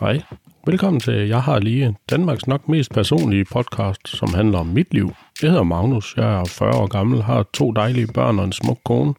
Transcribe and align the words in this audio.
Hej. 0.00 0.22
Velkommen 0.66 1.00
til 1.00 1.28
Jeg 1.28 1.42
har 1.42 1.58
lige 1.58 1.96
Danmarks 2.10 2.46
nok 2.46 2.68
mest 2.68 2.90
personlige 2.94 3.44
podcast, 3.44 4.08
som 4.08 4.34
handler 4.34 4.58
om 4.58 4.66
mit 4.66 4.94
liv. 4.94 5.10
Jeg 5.42 5.50
hedder 5.50 5.64
Magnus, 5.64 6.16
jeg 6.16 6.40
er 6.40 6.44
40 6.44 6.74
år 6.74 6.86
gammel, 6.86 7.22
har 7.22 7.42
to 7.42 7.72
dejlige 7.72 8.06
børn 8.06 8.38
og 8.38 8.44
en 8.44 8.52
smuk 8.52 8.78
kone. 8.84 9.14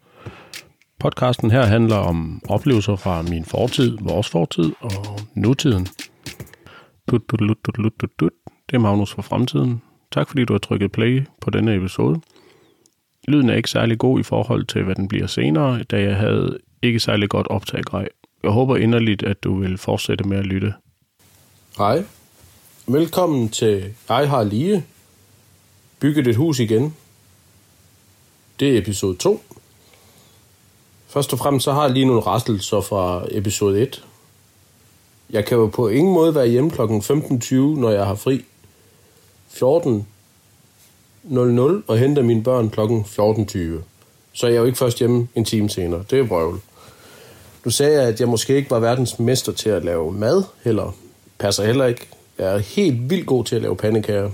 Podcasten 1.00 1.52
her 1.52 1.66
handler 1.66 1.96
om 1.96 2.42
oplevelser 2.50 2.96
fra 2.96 3.22
min 3.22 3.46
fortid, 3.46 3.98
vores 4.02 4.30
fortid 4.30 4.72
og 4.82 5.20
nutiden. 5.36 5.88
Dut, 7.12 7.22
dut, 7.32 7.40
dut, 7.40 7.58
dut, 7.66 7.76
dut, 7.78 7.94
dut, 8.02 8.20
dut. 8.20 8.32
Det 8.70 8.76
er 8.76 8.80
Magnus 8.80 9.14
fra 9.14 9.22
fremtiden. 9.22 9.82
Tak 10.12 10.28
fordi 10.28 10.46
du 10.46 10.54
har 10.54 10.60
trykket 10.60 10.92
play 10.92 11.24
på 11.42 11.50
denne 11.50 11.76
episode. 11.76 12.22
Lyden 13.28 13.50
er 13.50 13.56
ikke 13.56 13.70
særlig 13.70 13.98
god 13.98 14.20
i 14.20 14.24
forhold 14.24 14.66
til, 14.66 14.84
hvad 14.84 14.96
den 14.96 15.08
bliver 15.08 15.28
senere, 15.28 15.84
da 15.84 16.02
jeg 16.02 16.16
havde 16.16 16.58
ikke 16.82 17.00
særlig 17.00 17.30
godt 17.30 17.48
optaggrej. 17.48 18.08
Jeg 18.44 18.52
håber 18.52 18.78
inderligt, 18.78 19.24
at 19.24 19.44
du 19.44 19.60
vil 19.60 19.78
fortsætte 19.78 20.24
med 20.24 20.38
at 20.38 20.46
lytte. 20.46 20.74
Hej. 21.78 22.04
Velkommen 22.88 23.50
til 23.50 23.94
Jeg 24.10 24.30
har 24.30 24.44
lige 24.44 24.86
bygget 26.00 26.28
et 26.28 26.36
hus 26.36 26.60
igen. 26.60 26.96
Det 28.60 28.74
er 28.74 28.78
episode 28.78 29.18
2. 29.18 29.44
Først 31.08 31.34
og 31.34 31.40
fremmest 31.40 31.64
så 31.64 31.74
har 31.74 31.84
jeg 31.84 31.92
lige 31.92 32.06
nogle 32.06 32.22
rastelser 32.22 32.82
fra 32.82 33.26
episode 33.32 33.82
1. 33.82 34.06
Jeg 35.30 35.46
kan 35.46 35.58
jo 35.58 35.68
på 35.68 35.88
ingen 35.88 36.14
måde 36.14 36.36
være 36.36 36.48
hjemme 36.48 36.72
kl. 36.72 36.82
15.20, 36.82 37.56
når 37.56 37.90
jeg 37.90 38.06
har 38.06 38.16
fri. 38.16 38.46
14.00 39.50 41.84
og 41.88 41.98
henter 41.98 42.24
mine 42.24 42.44
børn 42.44 42.70
kl. 42.70 42.80
14.20. 42.80 43.84
Så 44.34 44.48
er 44.48 44.52
jo 44.52 44.66
ikke 44.66 44.78
først 44.78 45.00
hjemme 45.00 45.28
en 45.36 45.46
time 45.46 45.70
senere. 45.70 46.04
Det 46.10 46.20
er 46.20 46.28
brøvl. 46.28 46.62
Du 47.66 47.70
sagde, 47.70 48.02
at 48.02 48.20
jeg 48.20 48.28
måske 48.28 48.56
ikke 48.56 48.72
var 48.72 48.80
verdens 48.80 49.20
mester 49.20 49.52
til 49.52 49.70
at 49.70 49.86
lave 49.86 50.12
mad, 50.12 50.44
heller 50.64 50.92
passer 51.42 51.66
heller 51.66 51.86
ikke. 51.86 52.08
Jeg 52.38 52.54
er 52.54 52.58
helt 52.58 53.10
vildt 53.10 53.26
god 53.26 53.46
til 53.46 53.56
at 53.56 53.62
lave 53.62 53.76
pandekager. 53.76 54.30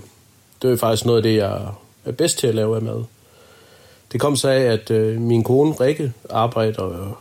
Det 0.62 0.72
er 0.72 0.78
faktisk 0.78 1.06
noget 1.06 1.18
af 1.18 1.24
det, 1.24 1.36
jeg 1.36 1.68
er 2.06 2.12
bedst 2.12 2.40
til 2.40 2.48
at 2.48 2.56
lave 2.56 2.76
af 2.76 2.82
mad. 2.82 3.04
Det 4.12 4.22
kom 4.22 4.36
så 4.36 4.50
af, 4.50 4.62
at 4.62 4.92
øh, 4.92 5.22
min 5.22 5.44
kone 5.44 5.72
Rikke 5.72 6.14
arbejder 6.30 7.18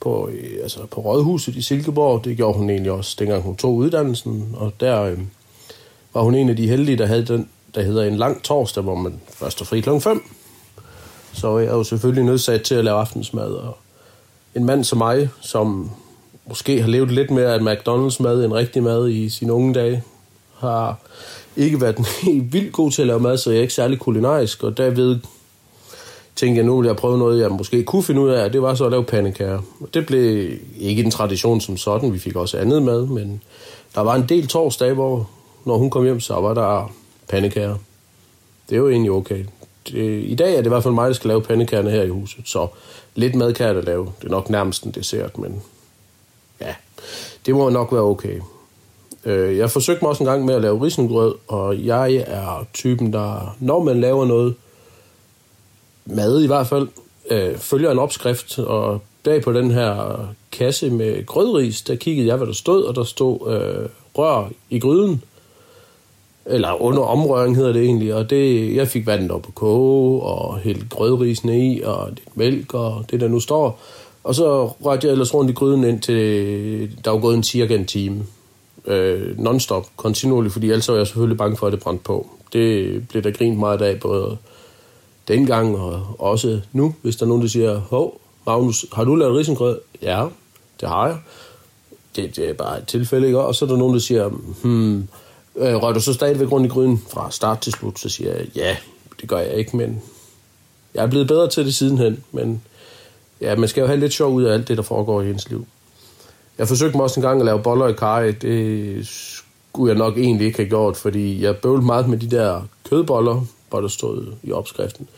på, 0.00 0.30
altså 0.62 0.86
på 0.86 1.00
Rådhuset 1.00 1.56
i 1.56 1.62
Silkeborg. 1.62 2.24
Det 2.24 2.36
gjorde 2.36 2.58
hun 2.58 2.70
egentlig 2.70 2.92
også, 2.92 3.16
dengang 3.18 3.42
hun 3.42 3.56
tog 3.56 3.74
uddannelsen. 3.74 4.54
Og 4.56 4.72
der 4.80 5.02
øh, 5.02 5.18
var 6.14 6.22
hun 6.22 6.34
en 6.34 6.48
af 6.48 6.56
de 6.56 6.68
heldige, 6.68 6.98
der 6.98 7.06
havde 7.06 7.26
den, 7.26 7.48
der 7.74 7.82
hedder 7.82 8.04
en 8.04 8.16
lang 8.16 8.42
torsdag, 8.42 8.82
hvor 8.82 8.94
man 8.94 9.20
først 9.28 9.60
er 9.60 9.64
fri 9.64 9.80
kl. 9.80 9.90
5. 10.00 10.22
Så 11.32 11.58
jeg 11.58 11.68
er 11.68 11.74
jo 11.74 11.84
selvfølgelig 11.84 12.24
nødsat 12.24 12.62
til 12.62 12.74
at 12.74 12.84
lave 12.84 12.98
aftensmad. 12.98 13.52
Og 13.52 13.76
en 14.54 14.64
mand 14.64 14.84
som 14.84 14.98
mig, 14.98 15.28
som 15.40 15.90
måske 16.46 16.80
har 16.80 16.88
levet 16.88 17.10
lidt 17.10 17.30
mere 17.30 17.54
af 17.54 17.58
McDonald's 17.58 18.22
mad 18.22 18.44
end 18.44 18.52
rigtig 18.52 18.82
mad 18.82 19.08
i 19.08 19.28
sine 19.28 19.52
unge 19.52 19.74
dage, 19.74 20.02
har 20.58 20.96
ikke 21.56 21.80
været 21.80 22.06
helt 22.22 22.52
vildt 22.52 22.72
god 22.72 22.90
til 22.90 23.02
at 23.02 23.08
lave 23.08 23.20
mad, 23.20 23.38
så 23.38 23.50
jeg 23.50 23.58
er 23.58 23.62
ikke 23.62 23.74
særlig 23.74 23.98
kulinarisk, 23.98 24.62
og 24.62 24.76
derved 24.76 25.18
tænkte 26.36 26.58
jeg, 26.58 26.66
nu 26.66 26.80
vil 26.80 26.86
jeg 26.86 26.96
prøve 26.96 27.18
noget, 27.18 27.40
jeg 27.40 27.50
måske 27.50 27.84
kunne 27.84 28.02
finde 28.02 28.20
ud 28.20 28.30
af, 28.30 28.52
det 28.52 28.62
var 28.62 28.74
så 28.74 28.84
at 28.84 28.90
lave 28.90 29.04
pandekager. 29.04 29.60
Og 29.80 29.88
det 29.94 30.06
blev 30.06 30.50
ikke 30.78 31.02
en 31.02 31.10
tradition 31.10 31.60
som 31.60 31.76
sådan, 31.76 32.12
vi 32.12 32.18
fik 32.18 32.36
også 32.36 32.58
andet 32.58 32.82
mad, 32.82 33.06
men 33.06 33.42
der 33.94 34.00
var 34.00 34.14
en 34.14 34.28
del 34.28 34.46
torsdag, 34.46 34.92
hvor 34.92 35.30
når 35.64 35.76
hun 35.76 35.90
kom 35.90 36.04
hjem, 36.04 36.20
så 36.20 36.34
var 36.34 36.54
der 36.54 36.92
pandekager. 37.28 37.76
Det 38.70 38.82
var 38.82 38.88
egentlig 38.88 39.10
okay. 39.10 39.44
Det, 39.88 40.22
I 40.24 40.34
dag 40.34 40.52
er 40.52 40.56
det 40.56 40.66
i 40.66 40.68
hvert 40.68 40.82
fald 40.82 40.94
mig, 40.94 41.08
der 41.08 41.14
skal 41.14 41.28
lave 41.28 41.42
pandekærne 41.42 41.90
her 41.90 42.02
i 42.02 42.08
huset, 42.08 42.48
så 42.48 42.66
lidt 43.14 43.34
mad 43.34 43.54
kan 43.54 43.66
jeg 43.66 43.74
da 43.74 43.80
lave. 43.80 44.12
Det 44.20 44.26
er 44.26 44.30
nok 44.30 44.50
nærmest 44.50 44.84
en 44.84 44.90
dessert, 44.90 45.38
men 45.38 45.62
ja, 46.60 46.74
det 47.46 47.54
må 47.54 47.68
nok 47.68 47.92
være 47.92 48.02
okay. 48.02 48.40
Øh, 49.24 49.58
jeg 49.58 49.70
forsøgte 49.70 50.04
mig 50.04 50.08
også 50.10 50.22
en 50.22 50.28
gang 50.28 50.44
med 50.44 50.54
at 50.54 50.62
lave 50.62 50.84
risengrød, 50.84 51.34
og 51.48 51.84
jeg 51.84 52.14
er 52.14 52.66
typen, 52.74 53.12
der, 53.12 53.56
når 53.60 53.82
man 53.82 54.00
laver 54.00 54.24
noget, 54.24 54.54
mad 56.04 56.42
i 56.42 56.46
hvert 56.46 56.66
fald, 56.66 56.88
øh, 57.30 57.56
følger 57.56 57.90
en 57.90 57.98
opskrift, 57.98 58.58
og 58.58 59.00
bag 59.22 59.42
på 59.42 59.52
den 59.52 59.70
her 59.70 60.18
kasse 60.52 60.90
med 60.90 61.26
grødris, 61.26 61.82
der 61.82 61.94
kiggede 61.94 62.26
jeg, 62.28 62.36
hvad 62.36 62.46
der 62.46 62.52
stod, 62.52 62.82
og 62.82 62.94
der 62.94 63.04
stod 63.04 63.52
øh, 63.52 63.88
rør 64.18 64.48
i 64.70 64.78
gryden, 64.78 65.22
eller 66.46 66.82
under 66.82 67.02
omrøring 67.02 67.56
hedder 67.56 67.72
det 67.72 67.82
egentlig, 67.82 68.14
og 68.14 68.30
det, 68.30 68.74
jeg 68.76 68.88
fik 68.88 69.06
vandet 69.06 69.30
op 69.30 69.42
på 69.42 69.50
koge, 69.52 70.22
og 70.22 70.58
helt 70.58 70.90
grødrisene 70.90 71.72
i, 71.72 71.82
og 71.82 72.08
lidt 72.08 72.36
mælk, 72.36 72.74
og 72.74 73.04
det 73.10 73.20
der 73.20 73.28
nu 73.28 73.40
står, 73.40 73.80
og 74.24 74.34
så 74.34 74.64
rørte 74.66 75.06
jeg 75.06 75.12
ellers 75.12 75.34
rundt 75.34 75.50
i 75.50 75.54
gryden 75.54 75.84
ind 75.84 76.00
til, 76.00 77.04
der 77.04 77.10
var 77.10 77.18
gået 77.18 77.36
en 77.36 77.42
cirka 77.42 77.74
en 77.74 77.86
time. 77.86 78.26
Øh, 78.86 79.38
non-stop, 79.38 79.86
kontinuerligt, 79.96 80.52
fordi 80.52 80.66
ellers 80.70 80.88
var 80.88 80.96
jeg 80.96 81.06
selvfølgelig 81.06 81.38
bange 81.38 81.56
for, 81.56 81.66
at 81.66 81.72
det 81.72 81.80
brændte 81.80 82.04
på. 82.04 82.30
Det 82.52 83.08
blev 83.08 83.22
der 83.22 83.30
grint 83.30 83.58
meget 83.58 83.82
af, 83.82 84.00
både 84.00 84.36
dengang 85.28 85.76
og 85.76 86.02
også 86.18 86.60
nu, 86.72 86.94
hvis 87.02 87.16
der 87.16 87.24
er 87.24 87.28
nogen, 87.28 87.42
der 87.42 87.48
siger, 87.48 87.78
hov, 87.78 88.20
Magnus, 88.46 88.86
har 88.92 89.04
du 89.04 89.14
lavet 89.14 89.38
risengrød? 89.38 89.78
Ja, 90.02 90.26
det 90.80 90.88
har 90.88 91.06
jeg. 91.06 91.16
Det, 92.16 92.36
det 92.36 92.48
er 92.48 92.52
bare 92.52 92.78
et 92.78 92.86
tilfælde, 92.86 93.26
ikke? 93.26 93.40
Og 93.40 93.54
så 93.54 93.64
er 93.64 93.68
der 93.68 93.76
nogen, 93.76 93.94
der 93.94 94.00
siger, 94.00 94.28
hmm, 94.62 95.08
øh, 95.56 95.74
rører 95.74 95.92
du 95.92 96.00
så 96.00 96.12
stadigvæk 96.12 96.52
rundt 96.52 96.66
i 96.66 96.68
gryden 96.68 97.02
fra 97.10 97.30
start 97.30 97.60
til 97.60 97.72
slut? 97.72 97.98
Så 97.98 98.08
siger 98.08 98.36
jeg, 98.36 98.46
ja, 98.56 98.76
det 99.20 99.28
gør 99.28 99.38
jeg 99.38 99.54
ikke, 99.54 99.76
men 99.76 100.02
jeg 100.94 101.02
er 101.02 101.08
blevet 101.08 101.28
bedre 101.28 101.48
til 101.48 101.64
det 101.64 101.74
sidenhen, 101.74 102.24
men 102.32 102.62
ja, 103.40 103.56
man 103.56 103.68
skal 103.68 103.80
jo 103.80 103.86
have 103.86 104.00
lidt 104.00 104.12
sjov 104.12 104.34
ud 104.34 104.42
af 104.42 104.52
alt 104.52 104.68
det, 104.68 104.76
der 104.76 104.82
foregår 104.82 105.22
i 105.22 105.30
ens 105.30 105.50
liv. 105.50 105.66
Jeg 106.58 106.68
forsøgte 106.68 106.96
mig 106.96 107.04
også 107.04 107.20
en 107.20 107.26
gang 107.26 107.40
at 107.40 107.46
lave 107.46 107.62
boller 107.62 107.88
i 107.88 107.92
karry. 107.92 108.34
Det 108.42 109.08
skulle 109.08 109.90
jeg 109.90 109.98
nok 109.98 110.18
egentlig 110.18 110.46
ikke 110.46 110.58
have 110.58 110.68
gjort, 110.68 110.96
fordi 110.96 111.42
jeg 111.42 111.56
bøvlede 111.56 111.86
meget 111.86 112.08
med 112.08 112.18
de 112.18 112.30
der 112.30 112.68
kødboller, 112.90 113.46
hvor 113.70 113.80
der 113.80 113.88
stod 113.88 114.32
i 114.42 114.52
opskriften. 114.52 115.08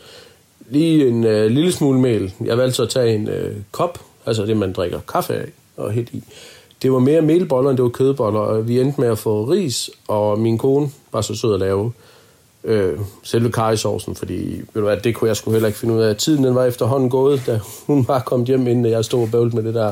Lige 0.69 1.07
en 1.07 1.23
øh, 1.23 1.51
lille 1.51 1.71
smule 1.71 1.99
mel. 1.99 2.33
Jeg 2.45 2.57
valgte 2.57 2.75
så 2.75 2.83
at 2.83 2.89
tage 2.89 3.15
en 3.15 3.27
øh, 3.27 3.55
kop, 3.71 3.99
altså 4.25 4.45
det, 4.45 4.57
man 4.57 4.73
drikker 4.73 4.99
kaffe 4.99 5.33
af, 5.33 5.45
og 5.77 5.91
helt 5.91 6.09
i. 6.13 6.23
Det 6.81 6.91
var 6.91 6.99
mere 6.99 7.21
melboller, 7.21 7.69
end 7.69 7.77
det 7.77 7.83
var 7.83 7.89
kødboller, 7.89 8.39
og 8.39 8.67
vi 8.67 8.79
endte 8.79 9.01
med 9.01 9.09
at 9.09 9.17
få 9.17 9.43
ris, 9.43 9.89
og 10.07 10.39
min 10.39 10.57
kone 10.57 10.89
var 11.11 11.21
så 11.21 11.35
sød 11.35 11.53
at 11.53 11.59
lave 11.59 11.91
øh, 12.63 12.99
selve 13.23 13.51
karisovsen, 13.51 14.15
fordi 14.15 14.61
ved 14.73 14.81
du 14.81 14.81
hvad, 14.81 14.97
det 14.97 15.15
kunne 15.15 15.27
jeg 15.27 15.37
sgu 15.37 15.51
heller 15.51 15.67
ikke 15.67 15.79
finde 15.79 15.93
ud 15.93 16.01
af. 16.01 16.15
Tiden 16.15 16.43
den 16.43 16.55
var 16.55 16.65
efterhånden 16.65 17.09
gået, 17.09 17.41
da 17.47 17.59
hun 17.87 18.07
var 18.07 18.19
kommet 18.19 18.47
hjem, 18.47 18.67
inden 18.67 18.85
jeg 18.85 19.05
stod 19.05 19.21
og 19.21 19.31
bøvlet 19.31 19.53
med 19.53 19.63
det 19.63 19.73
der, 19.73 19.91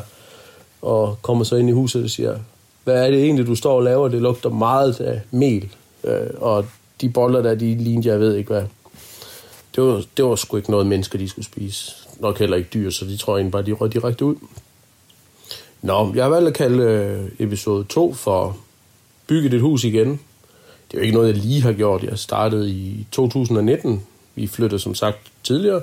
og 0.81 1.17
kommer 1.21 1.43
så 1.43 1.55
ind 1.55 1.69
i 1.69 1.71
huset 1.71 2.03
og 2.03 2.09
siger, 2.09 2.37
hvad 2.83 3.05
er 3.05 3.11
det 3.11 3.23
egentlig, 3.23 3.47
du 3.47 3.55
står 3.55 3.75
og 3.75 3.83
laver? 3.83 4.07
Det 4.07 4.21
lugter 4.21 4.49
meget 4.49 5.01
af 5.01 5.21
mel, 5.31 5.75
øh, 6.03 6.27
og 6.37 6.65
de 7.01 7.09
boller 7.09 7.41
der, 7.41 7.55
de 7.55 7.75
lignede, 7.75 8.09
jeg 8.09 8.19
ved 8.19 8.35
ikke 8.35 8.53
hvad. 8.53 8.63
Det 9.75 9.83
var, 9.83 10.03
det 10.17 10.25
var 10.25 10.35
sgu 10.35 10.57
ikke 10.57 10.71
noget, 10.71 10.87
mennesker 10.87 11.17
de 11.19 11.29
skulle 11.29 11.45
spise. 11.45 11.91
Nok 12.19 12.39
heller 12.39 12.57
ikke 12.57 12.69
dyr, 12.73 12.89
så 12.89 13.05
de 13.05 13.17
tror 13.17 13.37
egentlig 13.37 13.51
bare, 13.51 13.61
de 13.61 13.71
røg 13.71 13.93
direkte 13.93 14.25
ud. 14.25 14.35
Nå, 15.83 16.13
jeg 16.15 16.23
har 16.23 16.29
valgt 16.29 16.47
at 16.47 16.53
kalde 16.53 16.83
øh, 16.83 17.29
episode 17.39 17.83
2 17.83 18.13
for 18.13 18.57
Bygge 19.27 19.49
dit 19.49 19.61
hus 19.61 19.83
igen. 19.83 20.07
Det 20.07 20.93
er 20.93 20.97
jo 20.97 20.99
ikke 20.99 21.13
noget, 21.13 21.27
jeg 21.27 21.37
lige 21.37 21.61
har 21.61 21.73
gjort. 21.73 22.03
Jeg 22.03 22.19
startede 22.19 22.69
i 22.69 23.07
2019. 23.11 24.03
Vi 24.35 24.47
flyttede 24.47 24.81
som 24.81 24.95
sagt 24.95 25.17
tidligere 25.43 25.81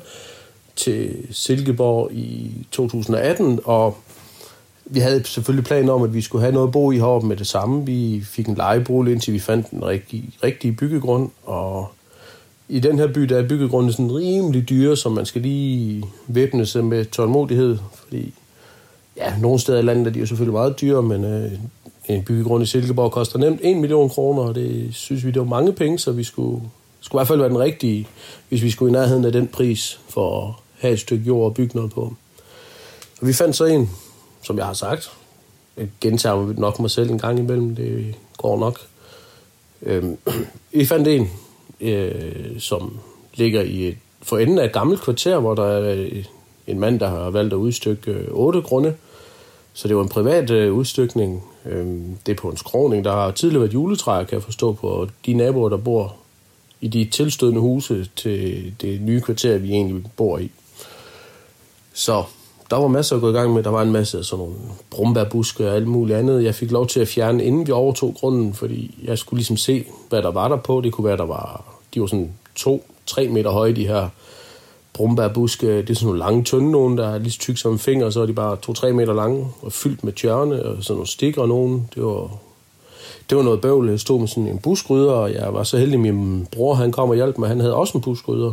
til 0.77 1.17
Silkeborg 1.31 2.13
i 2.13 2.53
2018, 2.71 3.61
og 3.65 3.97
vi 4.85 5.01
havde 5.01 5.25
selvfølgelig 5.25 5.65
planer 5.65 5.93
om, 5.93 6.03
at 6.03 6.15
vi 6.15 6.21
skulle 6.21 6.43
have 6.43 6.55
noget 6.55 6.67
at 6.67 6.73
bo 6.73 6.93
i 6.93 6.97
heroppe 6.97 7.29
med 7.29 7.37
det 7.37 7.47
samme. 7.47 7.87
Vi 7.87 8.23
fik 8.25 8.47
en 8.47 8.55
lejebolig, 8.55 9.13
indtil 9.13 9.35
vi 9.35 9.39
fandt 9.39 9.71
en 9.71 9.85
rigtig, 9.85 10.31
rigtig 10.45 10.77
byggegrund, 10.77 11.31
og 11.45 11.93
i 12.69 12.81
den 12.81 12.99
her 12.99 13.13
by, 13.13 13.21
der 13.21 13.39
er 13.39 13.49
byggegrunden 13.49 13.93
sådan 13.93 14.15
rimelig 14.15 14.69
dyre, 14.69 14.97
så 14.97 15.09
man 15.09 15.27
skal 15.27 15.43
lige 15.43 16.05
væbne 16.27 16.67
sig 16.67 16.85
med 16.85 17.05
tålmodighed, 17.05 17.79
fordi 17.95 18.35
ja, 19.21 19.39
nogle 19.39 19.59
steder 19.59 19.79
i 19.79 19.83
landet 19.83 20.07
er 20.07 20.11
de 20.11 20.21
jo 20.21 20.27
selvfølgelig 20.27 20.53
meget 20.53 20.81
dyre, 20.81 21.03
men 21.03 21.25
øh, 21.25 21.53
en 22.09 22.25
byggegrund 22.25 22.63
i 22.63 22.67
Silkeborg 22.67 23.13
koster 23.13 23.39
nemt 23.39 23.61
1 23.63 23.77
million 23.77 24.09
kroner, 24.09 24.43
og 24.43 24.55
det 24.55 24.95
synes 24.95 25.25
vi, 25.25 25.31
det 25.31 25.41
var 25.41 25.47
mange 25.47 25.73
penge, 25.73 25.99
så 25.99 26.13
vi 26.13 26.25
skulle, 26.25 26.63
skulle 27.01 27.19
i 27.19 27.21
hvert 27.21 27.29
fald 27.29 27.39
være 27.39 27.49
den 27.49 27.59
rigtige, 27.59 28.07
hvis 28.49 28.63
vi 28.63 28.71
skulle 28.71 28.91
i 28.91 28.93
nærheden 28.93 29.25
af 29.25 29.33
den 29.33 29.47
pris 29.47 30.01
for 30.09 30.49
at 30.49 30.55
have 30.79 30.93
et 30.93 31.01
stykke 31.01 31.25
jord 31.25 31.45
og 31.45 31.55
bygge 31.55 31.77
noget 31.77 31.93
på. 31.93 32.15
Og 33.21 33.27
vi 33.27 33.33
fandt 33.33 33.57
så 33.57 33.65
en, 33.65 33.91
som 34.43 34.59
jeg 34.59 34.67
har 34.67 34.73
sagt, 34.73 35.11
jeg 35.77 35.89
gentager 36.01 36.55
nok 36.59 36.81
mig 36.81 36.91
selv 36.91 37.11
en 37.11 37.19
gang 37.19 37.39
imellem, 37.39 37.77
det 37.77 38.15
går 38.37 38.59
nok. 38.59 38.81
Øhm, 39.83 40.17
vi 40.73 40.87
fandt 40.87 41.09
en, 41.09 41.31
øh, 41.81 42.61
som 42.61 42.99
ligger 43.35 43.63
i 43.63 43.89
et, 43.89 43.97
for 44.23 44.39
enden 44.39 44.59
af 44.59 44.65
et 44.65 44.73
gammelt 44.73 45.01
kvarter, 45.01 45.39
hvor 45.39 45.55
der 45.55 45.65
er 45.65 45.95
øh, 45.95 46.25
en 46.67 46.81
mand, 46.81 47.01
der 47.01 47.09
har 47.09 47.31
valgt 47.31 47.53
at 47.53 47.57
udstykke 47.57 48.13
øh, 48.13 48.29
otte 48.31 48.61
grunde. 48.61 48.95
Så 49.81 49.89
det 49.89 49.97
var 49.97 50.03
en 50.03 50.09
privat 50.09 50.51
øh, 50.51 50.75
udstykning. 50.75 51.45
Øhm, 51.67 52.17
det 52.27 52.33
er 52.33 52.37
på 52.37 52.49
en 52.49 52.57
skråning. 52.57 53.05
Der 53.05 53.13
har 53.13 53.31
tidligere 53.31 53.61
været 53.61 53.75
juletræer, 53.75 54.25
kan 54.25 54.35
jeg 54.35 54.43
forstå, 54.43 54.73
på 54.73 55.09
de 55.27 55.33
naboer, 55.33 55.69
der 55.69 55.77
bor 55.77 56.17
i 56.81 56.89
de 56.89 57.05
tilstødende 57.05 57.61
huse 57.61 58.09
til 58.17 58.73
det 58.81 59.01
nye 59.01 59.21
kvarter, 59.21 59.59
vi 59.59 59.71
egentlig 59.71 60.05
bor 60.17 60.39
i. 60.39 60.51
Så 61.93 62.25
der 62.71 62.77
var 62.77 62.89
masser 62.89 63.17
at 63.17 63.23
gå 63.23 63.31
i 63.31 63.33
gang 63.33 63.55
med. 63.55 63.63
Der 63.63 63.71
var 63.71 63.83
en 63.83 63.93
masse 63.93 64.19
af 64.19 64.25
sådan 64.25 64.45
nogle 64.45 64.57
brumbærbuske 64.91 65.69
og 65.69 65.77
alt 65.77 65.87
muligt 65.87 66.19
andet. 66.19 66.45
Jeg 66.45 66.55
fik 66.55 66.71
lov 66.71 66.87
til 66.87 67.01
at 67.01 67.09
fjerne, 67.09 67.45
inden 67.45 67.67
vi 67.67 67.73
overtog 67.73 68.15
grunden, 68.15 68.55
fordi 68.55 68.99
jeg 69.05 69.19
skulle 69.19 69.39
ligesom 69.39 69.57
se, 69.57 69.85
hvad 70.09 70.23
der 70.23 70.31
var 70.31 70.49
der 70.49 70.57
på. 70.57 70.81
Det 70.81 70.93
kunne 70.93 71.05
være, 71.05 71.17
der 71.17 71.27
var, 71.27 71.65
de 71.95 72.01
var 72.01 72.07
sådan 72.07 72.33
to, 72.55 72.85
tre 73.07 73.29
meter 73.29 73.51
høje, 73.51 73.73
de 73.77 73.87
her 73.87 74.09
brumbærbuske. 74.93 75.77
Det 75.77 75.91
er 75.91 75.95
sådan 75.95 76.07
nogle 76.07 76.19
lange, 76.19 76.45
tynde 76.45 76.71
nogen, 76.71 76.99
der 76.99 77.09
er 77.09 77.19
lige 77.19 77.33
så 77.33 77.39
tyk 77.39 77.59
som 77.59 77.73
en 77.73 77.79
finger, 77.79 78.07
og 78.07 78.13
så 78.13 78.21
er 78.21 78.27
de 78.27 78.33
bare 78.33 78.57
to-tre 78.57 78.93
meter 78.93 79.13
lange 79.13 79.49
og 79.63 79.73
fyldt 79.73 80.05
med 80.05 80.13
tjørne 80.13 80.63
og 80.63 80.83
sådan 80.83 80.95
nogle 80.95 81.09
stikker 81.09 81.43
og 81.43 81.49
nogen. 81.49 81.89
Det 81.95 82.05
var, 82.05 82.31
det 83.31 83.37
var 83.37 83.43
noget 83.43 83.61
bøvl. 83.61 83.89
Jeg 83.89 84.01
stod 84.01 84.19
med 84.21 84.29
sådan 84.29 84.47
en 84.47 84.59
buskrydder, 84.59 85.13
og 85.13 85.33
jeg 85.33 85.55
var 85.55 85.63
så 85.63 85.79
heldig, 85.79 85.95
at 85.95 86.01
min 86.01 86.49
bror 86.53 86.75
han 86.75 86.93
kom 86.93 87.09
og 87.09 87.17
hjalp 87.17 87.39
mig. 87.39 87.49
Han 87.49 87.61
havde 87.61 87.75
også 87.75 87.99
en 87.99 88.03
buskrydder. 88.03 88.53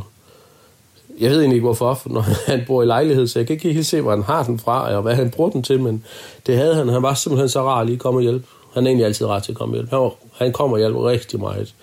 Jeg 1.19 1.29
ved 1.29 1.39
egentlig 1.39 1.55
ikke 1.55 1.65
hvorfor, 1.65 1.93
for 1.93 2.09
når 2.09 2.21
han 2.51 2.63
bor 2.67 2.83
i 2.83 2.85
lejlighed, 2.85 3.27
så 3.27 3.39
jeg 3.39 3.47
kan 3.47 3.53
ikke 3.53 3.73
helt 3.73 3.85
se, 3.85 4.01
hvor 4.01 4.11
han 4.11 4.23
har 4.23 4.43
den 4.43 4.59
fra, 4.59 4.95
og 4.95 5.01
hvad 5.01 5.15
han 5.15 5.31
bruger 5.31 5.49
den 5.49 5.63
til, 5.63 5.79
men 5.79 6.03
det 6.47 6.57
havde 6.57 6.75
han. 6.75 6.89
Han 6.89 7.01
var 7.01 7.13
simpelthen 7.13 7.49
så 7.49 7.63
rar 7.63 7.81
at 7.81 7.85
lige 7.85 7.97
komme 7.97 8.17
og 8.17 8.23
hjælpe. 8.23 8.45
Han 8.73 8.83
er 8.83 8.87
egentlig 8.87 9.05
altid 9.05 9.25
ret 9.25 9.43
til 9.43 9.51
at 9.51 9.57
komme 9.57 9.73
og 9.73 9.75
hjælpe. 9.75 9.89
Han, 9.89 9.99
var, 9.99 10.13
han 10.37 10.53
kom 10.53 10.71
og 10.71 10.79
hjalp 10.79 10.95
rigtig 10.95 11.39
meget 11.39 11.73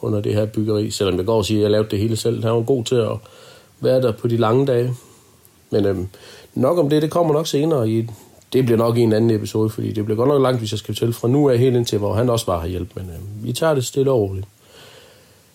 under 0.00 0.20
det 0.20 0.34
her 0.34 0.46
byggeri, 0.46 0.90
selvom 0.90 1.16
jeg 1.16 1.26
går 1.26 1.36
og 1.36 1.44
siger, 1.44 1.58
at 1.58 1.62
jeg 1.62 1.70
lavede 1.70 1.88
det 1.90 1.98
hele 1.98 2.16
selv. 2.16 2.42
Han 2.42 2.52
var 2.52 2.62
god 2.62 2.84
til 2.84 2.94
at 2.94 3.16
være 3.82 4.02
der 4.02 4.12
på 4.12 4.28
de 4.28 4.36
lange 4.36 4.66
dage. 4.66 4.94
Men 5.70 5.86
øhm, 5.86 6.08
nok 6.54 6.78
om 6.78 6.88
det, 6.88 7.02
det 7.02 7.10
kommer 7.10 7.34
nok 7.34 7.46
senere 7.46 7.90
i 7.90 8.06
det 8.52 8.64
bliver 8.64 8.78
nok 8.78 8.96
i 8.96 9.00
en 9.00 9.12
anden 9.12 9.30
episode, 9.30 9.70
fordi 9.70 9.92
det 9.92 10.04
bliver 10.04 10.16
godt 10.16 10.28
nok 10.28 10.42
langt, 10.42 10.58
hvis 10.58 10.72
jeg 10.72 10.78
skal 10.78 10.94
fortælle 10.94 11.14
fra 11.14 11.28
nu 11.28 11.50
af 11.50 11.58
helt 11.58 11.76
indtil, 11.76 11.98
hvor 11.98 12.14
han 12.14 12.30
også 12.30 12.46
var 12.46 12.60
her 12.60 12.68
hjælp, 12.68 12.90
men 12.94 13.04
øhm, 13.04 13.46
vi 13.46 13.52
tager 13.52 13.74
det 13.74 13.84
stille 13.84 14.10
og 14.10 14.20
roligt. 14.20 14.46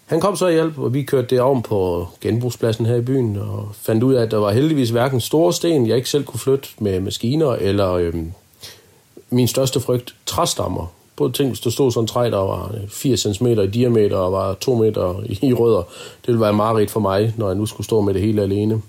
Han 0.06 0.22
kom 0.22 0.36
så 0.36 0.50
hjælp, 0.50 0.80
og 0.80 0.94
vi 0.94 1.04
kørte 1.04 1.28
det 1.28 1.42
om 1.42 1.62
på 1.62 2.08
genbrugspladsen 2.22 2.86
her 2.86 2.96
i 2.96 3.02
byen, 3.02 3.38
og 3.38 3.70
fandt 3.74 4.04
ud 4.04 4.14
af, 4.14 4.24
at 4.24 4.32
der 4.32 4.38
var 4.38 4.52
heldigvis 4.52 4.90
hverken 4.90 5.22
store 5.22 5.54
sten, 5.54 5.88
jeg 5.88 5.96
ikke 5.96 6.10
selv 6.10 6.24
kunne 6.24 6.40
flytte 6.40 6.70
med 6.80 7.00
maskiner, 7.00 7.52
eller 7.52 7.92
øhm, 7.92 8.32
min 9.30 9.48
største 9.48 9.80
frygt, 9.80 10.16
træstammer 10.26 10.94
på 11.18 11.30
ting, 11.30 11.50
hvis 11.50 11.60
der 11.60 11.70
stod 11.70 11.92
sådan 11.92 12.04
en 12.04 12.08
træ, 12.08 12.30
der 12.30 12.38
var 12.38 12.76
80 12.90 13.22
cm 13.22 13.48
i 13.48 13.68
diameter 13.68 14.18
og 14.18 14.32
var 14.32 14.54
2 14.54 14.76
meter 14.76 15.24
i 15.42 15.54
rødder, 15.54 15.82
det 16.22 16.28
ville 16.28 16.42
være 16.42 16.54
meget 16.54 16.92
for 16.92 17.00
mig, 17.00 17.34
når 17.38 17.48
jeg 17.48 17.56
nu 17.56 17.66
skulle 17.66 17.86
stå 17.86 18.02
med 18.02 18.14
det 18.14 18.22
hele 18.22 18.42
alene. 18.42 18.82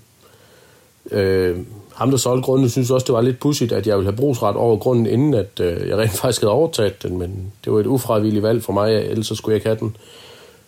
Øh, 1.11 1.57
ham, 1.93 2.11
der 2.11 2.17
solgte 2.17 2.45
grunden, 2.45 2.69
synes 2.69 2.91
også, 2.91 3.05
det 3.05 3.13
var 3.13 3.21
lidt 3.21 3.39
pudsigt, 3.39 3.71
at 3.71 3.87
jeg 3.87 3.97
ville 3.97 4.11
have 4.11 4.17
brugsret 4.17 4.55
over 4.55 4.77
grunden, 4.77 5.05
inden 5.05 5.33
at 5.33 5.59
øh, 5.61 5.87
jeg 5.87 5.97
rent 5.97 6.11
faktisk 6.21 6.41
havde 6.41 6.51
overtaget 6.51 7.03
den, 7.03 7.17
men 7.17 7.51
det 7.65 7.73
var 7.73 7.79
et 7.79 7.85
ufravilligt 7.85 8.43
valg 8.43 8.63
for 8.63 8.73
mig, 8.73 8.95
ellers 8.95 9.27
så 9.27 9.35
skulle 9.35 9.53
jeg 9.53 9.57
ikke 9.57 9.67
have 9.67 9.79
den. 9.79 9.95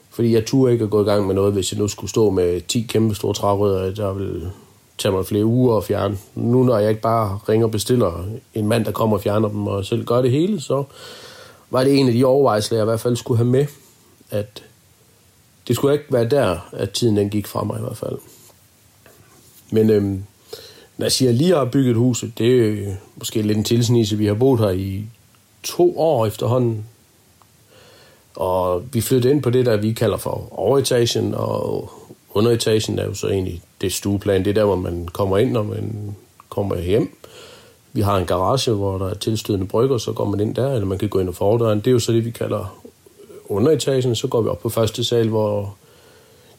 Fordi 0.10 0.34
jeg 0.34 0.46
turde 0.46 0.74
ikke 0.74 0.84
at 0.84 0.90
gå 0.90 1.02
i 1.02 1.06
gang 1.06 1.28
med 1.28 1.36
noget, 1.36 1.54
hvis 1.54 1.72
jeg 1.72 1.80
nu 1.80 1.88
skulle 1.88 2.10
stå 2.10 2.30
med 2.30 2.62
10 2.68 2.82
kæmpe 2.82 3.16
store 3.16 3.34
trærødder, 3.34 3.94
der 3.94 4.14
ville 4.14 4.52
tage 4.98 5.12
mig 5.12 5.26
flere 5.26 5.46
uger 5.46 5.78
at 5.78 5.84
fjerne. 5.84 6.18
Nu 6.36 6.64
når 6.64 6.78
jeg 6.78 6.90
ikke 6.90 7.02
bare 7.02 7.40
ringer 7.50 7.68
og 7.68 7.72
bestiller 7.72 8.26
en 8.54 8.68
mand, 8.68 8.86
der 8.86 8.92
kommer 8.92 9.18
og 9.18 9.24
fjerner 9.24 9.50
dem, 9.50 9.68
og 9.68 9.86
selv 9.86 10.06
gør 10.06 10.22
det 10.22 10.32
hele, 10.32 10.62
så 10.62 10.84
var 11.72 11.84
det 11.84 12.00
en 12.00 12.08
af 12.08 12.14
de 12.14 12.26
overvejelser, 12.26 12.76
jeg 12.76 12.84
i 12.84 12.86
hvert 12.86 13.00
fald 13.00 13.16
skulle 13.16 13.38
have 13.38 13.50
med, 13.50 13.66
at 14.30 14.64
det 15.68 15.76
skulle 15.76 15.94
ikke 15.94 16.14
være 16.14 16.30
der, 16.30 16.70
at 16.72 16.92
tiden 16.92 17.18
den 17.18 17.30
gik 17.30 17.48
fra 17.48 17.64
mig 17.64 17.78
i 17.78 17.82
hvert 17.82 17.98
fald. 17.98 18.18
Men 19.72 19.90
øhm, 19.90 20.24
når 20.98 21.06
jeg 21.06 21.12
siger, 21.12 21.32
lige 21.32 21.56
har 21.56 21.66
bygget 21.66 21.96
huset, 21.96 22.38
det 22.38 22.80
er 22.88 22.94
måske 23.16 23.42
lidt 23.42 23.58
en 23.58 23.64
tilsnise. 23.64 24.18
Vi 24.18 24.26
har 24.26 24.34
boet 24.34 24.60
her 24.60 24.70
i 24.70 25.06
to 25.64 26.00
år 26.00 26.26
efterhånden. 26.26 26.86
Og 28.36 28.84
vi 28.94 29.02
flyttede 29.02 29.34
ind 29.34 29.44
på 29.44 29.50
det, 29.50 29.66
der 29.66 29.78
vi 29.78 29.94
kalder 29.94 30.18
for 30.18 30.48
overetagen, 30.52 31.34
og 31.36 31.92
underetagen 32.30 33.00
er 33.00 33.06
jo 33.06 33.14
så 33.14 33.28
egentlig 33.28 33.62
det 33.82 33.94
stueplan. 33.94 34.46
Det 34.46 34.50
er 34.50 34.54
der, 34.54 34.66
hvor 34.66 34.76
man 34.76 35.08
kommer 35.08 35.38
ind, 35.38 35.52
når 35.52 35.64
man 35.64 36.16
kommer 36.50 36.82
hjem. 36.82 37.18
Vi 37.94 38.02
har 38.02 38.18
en 38.18 38.26
garage, 38.26 38.72
hvor 38.72 38.98
der 38.98 39.10
er 39.10 39.14
tilstødende 39.14 39.68
brygger, 39.68 39.98
så 39.98 40.12
går 40.12 40.26
man 40.26 40.40
ind 40.40 40.56
der, 40.56 40.74
eller 40.74 40.86
man 40.86 40.98
kan 40.98 41.10
gå 41.10 41.20
ind 41.20 41.30
og 41.30 41.36
fordøren. 41.36 41.80
Det 41.80 41.88
er 41.88 41.92
jo 41.92 42.00
så 42.00 42.12
det, 42.12 42.26
vi 42.26 42.32
kalder 42.32 42.82
underetagen. 43.50 44.16
Så 44.16 44.28
går 44.28 44.42
vi 44.42 44.50
op 44.50 44.60
på 44.60 44.70
første 44.70 45.04
sal, 45.04 45.30
hvor 45.30 45.76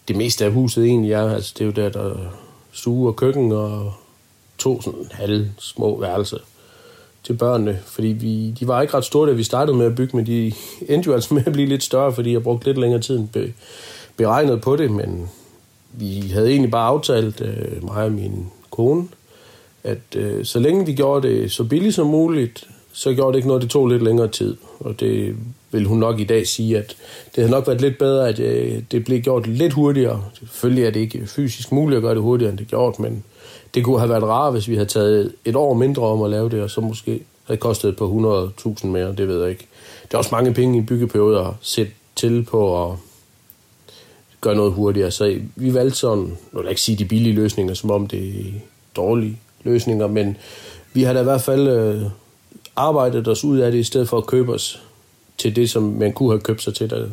det 0.08 0.16
meste 0.16 0.44
af 0.44 0.52
huset 0.52 0.84
egentlig 0.84 1.12
er. 1.12 1.34
Altså, 1.34 1.54
det 1.58 1.60
er 1.60 1.66
jo 1.66 1.72
der, 1.72 1.88
der 1.88 2.10
er 2.10 2.16
stue 2.72 3.08
og 3.08 3.16
køkken 3.16 3.52
og 3.52 3.92
to 4.58 4.82
sådan 4.82 5.08
halv 5.10 5.46
små 5.58 6.00
værelser 6.00 6.38
til 7.24 7.32
børnene, 7.32 7.78
fordi 7.84 8.06
vi, 8.06 8.50
de 8.50 8.68
var 8.68 8.82
ikke 8.82 8.94
ret 8.94 9.04
store, 9.04 9.28
da 9.28 9.32
vi 9.32 9.42
startede 9.42 9.76
med 9.76 9.86
at 9.86 9.94
bygge, 9.94 10.16
men 10.16 10.26
de 10.26 10.52
endte 10.88 11.06
jo 11.06 11.14
altså 11.14 11.34
med 11.34 11.42
at 11.46 11.52
blive 11.52 11.68
lidt 11.68 11.82
større, 11.82 12.12
fordi 12.12 12.32
jeg 12.32 12.42
brugte 12.42 12.66
lidt 12.66 12.78
længere 12.78 13.00
tid 13.00 13.18
end 13.18 13.28
be, 13.28 13.52
beregnet 14.16 14.60
på 14.60 14.76
det, 14.76 14.90
men 14.90 15.30
vi 15.92 16.20
havde 16.20 16.50
egentlig 16.50 16.70
bare 16.70 16.86
aftalt, 16.86 17.40
øh, 17.40 17.84
mig 17.84 18.04
og 18.04 18.12
min 18.12 18.50
kone, 18.70 19.08
at 19.84 20.16
øh, 20.16 20.44
så 20.44 20.58
længe 20.58 20.86
vi 20.86 20.94
gjorde 20.94 21.28
det 21.28 21.52
så 21.52 21.64
billigt 21.64 21.94
som 21.94 22.06
muligt, 22.06 22.68
så 22.92 23.14
gjorde 23.14 23.32
det 23.32 23.38
ikke 23.38 23.48
noget, 23.48 23.62
det 23.62 23.70
tog 23.70 23.86
lidt 23.86 24.02
længere 24.02 24.28
tid. 24.28 24.56
Og 24.80 25.00
det 25.00 25.36
vil 25.70 25.84
hun 25.84 25.98
nok 25.98 26.20
i 26.20 26.24
dag 26.24 26.46
sige, 26.46 26.78
at 26.78 26.96
det 27.24 27.36
havde 27.36 27.50
nok 27.50 27.66
været 27.66 27.80
lidt 27.80 27.98
bedre, 27.98 28.28
at 28.28 28.38
øh, 28.38 28.82
det 28.90 29.04
blev 29.04 29.20
gjort 29.20 29.46
lidt 29.46 29.72
hurtigere. 29.72 30.24
Selvfølgelig 30.38 30.84
er 30.84 30.90
det 30.90 31.00
ikke 31.00 31.26
fysisk 31.26 31.72
muligt 31.72 31.96
at 31.96 32.02
gøre 32.02 32.14
det 32.14 32.22
hurtigere, 32.22 32.50
end 32.50 32.58
det 32.58 32.68
gjort, 32.68 32.98
men 32.98 33.24
det 33.74 33.84
kunne 33.84 33.98
have 33.98 34.10
været 34.10 34.22
rart, 34.22 34.52
hvis 34.52 34.68
vi 34.68 34.74
havde 34.74 34.88
taget 34.88 35.32
et 35.44 35.56
år 35.56 35.74
mindre 35.74 36.02
om 36.02 36.22
at 36.22 36.30
lave 36.30 36.48
det, 36.48 36.62
og 36.62 36.70
så 36.70 36.80
måske 36.80 37.20
havde 37.44 37.60
kostet 37.60 37.96
på 37.96 38.54
100.000 38.68 38.86
mere, 38.86 39.14
det 39.14 39.28
ved 39.28 39.40
jeg 39.40 39.50
ikke. 39.50 39.66
Det 40.02 40.14
er 40.14 40.18
også 40.18 40.34
mange 40.34 40.54
penge 40.54 40.78
i 40.78 40.82
byggeperioder 40.82 41.44
at 41.44 41.54
sætte 41.60 41.92
til 42.16 42.44
på 42.44 42.90
at 42.90 42.96
gøre 44.40 44.54
noget 44.54 44.72
hurtigere. 44.72 45.10
Så 45.10 45.40
vi 45.56 45.74
valgte 45.74 45.98
sådan, 45.98 46.24
nu 46.24 46.36
vil 46.52 46.62
jeg 46.62 46.70
ikke 46.70 46.80
sige 46.80 46.98
de 46.98 47.04
billige 47.04 47.34
løsninger, 47.34 47.74
som 47.74 47.90
om 47.90 48.06
det 48.06 48.28
er 48.28 48.52
dårlige 48.96 49.38
løsninger, 49.64 50.06
men 50.06 50.36
vi 50.92 51.02
har 51.02 51.12
da 51.12 51.20
i 51.20 51.24
hvert 51.24 51.40
fald 51.40 51.68
øh, 51.68 52.02
arbejdet 52.76 53.28
os 53.28 53.44
ud 53.44 53.58
af 53.58 53.72
det, 53.72 53.78
i 53.78 53.84
stedet 53.84 54.08
for 54.08 54.18
at 54.18 54.26
købe 54.26 54.52
os 54.52 54.82
til 55.38 55.56
det, 55.56 55.70
som 55.70 55.82
man 55.82 56.12
kunne 56.12 56.30
have 56.30 56.40
købt 56.40 56.62
sig 56.62 56.74
til, 56.74 56.90
der 56.90 57.06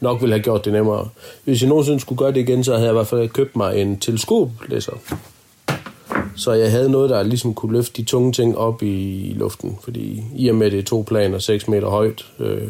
nok 0.00 0.20
ville 0.20 0.34
have 0.34 0.42
gjort 0.42 0.64
det 0.64 0.72
nemmere. 0.72 1.08
Hvis 1.44 1.62
jeg 1.62 1.68
nogensinde 1.68 2.00
skulle 2.00 2.18
gøre 2.18 2.32
det 2.32 2.40
igen, 2.40 2.64
så 2.64 2.72
havde 2.72 2.84
jeg 2.84 2.92
i 2.92 2.96
hvert 2.96 3.06
fald 3.06 3.28
købt 3.28 3.56
mig 3.56 3.80
en 3.80 3.98
teleskoplæser. 3.98 4.92
Så 6.36 6.52
jeg 6.52 6.70
havde 6.70 6.90
noget, 6.90 7.10
der 7.10 7.22
ligesom 7.22 7.54
kunne 7.54 7.72
løfte 7.72 8.02
de 8.02 8.06
tunge 8.06 8.32
ting 8.32 8.58
op 8.58 8.82
i 8.82 9.32
luften, 9.36 9.78
fordi 9.82 10.24
i 10.36 10.48
og 10.48 10.54
med 10.54 10.70
det 10.70 10.78
er 10.78 10.82
to 10.82 11.04
planer, 11.06 11.38
6 11.38 11.68
meter 11.68 11.88
højt, 11.88 12.26
øh, 12.38 12.68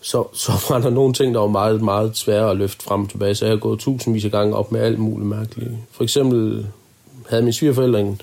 så, 0.00 0.24
så 0.32 0.52
var 0.68 0.78
der 0.78 0.90
nogle 0.90 1.14
ting, 1.14 1.34
der 1.34 1.40
var 1.40 1.46
meget, 1.46 1.82
meget 1.82 2.16
svære 2.16 2.50
at 2.50 2.56
løfte 2.56 2.84
frem 2.84 3.02
og 3.02 3.10
tilbage, 3.10 3.34
så 3.34 3.44
jeg 3.44 3.52
har 3.52 3.58
gået 3.58 3.80
tusindvis 3.80 4.24
af 4.24 4.30
gange 4.30 4.56
op 4.56 4.72
med 4.72 4.80
alt 4.80 4.98
muligt 4.98 5.28
mærkeligt. 5.28 5.70
For 5.92 6.02
eksempel 6.02 6.66
havde 7.28 7.42
min 7.42 7.52
svigerforældre 7.52 8.00
en, 8.00 8.20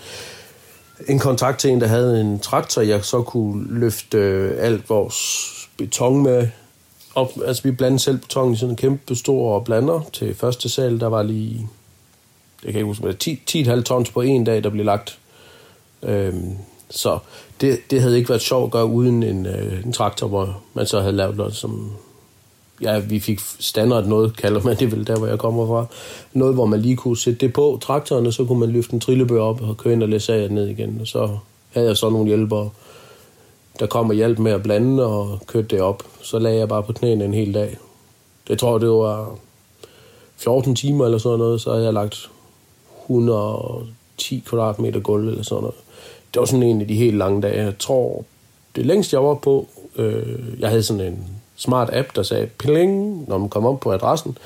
en 1.07 1.19
kontakt 1.19 1.59
til 1.59 1.69
en, 1.69 1.81
der 1.81 1.87
havde 1.87 2.21
en 2.21 2.39
traktor, 2.39 2.81
jeg 2.81 3.05
så 3.05 3.21
kunne 3.21 3.79
løfte 3.79 4.17
øh, 4.17 4.53
alt 4.57 4.89
vores 4.89 5.47
beton 5.77 6.23
med 6.23 6.47
op. 7.15 7.29
Altså 7.45 7.63
vi 7.63 7.71
blandede 7.71 7.99
selv 7.99 8.17
beton 8.17 8.53
i 8.53 8.55
sådan 8.55 8.69
en 8.69 8.75
kæmpe 8.75 9.15
stor 9.15 9.59
blander 9.59 10.01
til 10.13 10.35
første 10.35 10.69
sal, 10.69 10.99
der 10.99 11.07
var 11.07 11.23
lige 11.23 11.69
jeg 12.63 12.73
kan 12.73 12.79
ikke 12.79 12.85
huske, 12.85 13.13
10, 13.13 13.41
10,5 13.49 13.81
tons 13.81 14.11
på 14.11 14.21
en 14.21 14.43
dag, 14.43 14.63
der 14.63 14.69
blev 14.69 14.85
lagt. 14.85 15.19
Øhm, 16.03 16.57
så 16.89 17.19
det, 17.61 17.79
det 17.91 18.01
havde 18.01 18.17
ikke 18.17 18.29
været 18.29 18.41
sjovt 18.41 18.65
at 18.65 18.71
gøre 18.71 18.85
uden 18.85 19.23
en, 19.23 19.45
øh, 19.45 19.85
en 19.85 19.93
traktor, 19.93 20.27
hvor 20.27 20.61
man 20.73 20.85
så 20.85 20.99
havde 20.99 21.15
lavet 21.15 21.37
noget 21.37 21.55
som... 21.55 21.91
Ja, 22.81 22.99
vi 22.99 23.19
fik 23.19 23.39
standard 23.59 24.05
noget, 24.05 24.37
kalder 24.37 24.61
man 24.63 24.77
det 24.79 24.91
vel, 24.91 25.07
der 25.07 25.17
hvor 25.17 25.27
jeg 25.27 25.39
kommer 25.39 25.67
fra. 25.67 25.85
Noget, 26.33 26.53
hvor 26.53 26.65
man 26.65 26.81
lige 26.81 26.95
kunne 26.95 27.17
sætte 27.17 27.39
det 27.39 27.53
på 27.53 27.79
traktoren, 27.81 28.27
og 28.27 28.33
så 28.33 28.45
kunne 28.45 28.59
man 28.59 28.69
løfte 28.69 28.93
en 28.93 28.99
trillebør 28.99 29.41
op 29.41 29.61
og 29.61 29.77
køre 29.77 29.93
ind 29.93 30.03
og 30.03 30.09
læse 30.09 30.33
af 30.33 30.51
ned 30.51 30.67
igen. 30.67 30.97
Og 31.01 31.07
så 31.07 31.37
havde 31.73 31.87
jeg 31.87 31.97
så 31.97 32.09
nogle 32.09 32.27
hjælpere, 32.27 32.69
der 33.79 33.87
kom 33.87 34.09
og 34.09 34.15
hjalp 34.15 34.39
med 34.39 34.51
at 34.51 34.63
blande 34.63 35.05
og 35.05 35.39
kørte 35.47 35.67
det 35.67 35.81
op. 35.81 36.03
Så 36.21 36.39
lagde 36.39 36.59
jeg 36.59 36.67
bare 36.67 36.83
på 36.83 36.93
knæene 36.93 37.25
en 37.25 37.33
hel 37.33 37.53
dag. 37.53 37.77
Det 38.47 38.59
tror 38.59 38.73
jeg, 38.73 38.81
det 38.81 38.89
var 38.89 39.35
14 40.37 40.75
timer 40.75 41.05
eller 41.05 41.17
sådan 41.17 41.39
noget, 41.39 41.61
så 41.61 41.71
havde 41.71 41.85
jeg 41.85 41.93
lagt 41.93 42.29
110 43.03 44.43
kvadratmeter 44.45 44.99
gulv 44.99 45.27
eller 45.27 45.43
sådan 45.43 45.61
noget. 45.61 45.75
Det 46.33 46.39
var 46.39 46.45
sådan 46.45 46.63
en 46.63 46.81
af 46.81 46.87
de 46.87 46.95
helt 46.95 47.17
lange 47.17 47.41
dage. 47.41 47.63
Jeg 47.63 47.77
tror, 47.79 48.25
det 48.75 48.85
længste 48.85 49.15
jeg 49.15 49.23
var 49.23 49.33
på, 49.33 49.67
øh, 49.95 50.59
jeg 50.59 50.69
havde 50.69 50.83
sådan 50.83 51.13
en 51.13 51.40
smart 51.61 51.89
app, 51.93 52.15
der 52.15 52.23
sagde 52.23 52.47
pling, 52.47 53.25
når 53.27 53.37
man 53.37 53.49
kom 53.49 53.65
op 53.65 53.79
på 53.79 53.91
adressen. 53.91 54.37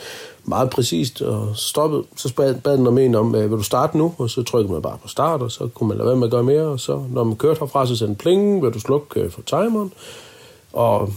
Meget 0.44 0.70
præcist 0.70 1.22
og 1.22 1.56
stoppet. 1.56 2.04
Så 2.16 2.34
bad 2.36 2.78
den 2.78 2.88
om 2.88 2.98
en 2.98 3.16
om, 3.16 3.36
øh, 3.36 3.52
vil 3.52 3.58
du 3.58 3.64
starte 3.64 3.98
nu? 3.98 4.14
Og 4.18 4.30
så 4.30 4.44
trykkede 4.44 4.74
man 4.74 4.82
bare 4.82 4.98
på 5.02 5.08
start, 5.08 5.42
og 5.42 5.52
så 5.52 5.68
kunne 5.68 5.88
man 5.88 5.98
lade 5.98 6.08
være 6.08 6.18
med 6.18 6.28
at 6.28 6.32
gøre 6.32 6.44
mere. 6.44 6.64
Og 6.64 6.80
så 6.80 7.04
når 7.10 7.24
man 7.24 7.36
kørte 7.36 7.60
herfra, 7.60 7.88
så 7.88 7.96
sagde 7.96 8.08
den 8.08 8.16
pling, 8.16 8.64
vil 8.64 8.74
du 8.74 8.80
slukke 8.80 9.20
øh, 9.20 9.32
for 9.32 9.42
timeren? 9.42 9.94
Og 10.74 11.14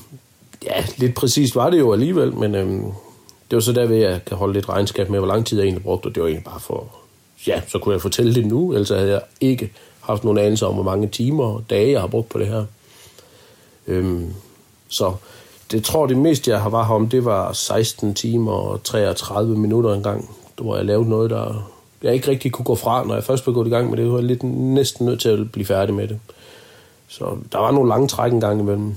ja, 0.64 0.84
lidt 0.96 1.14
præcist 1.14 1.56
var 1.56 1.70
det 1.70 1.78
jo 1.78 1.92
alligevel, 1.92 2.34
men 2.34 2.54
øhm, 2.54 2.84
det 3.50 3.56
var 3.56 3.60
så 3.60 3.72
der, 3.72 3.82
at 3.82 4.00
jeg 4.00 4.20
kan 4.26 4.36
holde 4.36 4.54
lidt 4.54 4.68
regnskab 4.68 5.10
med, 5.10 5.18
hvor 5.18 5.28
lang 5.28 5.46
tid 5.46 5.58
jeg 5.58 5.64
egentlig 5.64 5.84
brugte, 5.84 6.06
og 6.06 6.14
det 6.14 6.22
var 6.22 6.28
egentlig 6.28 6.44
bare 6.44 6.60
for 6.60 6.84
ja, 7.46 7.60
så 7.68 7.78
kunne 7.78 7.92
jeg 7.92 8.02
fortælle 8.02 8.34
det 8.34 8.46
nu, 8.46 8.72
ellers 8.72 8.88
havde 8.88 9.10
jeg 9.10 9.22
ikke 9.40 9.72
haft 10.00 10.24
nogen 10.24 10.38
anelse 10.38 10.66
om, 10.66 10.74
hvor 10.74 10.82
mange 10.82 11.08
timer 11.08 11.44
og 11.44 11.64
dage, 11.70 11.92
jeg 11.92 12.00
har 12.00 12.08
brugt 12.08 12.28
på 12.28 12.38
det 12.38 12.46
her. 12.46 12.64
Øhm, 13.86 14.34
så 14.88 15.14
det 15.70 15.84
tror 15.84 16.06
det 16.06 16.16
meste, 16.16 16.50
jeg 16.50 16.60
har 16.60 16.70
var 16.70 16.90
om, 16.90 17.08
det 17.08 17.24
var 17.24 17.52
16 17.52 18.14
timer 18.14 18.52
og 18.52 18.82
33 18.82 19.56
minutter 19.56 19.94
engang, 19.94 20.30
hvor 20.56 20.76
jeg 20.76 20.84
lavede 20.84 21.08
noget, 21.08 21.30
der 21.30 21.70
jeg 22.02 22.14
ikke 22.14 22.28
rigtig 22.28 22.52
kunne 22.52 22.64
gå 22.64 22.74
fra, 22.74 23.04
når 23.04 23.14
jeg 23.14 23.24
først 23.24 23.44
blev 23.44 23.54
gået 23.54 23.66
i 23.66 23.70
gang 23.70 23.90
med 23.90 23.96
det. 23.96 24.02
Jeg 24.02 24.12
var 24.12 24.20
lidt 24.20 24.42
næsten 24.42 25.06
nødt 25.06 25.20
til 25.20 25.28
at 25.28 25.52
blive 25.52 25.66
færdig 25.66 25.94
med 25.94 26.08
det. 26.08 26.20
Så 27.08 27.36
der 27.52 27.58
var 27.58 27.70
nogle 27.70 27.88
lange 27.88 28.08
træk 28.08 28.32
en 28.32 28.40
gang 28.40 28.60
imellem. 28.60 28.94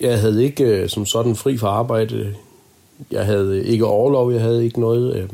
Jeg 0.00 0.20
havde 0.20 0.44
ikke 0.44 0.64
øh, 0.64 0.88
som 0.88 1.06
sådan 1.06 1.36
fri 1.36 1.58
fra 1.58 1.68
arbejde. 1.68 2.34
Jeg 3.10 3.26
havde 3.26 3.64
ikke 3.64 3.86
overlov, 3.86 4.32
jeg 4.32 4.40
havde 4.40 4.64
ikke 4.64 4.80
noget 4.80 5.16
øh, 5.16 5.28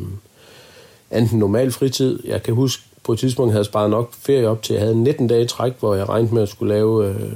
enten 1.18 1.38
normal 1.38 1.72
fritid. 1.72 2.18
Jeg 2.24 2.42
kan 2.42 2.54
huske, 2.54 2.82
på 3.04 3.12
et 3.12 3.18
tidspunkt 3.18 3.52
havde 3.52 3.60
jeg 3.60 3.66
sparet 3.66 3.90
nok 3.90 4.12
ferie 4.12 4.48
op 4.48 4.62
til, 4.62 4.74
jeg 4.74 4.82
havde 4.82 5.02
19 5.02 5.28
dage 5.28 5.46
træk, 5.46 5.72
hvor 5.80 5.94
jeg 5.94 6.08
regnede 6.08 6.34
med 6.34 6.42
at 6.42 6.48
skulle 6.48 6.74
lave 6.74 7.08
øh, 7.08 7.30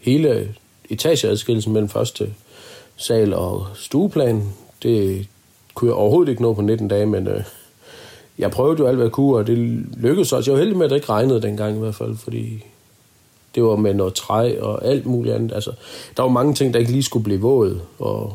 hele 0.00 0.54
etageadskillelsen 0.90 1.72
mellem 1.72 1.88
første 1.88 2.34
sal 3.00 3.34
og 3.34 3.66
stueplan. 3.74 4.42
Det 4.82 5.26
kunne 5.74 5.88
jeg 5.88 5.94
overhovedet 5.94 6.30
ikke 6.30 6.42
nå 6.42 6.54
på 6.54 6.60
19 6.60 6.88
dage, 6.88 7.06
men 7.06 7.28
øh, 7.28 7.42
jeg 8.38 8.50
prøvede 8.50 8.78
jo 8.78 8.86
alt, 8.86 8.96
hvad 8.96 9.06
jeg 9.06 9.12
kunne, 9.12 9.36
og 9.36 9.46
det 9.46 9.58
lykkedes 9.96 10.32
også. 10.32 10.50
Jeg 10.50 10.58
var 10.58 10.64
heldig 10.64 10.76
med, 10.78 10.84
at 10.84 10.90
det 10.90 10.96
ikke 10.96 11.08
regnede 11.08 11.42
dengang 11.42 11.76
i 11.76 11.78
hvert 11.78 11.94
fald, 11.94 12.16
fordi 12.16 12.64
det 13.54 13.62
var 13.62 13.76
med 13.76 13.94
noget 13.94 14.14
træ 14.14 14.58
og 14.60 14.84
alt 14.84 15.06
muligt 15.06 15.34
andet. 15.34 15.52
Altså, 15.52 15.72
der 16.16 16.22
var 16.22 16.30
mange 16.30 16.54
ting, 16.54 16.74
der 16.74 16.80
ikke 16.80 16.92
lige 16.92 17.02
skulle 17.02 17.24
blive 17.24 17.40
våget, 17.40 17.80
og 17.98 18.34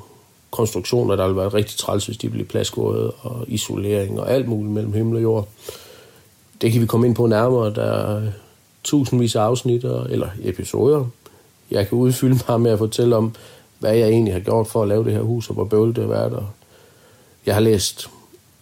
konstruktioner, 0.51 1.15
der 1.15 1.25
ville 1.25 1.37
være 1.37 1.49
rigtig 1.49 1.77
træls, 1.77 2.05
hvis 2.05 2.17
de 2.17 2.29
blev 2.29 2.45
plaskvåde, 2.45 3.11
og 3.11 3.45
isolering 3.47 4.19
og 4.19 4.31
alt 4.31 4.47
muligt 4.47 4.73
mellem 4.73 4.93
himmel 4.93 5.15
og 5.15 5.23
jord. 5.23 5.47
Det 6.61 6.71
kan 6.71 6.81
vi 6.81 6.85
komme 6.85 7.07
ind 7.07 7.15
på 7.15 7.27
nærmere. 7.27 7.73
Der 7.73 7.83
er 7.83 8.21
tusindvis 8.83 9.35
af 9.35 9.41
afsnit, 9.41 9.83
eller 9.83 10.27
episoder. 10.43 11.05
Jeg 11.71 11.87
kan 11.87 11.97
udfylde 11.97 12.39
mig 12.47 12.61
med 12.61 12.71
at 12.71 12.77
fortælle 12.77 13.15
om, 13.15 13.35
hvad 13.79 13.95
jeg 13.95 14.09
egentlig 14.09 14.33
har 14.33 14.39
gjort 14.39 14.67
for 14.67 14.81
at 14.81 14.87
lave 14.87 15.03
det 15.03 15.13
her 15.13 15.21
hus, 15.21 15.49
og 15.49 15.53
hvor 15.53 15.63
bøvlet 15.63 15.95
det 15.95 16.03
har 16.03 16.11
været. 16.11 16.33
Og 16.33 16.47
jeg 17.45 17.53
har 17.53 17.61
læst, 17.61 18.09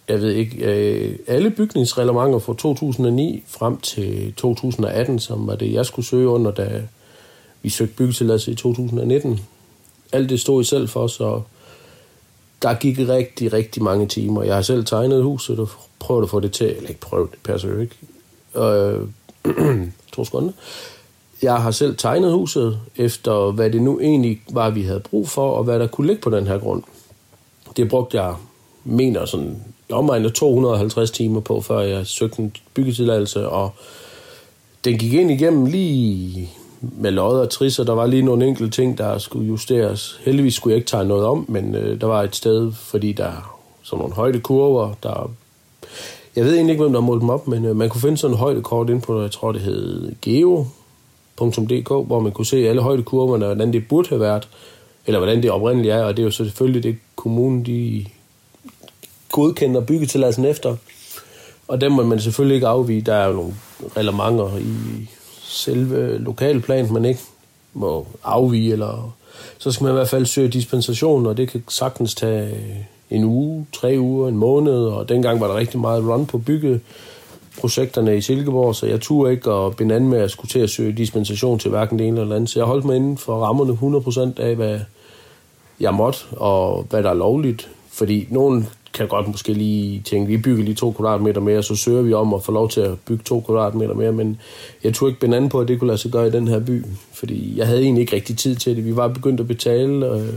jeg 0.08 0.20
ved 0.20 0.30
ikke, 0.30 0.56
øh, 0.64 1.18
alle 1.26 1.50
bygningsreglementer 1.50 2.38
fra 2.38 2.54
2009 2.54 3.44
frem 3.46 3.76
til 3.76 4.34
2018, 4.36 5.18
som 5.18 5.46
var 5.46 5.54
det, 5.54 5.72
jeg 5.72 5.86
skulle 5.86 6.06
søge 6.06 6.28
under, 6.28 6.50
da 6.50 6.82
vi 7.62 7.68
søgte 7.68 7.94
byggetilladelse 7.94 8.52
i 8.52 8.54
2019. 8.54 9.40
Alt 10.12 10.30
det 10.30 10.40
stod 10.40 10.62
i 10.62 10.64
selv 10.64 10.88
for, 10.88 11.06
så 11.06 11.42
der 12.62 12.74
gik 12.74 12.98
rigtig, 12.98 13.52
rigtig 13.52 13.82
mange 13.82 14.06
timer. 14.06 14.42
Jeg 14.42 14.54
har 14.54 14.62
selv 14.62 14.84
tegnet 14.84 15.22
huset 15.22 15.58
og 15.58 15.68
prøvet 15.98 16.22
at 16.22 16.30
få 16.30 16.40
det 16.40 16.52
til, 16.52 16.76
eller 16.76 16.88
ikke 16.88 17.00
prøvet, 17.00 17.30
det 17.30 17.38
passer 17.44 17.68
jo 17.68 17.80
ikke. 17.80 17.96
Øh, 18.56 19.08
to 20.12 20.24
sekunder. 20.24 20.52
Jeg 21.44 21.62
har 21.62 21.70
selv 21.70 21.96
tegnet 21.96 22.32
huset 22.32 22.78
efter, 22.96 23.50
hvad 23.50 23.70
det 23.70 23.82
nu 23.82 24.00
egentlig 24.00 24.40
var, 24.50 24.70
vi 24.70 24.82
havde 24.82 25.00
brug 25.00 25.28
for, 25.28 25.50
og 25.50 25.64
hvad 25.64 25.78
der 25.78 25.86
kunne 25.86 26.06
ligge 26.06 26.22
på 26.22 26.30
den 26.30 26.46
her 26.46 26.58
grund. 26.58 26.82
Det 27.76 27.88
brugte 27.88 28.22
jeg, 28.22 28.34
mener 28.84 29.24
sådan, 29.24 29.62
omegnet 29.90 30.34
250 30.34 31.10
timer 31.10 31.40
på, 31.40 31.60
før 31.60 31.80
jeg 31.80 32.06
søgte 32.06 32.42
en 32.42 32.52
byggetilladelse, 32.74 33.48
og 33.48 33.70
den 34.84 34.98
gik 34.98 35.12
ind 35.12 35.30
igennem 35.30 35.66
lige 35.66 36.50
med 36.80 37.10
lod 37.10 37.40
og 37.40 37.50
trisser. 37.50 37.84
Der 37.84 37.92
var 37.92 38.06
lige 38.06 38.22
nogle 38.22 38.46
enkelte 38.46 38.76
ting, 38.76 38.98
der 38.98 39.18
skulle 39.18 39.46
justeres. 39.46 40.20
Heldigvis 40.24 40.54
skulle 40.54 40.72
jeg 40.72 40.76
ikke 40.76 40.88
tegne 40.88 41.08
noget 41.08 41.26
om, 41.26 41.44
men 41.48 41.74
øh, 41.74 42.00
der 42.00 42.06
var 42.06 42.22
et 42.22 42.36
sted, 42.36 42.72
fordi 42.72 43.12
der 43.12 43.24
er 43.24 43.58
sådan 43.82 43.98
nogle 43.98 44.14
højdekurver, 44.14 44.92
der... 45.02 45.30
Jeg 46.36 46.44
ved 46.44 46.54
egentlig 46.54 46.72
ikke, 46.72 46.82
hvem 46.82 46.92
der 46.92 47.00
har 47.00 47.06
målt 47.06 47.20
dem 47.20 47.30
op, 47.30 47.48
men 47.48 47.64
øh, 47.64 47.76
man 47.76 47.88
kunne 47.88 48.00
finde 48.00 48.16
sådan 48.16 48.34
en 48.34 48.38
højdekort 48.38 48.90
ind 48.90 49.02
på, 49.02 49.22
jeg 49.22 49.30
tror, 49.30 49.52
det 49.52 49.60
hed 49.60 50.12
Geo, 50.22 50.66
geo.dk, 51.38 51.88
hvor 51.88 52.20
man 52.20 52.32
kunne 52.32 52.46
se 52.46 52.68
alle 52.68 52.82
højdekurverne, 52.82 53.44
og 53.44 53.54
hvordan 53.54 53.72
det 53.72 53.88
burde 53.88 54.08
have 54.08 54.20
været, 54.20 54.48
eller 55.06 55.18
hvordan 55.18 55.42
det 55.42 55.50
oprindeligt 55.50 55.94
er, 55.94 56.02
og 56.02 56.16
det 56.16 56.22
er 56.22 56.26
jo 56.26 56.30
selvfølgelig 56.30 56.82
det, 56.82 56.96
kommunen 57.16 57.66
de 57.66 58.04
godkender 59.32 59.80
byggetilladelsen 59.80 60.44
efter. 60.44 60.76
Og 61.68 61.80
dem 61.80 61.92
må 61.92 62.02
man 62.02 62.20
selvfølgelig 62.20 62.54
ikke 62.54 62.66
afvige. 62.66 63.00
Der 63.00 63.14
er 63.14 63.26
jo 63.26 63.32
nogle 63.32 63.54
reglementer 63.96 64.58
i 64.58 65.08
selve 65.42 66.18
lokalplanen, 66.18 66.92
man 66.92 67.04
ikke 67.04 67.20
må 67.74 68.06
afvige, 68.24 68.72
eller 68.72 69.14
så 69.58 69.72
skal 69.72 69.84
man 69.84 69.92
i 69.92 69.96
hvert 69.96 70.08
fald 70.08 70.26
søge 70.26 70.48
dispensation, 70.48 71.26
og 71.26 71.36
det 71.36 71.48
kan 71.48 71.64
sagtens 71.68 72.14
tage 72.14 72.50
en 73.10 73.24
uge, 73.24 73.66
tre 73.72 73.96
uger, 73.98 74.28
en 74.28 74.36
måned, 74.36 74.72
og 74.72 75.08
dengang 75.08 75.40
var 75.40 75.46
der 75.46 75.54
rigtig 75.54 75.80
meget 75.80 76.04
run 76.04 76.26
på 76.26 76.38
projekterne 77.60 78.16
i 78.16 78.20
Silkeborg, 78.20 78.74
så 78.74 78.86
jeg 78.86 79.00
turde 79.00 79.32
ikke 79.32 79.50
at 79.50 79.76
binde 79.76 79.94
an 79.94 80.08
med 80.08 80.18
at 80.18 80.30
skulle 80.30 80.48
til 80.48 80.58
at 80.58 80.70
søge 80.70 80.92
dispensation 80.92 81.58
til 81.58 81.70
hverken 81.70 81.98
det 81.98 82.08
ene 82.08 82.20
eller 82.20 82.36
andet, 82.36 82.50
så 82.50 82.58
jeg 82.58 82.66
holdt 82.66 82.84
mig 82.84 82.96
inden 82.96 83.18
for 83.18 83.38
rammerne 83.38 83.98
100% 84.38 84.42
af, 84.42 84.56
hvad 84.56 84.80
jeg 85.80 85.94
måtte, 85.94 86.18
og 86.32 86.86
hvad 86.90 87.02
der 87.02 87.10
er 87.10 87.14
lovligt, 87.14 87.68
fordi 87.92 88.26
nogen 88.30 88.68
kan 88.94 89.08
godt 89.08 89.28
måske 89.28 89.52
lige 89.52 90.02
tænke, 90.04 90.28
vi 90.28 90.36
bygger 90.36 90.64
lige 90.64 90.74
to 90.74 90.92
kvadratmeter 90.92 91.40
mere, 91.40 91.62
så 91.62 91.76
søger 91.76 92.02
vi 92.02 92.12
om 92.12 92.34
at 92.34 92.42
få 92.42 92.52
lov 92.52 92.68
til 92.68 92.80
at 92.80 92.98
bygge 93.06 93.24
to 93.24 93.40
kvadratmeter 93.40 93.94
mere, 93.94 94.12
men 94.12 94.40
jeg 94.84 94.94
tog 94.94 95.08
ikke 95.08 95.20
binde 95.20 95.48
på, 95.48 95.60
at 95.60 95.68
det 95.68 95.78
kunne 95.78 95.88
lade 95.88 95.98
sig 95.98 96.10
gøre 96.10 96.26
i 96.26 96.30
den 96.30 96.48
her 96.48 96.60
by, 96.60 96.84
fordi 97.12 97.58
jeg 97.58 97.66
havde 97.66 97.82
egentlig 97.82 98.00
ikke 98.00 98.16
rigtig 98.16 98.36
tid 98.36 98.56
til 98.56 98.76
det. 98.76 98.84
Vi 98.84 98.96
var 98.96 99.08
begyndt 99.08 99.40
at 99.40 99.48
betale, 99.48 100.12
øh, 100.12 100.28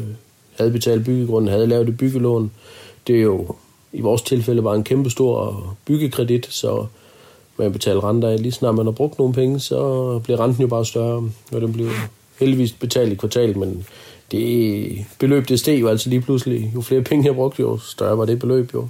havde 0.58 0.72
betalt 0.72 1.06
byggegrunden, 1.06 1.52
havde 1.52 1.68
lavet 1.68 1.90
et 1.90 1.98
byggelån. 1.98 2.52
Det 3.08 3.16
er 3.18 3.22
jo 3.22 3.56
i 3.94 4.02
vores 4.02 4.22
tilfælde 4.22 4.64
var 4.64 4.74
en 4.74 4.84
kæmpe 4.84 5.10
stor 5.10 5.64
byggekredit, 5.86 6.48
så 6.50 6.86
man 7.58 7.72
betaler 7.72 8.10
renter 8.10 8.30
af. 8.30 8.42
Lige 8.42 8.52
snart 8.52 8.76
man 8.76 8.86
har 8.86 8.92
brugt 8.92 9.20
nogle 9.20 9.34
penge, 9.34 9.60
så 9.60 10.20
bliver 10.24 10.40
renten 10.40 10.62
jo 10.62 10.68
bare 10.68 10.86
større, 10.86 11.30
når 11.52 11.60
den 11.60 11.74
bliver 11.74 11.92
heldigvis 12.40 12.72
betalt 12.72 13.12
i 13.12 13.16
kvartalet, 13.16 13.58
men 13.58 13.86
det 14.32 15.06
beløb, 15.20 15.48
det 15.48 15.60
steg 15.60 15.82
jo 15.82 15.88
altså 15.88 16.10
lige 16.10 16.22
pludselig. 16.22 16.72
Jo 16.76 16.82
flere 16.82 17.02
penge 17.02 17.26
jeg 17.26 17.36
brugte, 17.36 17.62
jo 17.62 17.78
større 17.78 18.18
var 18.18 18.26
det 18.26 18.40
beløb 18.40 18.74
jo. 18.74 18.88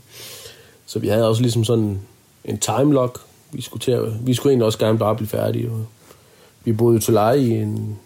Så 0.86 1.00
vi 1.00 1.08
havde 1.08 1.28
også 1.28 1.42
ligesom 1.42 1.64
sådan 1.64 2.00
en 2.46 2.58
time 2.58 2.94
lock. 2.94 3.20
Vi 3.52 3.62
skulle, 3.62 3.82
til 3.82 3.92
at, 3.92 4.28
vi 4.28 4.34
skulle 4.34 4.52
egentlig 4.52 4.66
også 4.66 4.80
gerne 4.80 4.98
bare 4.98 5.16
blive 5.16 5.28
færdige. 5.28 5.72
Og 5.72 5.86
vi 6.64 6.74
boede 6.74 7.00
til 7.00 7.14
leje 7.14 7.40
i 7.40 7.50
en 7.50 8.00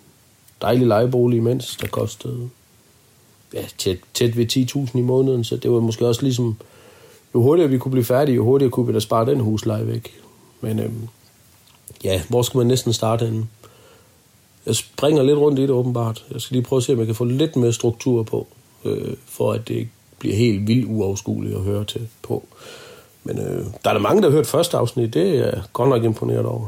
dejlig 0.62 0.88
lejebolig 0.88 1.38
imens, 1.38 1.78
der 1.82 1.88
kostede 1.88 2.50
ja, 3.54 3.66
tæt, 3.78 3.98
tæt 4.14 4.38
ved 4.38 4.58
10.000 4.92 4.98
i 4.98 5.02
måneden, 5.02 5.44
så 5.44 5.56
det 5.56 5.72
var 5.72 5.80
måske 5.80 6.08
også 6.08 6.22
ligesom, 6.22 6.58
jo 7.36 7.42
hurtigere 7.42 7.70
vi 7.70 7.78
kunne 7.78 7.92
blive 7.92 8.06
færdige, 8.06 8.36
jo 8.36 8.44
hurtigere 8.44 8.72
kunne 8.72 8.88
vi 8.88 8.94
da 8.94 9.00
spare 9.00 9.26
den 9.26 9.40
husleje 9.40 9.88
væk. 9.88 10.21
Men 10.62 10.80
øhm, 10.80 11.08
ja, 12.04 12.22
hvor 12.30 12.42
skal 12.42 12.58
man 12.58 12.68
næsten 12.68 12.94
starte 12.94 13.26
henne? 13.26 13.48
jeg 14.66 14.76
springer 14.76 15.24
lidt 15.24 15.38
rundt 15.38 15.60
i 15.60 15.62
det 15.62 15.70
åbenbart. 15.70 16.26
Jeg 16.32 16.42
skal 16.42 16.56
lige 16.56 16.64
prøve 16.64 16.78
at 16.78 16.84
se, 16.84 16.94
om 16.94 17.00
jeg 17.00 17.06
kan 17.06 17.16
få 17.16 17.24
lidt 17.24 17.56
mere 17.56 17.74
struktur 17.74 18.24
på, 18.24 18.48
øh, 18.86 19.14
for 19.26 19.52
at 19.52 19.68
det 19.68 19.74
ikke 19.74 19.92
bliver 20.20 20.36
helt 20.36 20.68
vildt 20.68 20.86
uoverskueligt 20.86 21.56
at 21.56 21.62
høre 21.62 21.86
til 21.86 22.08
på. 22.22 22.44
Men 23.24 23.40
øh, 23.40 23.66
der 23.84 23.90
er 23.90 23.94
der 23.94 24.00
mange, 24.00 24.22
der 24.22 24.30
har 24.30 24.36
hørt 24.36 24.48
første 24.48 24.78
afsnit. 24.78 25.14
Det 25.14 25.30
er 25.30 25.46
jeg 25.46 25.62
godt 25.74 25.90
nok 25.90 26.04
imponeret 26.04 26.46
over. 26.46 26.68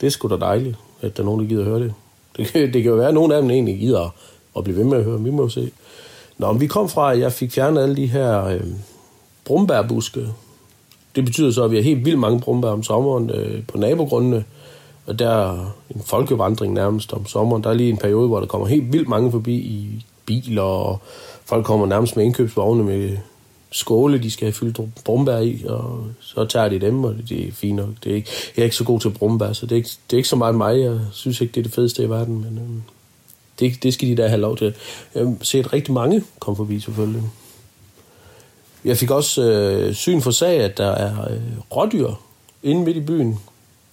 Det 0.00 0.06
er 0.06 0.10
sgu 0.10 0.28
da 0.28 0.36
dejligt, 0.36 0.76
at 1.00 1.16
der 1.16 1.22
er 1.22 1.24
nogen, 1.24 1.40
der 1.40 1.48
gider 1.48 1.62
at 1.62 1.68
høre 1.68 1.80
det. 1.80 1.94
Det 2.36 2.46
kan, 2.46 2.72
det 2.72 2.82
kan 2.82 2.90
jo 2.90 2.96
være, 2.96 3.08
at 3.08 3.14
nogen 3.14 3.32
af 3.32 3.42
dem 3.42 3.50
egentlig 3.50 3.78
gider 3.78 4.14
at 4.56 4.64
blive 4.64 4.76
ved 4.76 4.84
med 4.84 4.98
at 4.98 5.04
høre. 5.04 5.22
Vi 5.22 5.30
må 5.30 5.42
jo 5.42 5.48
se. 5.48 5.70
Nå, 6.38 6.52
vi 6.52 6.66
kom 6.66 6.88
fra, 6.88 7.12
at 7.12 7.20
jeg 7.20 7.32
fik 7.32 7.52
fjernet 7.52 7.82
alle 7.82 7.96
de 7.96 8.06
her 8.06 8.44
øh, 8.44 8.66
brumbærbuske. 9.44 10.28
Det 11.16 11.24
betyder 11.24 11.50
så, 11.50 11.64
at 11.64 11.70
vi 11.70 11.76
har 11.76 11.82
helt 11.82 12.04
vildt 12.04 12.18
mange 12.18 12.40
brumbær 12.40 12.68
om 12.68 12.82
sommeren 12.82 13.30
øh, 13.30 13.62
på 13.66 13.78
nabogrundene. 13.78 14.44
Og 15.06 15.18
der 15.18 15.30
er 15.30 15.74
en 15.90 16.02
folkevandring 16.06 16.74
nærmest 16.74 17.12
om 17.12 17.26
sommeren. 17.26 17.64
Der 17.64 17.70
er 17.70 17.74
lige 17.74 17.90
en 17.90 17.96
periode, 17.96 18.28
hvor 18.28 18.40
der 18.40 18.46
kommer 18.46 18.66
helt 18.66 18.92
vildt 18.92 19.08
mange 19.08 19.30
forbi 19.30 19.54
i 19.54 20.04
biler, 20.26 20.62
og 20.62 21.00
folk 21.44 21.66
kommer 21.66 21.86
nærmest 21.86 22.16
med 22.16 22.24
indkøbsvogne 22.24 22.84
med 22.84 23.16
skåle, 23.70 24.22
de 24.22 24.30
skal 24.30 24.46
have 24.46 24.52
fyldt 24.52 24.80
brumbær 25.04 25.38
i, 25.38 25.64
og 25.68 26.04
så 26.20 26.44
tager 26.44 26.68
de 26.68 26.78
dem, 26.78 27.04
og 27.04 27.14
det 27.28 27.48
er 27.48 27.52
fint 27.52 27.76
nok. 27.76 27.88
Det 28.04 28.12
er 28.12 28.16
ikke, 28.16 28.30
jeg 28.56 28.62
er 28.62 28.64
ikke 28.64 28.76
så 28.76 28.84
god 28.84 29.00
til 29.00 29.10
brumbær, 29.10 29.52
så 29.52 29.66
det 29.66 29.72
er, 29.72 29.76
ikke, 29.76 29.90
det 30.10 30.16
er 30.16 30.16
ikke 30.16 30.28
så 30.28 30.36
meget 30.36 30.54
mig. 30.54 30.80
Jeg 30.80 31.00
synes 31.12 31.40
ikke, 31.40 31.52
det 31.52 31.60
er 31.60 31.62
det 31.62 31.72
fedeste 31.72 32.02
i 32.02 32.10
verden, 32.10 32.34
men 32.34 32.58
øhm, 32.58 32.82
det, 33.60 33.82
det 33.82 33.94
skal 33.94 34.08
de 34.08 34.16
da 34.16 34.26
have 34.26 34.40
lov 34.40 34.56
til. 34.56 34.74
Jeg 35.14 35.24
har 35.24 35.36
set 35.42 35.72
rigtig 35.72 35.94
mange 35.94 36.22
komme 36.38 36.56
forbi, 36.56 36.80
selvfølgelig. 36.80 37.22
Jeg 38.88 38.96
fik 38.96 39.10
også 39.10 39.42
øh, 39.42 39.94
syn 39.94 40.20
for 40.20 40.30
sag, 40.30 40.60
at 40.60 40.78
der 40.78 40.86
er 40.86 41.30
øh, 41.30 41.40
rådyr 41.76 42.10
inde 42.62 42.84
midt 42.84 42.96
i 42.96 43.00
byen. 43.00 43.38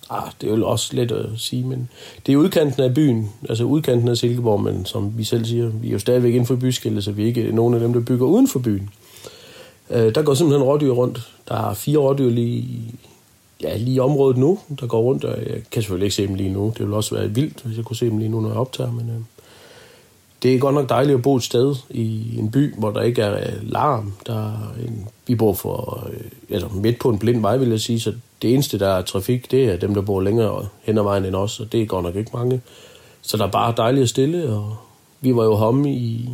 Ah, 0.09 0.31
det 0.41 0.51
er 0.51 0.55
jo 0.57 0.67
også 0.67 0.95
let 0.95 1.11
at 1.11 1.25
sige, 1.37 1.63
men 1.63 1.89
det 2.25 2.33
er 2.33 2.37
udkanten 2.37 2.83
af 2.83 2.93
byen, 2.93 3.29
altså 3.49 3.63
udkanten 3.63 4.07
af 4.07 4.17
Silkeborg, 4.17 4.61
men 4.61 4.85
som 4.85 5.17
vi 5.17 5.23
selv 5.23 5.45
siger, 5.45 5.69
vi 5.69 5.87
er 5.87 5.91
jo 5.91 5.99
stadigvæk 5.99 6.33
inden 6.33 6.45
for 6.45 6.55
byskiltet, 6.55 7.03
så 7.03 7.11
vi 7.11 7.23
er 7.23 7.27
ikke 7.27 7.51
nogen 7.51 7.73
af 7.73 7.79
dem, 7.79 7.93
der 7.93 7.99
bygger 7.99 8.27
uden 8.27 8.47
for 8.47 8.59
byen. 8.59 8.89
Øh, 9.89 10.15
der 10.15 10.21
går 10.21 10.33
simpelthen 10.33 10.63
rådyr 10.63 10.91
rundt. 10.91 11.31
Der 11.47 11.69
er 11.69 11.73
fire 11.73 11.97
rådyr 11.97 12.29
lige, 12.29 12.81
ja, 13.61 13.77
lige 13.77 13.95
i 13.95 13.99
området 13.99 14.37
nu, 14.37 14.59
der 14.79 14.87
går 14.87 15.01
rundt, 15.01 15.23
og 15.23 15.37
jeg 15.37 15.61
kan 15.71 15.81
selvfølgelig 15.81 16.05
ikke 16.05 16.15
se 16.15 16.27
dem 16.27 16.35
lige 16.35 16.53
nu. 16.53 16.65
Det 16.65 16.79
ville 16.79 16.95
også 16.95 17.15
være 17.15 17.29
vildt, 17.29 17.61
hvis 17.65 17.77
jeg 17.77 17.85
kunne 17.85 17.95
se 17.95 18.05
dem 18.05 18.17
lige 18.17 18.29
nu, 18.29 18.41
når 18.41 18.49
jeg 18.49 18.57
optager, 18.57 18.91
men 18.91 19.09
øh, 19.09 19.21
det 20.45 20.55
er 20.55 20.59
godt 20.59 20.75
nok 20.75 20.89
dejligt 20.89 21.15
at 21.15 21.21
bo 21.21 21.35
et 21.35 21.43
sted 21.43 21.75
i 21.89 22.37
en 22.39 22.51
by, 22.51 22.75
hvor 22.77 22.91
der 22.91 23.01
ikke 23.01 23.21
er 23.21 23.33
øh, 23.33 23.53
larm. 23.61 24.13
Der 24.27 24.35
er 24.35 24.73
en, 24.87 25.07
vi 25.27 25.35
bor 25.35 25.53
for, 25.53 26.07
altså 26.49 26.67
midt 26.73 26.99
på 26.99 27.09
en 27.09 27.19
blind 27.19 27.41
vej, 27.41 27.57
vil 27.57 27.69
jeg 27.69 27.79
sige, 27.79 27.99
så 27.99 28.13
det 28.41 28.53
eneste, 28.53 28.79
der 28.79 28.87
er 28.87 29.01
trafik, 29.01 29.51
det 29.51 29.63
er 29.63 29.77
dem, 29.77 29.93
der 29.93 30.01
bor 30.01 30.21
længere 30.21 30.67
hen 30.83 30.97
ad 30.97 31.03
vejen 31.03 31.25
end 31.25 31.35
os, 31.35 31.59
og 31.59 31.71
det 31.71 31.81
er 31.81 31.85
godt 31.85 32.03
nok 32.03 32.15
ikke 32.15 32.31
mange. 32.33 32.61
Så 33.21 33.37
der 33.37 33.43
er 33.43 33.51
bare 33.51 33.73
dejligt 33.77 34.03
at 34.03 34.09
stille, 34.09 34.49
og 34.49 34.75
vi 35.21 35.35
var 35.35 35.43
jo 35.43 35.55
homme 35.55 35.93
i 35.93 36.29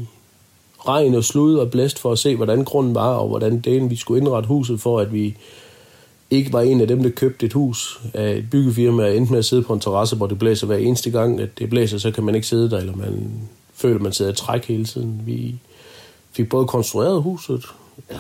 regn 0.88 1.15
og 1.15 1.24
slud 1.24 1.56
og 1.56 1.72
blæst 1.72 2.00
for 2.00 2.12
at 2.12 2.20
se, 2.20 2.36
hvordan 2.36 2.63
grunden 2.63 2.96
var, 2.96 3.13
og 3.13 3.27
hvordan 3.27 3.60
det 3.60 3.89
vi 3.89 3.96
skulle 3.96 4.22
indrette 4.22 4.48
huset 4.48 4.80
for, 4.80 5.00
at 5.00 5.13
vi 5.13 5.38
ikke 6.30 6.53
var 6.53 6.62
en 6.62 6.82
af 6.82 6.88
dem, 6.88 7.03
der 7.03 7.10
købte 7.10 7.46
et 7.46 7.53
hus 7.53 8.01
af 8.13 8.32
et 8.38 8.50
byggefirma, 8.51 9.03
og 9.03 9.15
endte 9.15 9.32
med 9.32 9.39
at 9.39 9.46
sidde 9.46 9.63
på 9.63 9.74
en 9.74 9.80
terrasse, 9.80 10.15
hvor 10.15 10.27
det 10.27 10.39
blæser 10.39 10.68
hver 10.68 10.77
eneste 10.77 11.10
gang, 11.10 11.39
at 11.39 11.50
det 11.60 11.70
blæser, 11.70 11.98
så 11.98 12.12
kan 12.12 12.24
man 12.24 12.36
ikke 12.36 12.48
sidde 12.48 12.70
der, 12.70 12.77
eller 12.77 12.96
man 12.96 13.32
føler, 13.82 14.00
man 14.00 14.14
sidder 14.14 14.32
i 14.32 14.36
træk 14.36 14.66
hele 14.66 14.86
tiden. 14.86 15.22
Vi 15.26 15.56
fik 16.32 16.50
både 16.50 16.68
konstrueret 16.68 17.22
huset, 17.22 17.66
ja, 18.12 18.20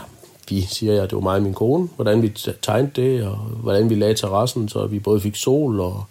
vi 0.49 0.61
siger 0.61 0.93
jeg, 0.93 1.09
det 1.09 1.15
var 1.15 1.21
mig 1.21 1.35
og 1.35 1.41
min 1.41 1.53
kone, 1.53 1.89
hvordan 1.95 2.21
vi 2.21 2.29
tegnede 2.61 2.91
det, 2.95 3.23
og 3.27 3.35
hvordan 3.35 3.89
vi 3.89 3.95
lagde 3.95 4.13
terrassen, 4.13 4.69
så 4.69 4.85
vi 4.85 4.99
både 4.99 5.21
fik 5.21 5.35
sol 5.35 5.79
og 5.79 6.03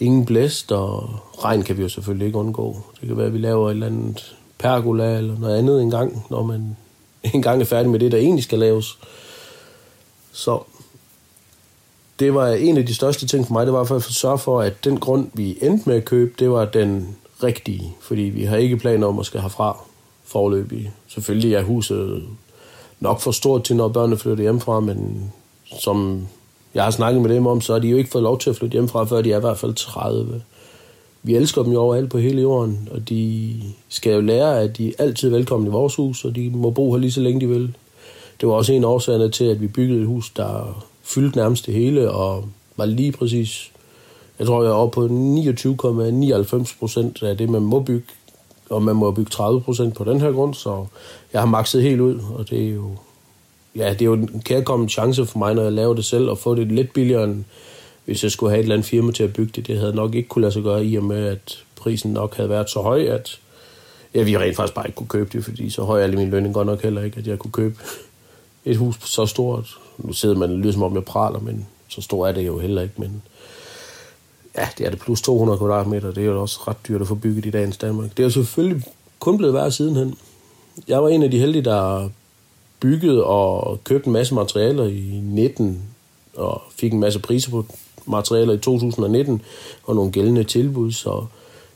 ingen 0.00 0.24
blæst, 0.24 0.72
og 0.72 1.10
regn 1.44 1.62
kan 1.62 1.76
vi 1.76 1.82
jo 1.82 1.88
selvfølgelig 1.88 2.26
ikke 2.26 2.38
undgå. 2.38 2.76
Det 3.00 3.08
kan 3.08 3.16
være, 3.16 3.26
at 3.26 3.32
vi 3.32 3.38
laver 3.38 3.68
et 3.68 3.74
eller 3.74 3.86
andet 3.86 4.36
pergola 4.58 5.16
eller 5.16 5.38
noget 5.38 5.58
andet 5.58 5.82
en 5.82 5.90
gang, 5.90 6.26
når 6.30 6.42
man 6.42 6.76
en 7.34 7.42
gang 7.42 7.60
er 7.60 7.64
færdig 7.66 7.90
med 7.90 7.98
det, 7.98 8.12
der 8.12 8.18
egentlig 8.18 8.44
skal 8.44 8.58
laves. 8.58 8.98
Så 10.32 10.62
det 12.18 12.34
var 12.34 12.48
en 12.48 12.76
af 12.76 12.86
de 12.86 12.94
største 12.94 13.26
ting 13.26 13.46
for 13.46 13.52
mig, 13.52 13.66
det 13.66 13.72
var 13.72 13.84
for 13.84 13.96
at 13.96 14.02
sørge 14.02 14.38
for, 14.38 14.60
at 14.60 14.84
den 14.84 15.00
grund, 15.00 15.30
vi 15.34 15.58
endte 15.62 15.88
med 15.88 15.96
at 15.96 16.04
købe, 16.04 16.32
det 16.38 16.50
var 16.50 16.64
den 16.64 17.16
rigtige, 17.42 17.94
fordi 18.00 18.22
vi 18.22 18.44
har 18.44 18.56
ikke 18.56 18.76
planer 18.76 19.06
om 19.06 19.18
at 19.18 19.26
skal 19.26 19.40
herfra 19.40 19.84
forløbig. 20.24 20.90
Selvfølgelig 21.08 21.54
er 21.54 21.62
huset 21.62 22.22
nok 23.00 23.20
for 23.20 23.30
stort 23.30 23.64
til, 23.64 23.76
når 23.76 23.88
børnene 23.88 24.16
flytter 24.16 24.42
hjemmefra, 24.42 24.80
men 24.80 25.32
som 25.80 26.26
jeg 26.74 26.84
har 26.84 26.90
snakket 26.90 27.22
med 27.22 27.34
dem 27.34 27.46
om, 27.46 27.60
så 27.60 27.72
har 27.72 27.80
de 27.80 27.88
jo 27.88 27.96
ikke 27.96 28.10
fået 28.10 28.22
lov 28.22 28.38
til 28.38 28.50
at 28.50 28.56
flytte 28.56 28.72
hjemmefra, 28.72 29.04
før 29.04 29.22
de 29.22 29.32
er 29.32 29.36
i 29.36 29.40
hvert 29.40 29.58
fald 29.58 29.74
30. 29.74 30.42
Vi 31.22 31.34
elsker 31.34 31.62
dem 31.62 31.72
jo 31.72 31.80
overalt 31.80 32.10
på 32.10 32.18
hele 32.18 32.40
jorden, 32.40 32.88
og 32.90 33.08
de 33.08 33.54
skal 33.88 34.12
jo 34.12 34.20
lære, 34.20 34.60
at 34.60 34.78
de 34.78 34.88
er 34.88 34.92
altid 34.98 35.28
velkomne 35.28 35.66
i 35.66 35.70
vores 35.70 35.94
hus, 35.94 36.24
og 36.24 36.36
de 36.36 36.50
må 36.50 36.70
bo 36.70 36.92
her 36.92 36.98
lige 36.98 37.12
så 37.12 37.20
længe 37.20 37.40
de 37.40 37.48
vil. 37.48 37.76
Det 38.40 38.48
var 38.48 38.54
også 38.54 38.72
en 38.72 38.84
af 38.84 38.88
årsagerne 38.88 39.30
til, 39.30 39.44
at 39.44 39.60
vi 39.60 39.66
byggede 39.66 40.00
et 40.00 40.06
hus, 40.06 40.30
der 40.30 40.82
fyldte 41.02 41.38
nærmest 41.38 41.66
det 41.66 41.74
hele, 41.74 42.10
og 42.10 42.44
var 42.76 42.84
lige 42.84 43.12
præcis, 43.12 43.72
jeg 44.40 44.46
tror, 44.46 44.62
jeg 44.62 44.70
er 44.70 44.74
oppe 44.74 44.94
på 44.94 45.06
29,99 45.06 46.78
procent 46.78 47.22
af 47.22 47.36
det, 47.36 47.48
man 47.48 47.62
må 47.62 47.80
bygge, 47.80 48.06
og 48.70 48.82
man 48.82 48.96
må 48.96 49.10
bygge 49.10 49.30
30 49.30 49.60
procent 49.60 49.94
på 49.94 50.04
den 50.04 50.20
her 50.20 50.32
grund, 50.32 50.54
så 50.54 50.86
jeg 51.32 51.40
har 51.40 51.46
makset 51.46 51.82
helt 51.82 52.00
ud, 52.00 52.20
og 52.34 52.50
det 52.50 52.66
er 52.66 52.70
jo, 52.70 52.90
ja, 53.76 53.92
det 53.92 54.00
er 54.00 54.06
jo 54.06 54.12
en 54.12 54.42
kærkommen 54.44 54.88
chance 54.88 55.26
for 55.26 55.38
mig, 55.38 55.54
når 55.54 55.62
jeg 55.62 55.72
laver 55.72 55.94
det 55.94 56.04
selv, 56.04 56.30
at 56.30 56.38
få 56.38 56.54
det 56.54 56.72
lidt 56.72 56.92
billigere, 56.92 57.24
end 57.24 57.44
hvis 58.04 58.22
jeg 58.22 58.30
skulle 58.30 58.50
have 58.50 58.58
et 58.58 58.62
eller 58.62 58.74
andet 58.74 58.88
firma 58.88 59.12
til 59.12 59.22
at 59.22 59.32
bygge 59.32 59.52
det. 59.56 59.66
Det 59.66 59.78
havde 59.78 59.94
nok 59.94 60.14
ikke 60.14 60.28
kunne 60.28 60.42
lade 60.42 60.52
sig 60.52 60.62
gøre, 60.62 60.84
i 60.84 60.96
og 60.96 61.04
med, 61.04 61.26
at 61.26 61.64
prisen 61.76 62.12
nok 62.12 62.36
havde 62.36 62.50
været 62.50 62.70
så 62.70 62.80
høj, 62.80 63.00
at 63.00 63.38
ja, 64.14 64.22
vi 64.22 64.38
rent 64.38 64.56
faktisk 64.56 64.74
bare 64.74 64.86
ikke 64.86 64.96
kunne 64.96 65.08
købe 65.08 65.30
det, 65.32 65.44
fordi 65.44 65.70
så 65.70 65.82
høj 65.82 66.02
er 66.02 66.16
min 66.16 66.30
lønning 66.30 66.54
godt 66.54 66.66
nok 66.66 66.82
heller 66.82 67.02
ikke, 67.02 67.18
at 67.18 67.26
jeg 67.26 67.38
kunne 67.38 67.52
købe 67.52 67.76
et 68.64 68.76
hus 68.76 68.96
så 69.04 69.26
stort. 69.26 69.78
Nu 69.98 70.12
sidder 70.12 70.36
man 70.36 70.50
og 70.50 70.58
lyder 70.58 70.72
som 70.72 70.82
om 70.82 70.94
jeg 70.94 71.04
praler, 71.04 71.40
men 71.40 71.66
så 71.88 72.02
stort 72.02 72.28
er 72.28 72.32
det 72.32 72.46
jo 72.46 72.58
heller 72.58 72.82
ikke, 72.82 72.94
men 72.96 73.22
ja, 74.58 74.68
det 74.78 74.86
er 74.86 74.90
det 74.90 74.98
plus 74.98 75.22
200 75.22 75.58
kvadratmeter, 75.58 76.12
det 76.12 76.22
er 76.22 76.26
jo 76.26 76.40
også 76.40 76.60
ret 76.68 76.76
dyrt 76.88 77.00
at 77.00 77.08
få 77.08 77.14
bygget 77.14 77.46
i 77.46 77.50
dagens 77.50 77.76
Danmark. 77.76 78.10
Det 78.10 78.18
er 78.18 78.24
jo 78.24 78.30
selvfølgelig 78.30 78.82
kun 79.18 79.36
blevet 79.36 79.54
værd 79.54 79.70
sidenhen. 79.70 80.14
Jeg 80.88 81.02
var 81.02 81.08
en 81.08 81.22
af 81.22 81.30
de 81.30 81.38
heldige, 81.38 81.64
der 81.64 82.08
byggede 82.80 83.24
og 83.24 83.84
købte 83.84 84.06
en 84.06 84.12
masse 84.12 84.34
materialer 84.34 84.84
i 84.84 85.20
19 85.22 85.82
og 86.36 86.62
fik 86.76 86.92
en 86.92 87.00
masse 87.00 87.18
priser 87.18 87.50
på 87.50 87.66
materialer 88.06 88.52
i 88.54 88.58
2019 88.58 89.42
og 89.84 89.94
nogle 89.94 90.12
gældende 90.12 90.44
tilbud, 90.44 90.92
så 90.92 91.26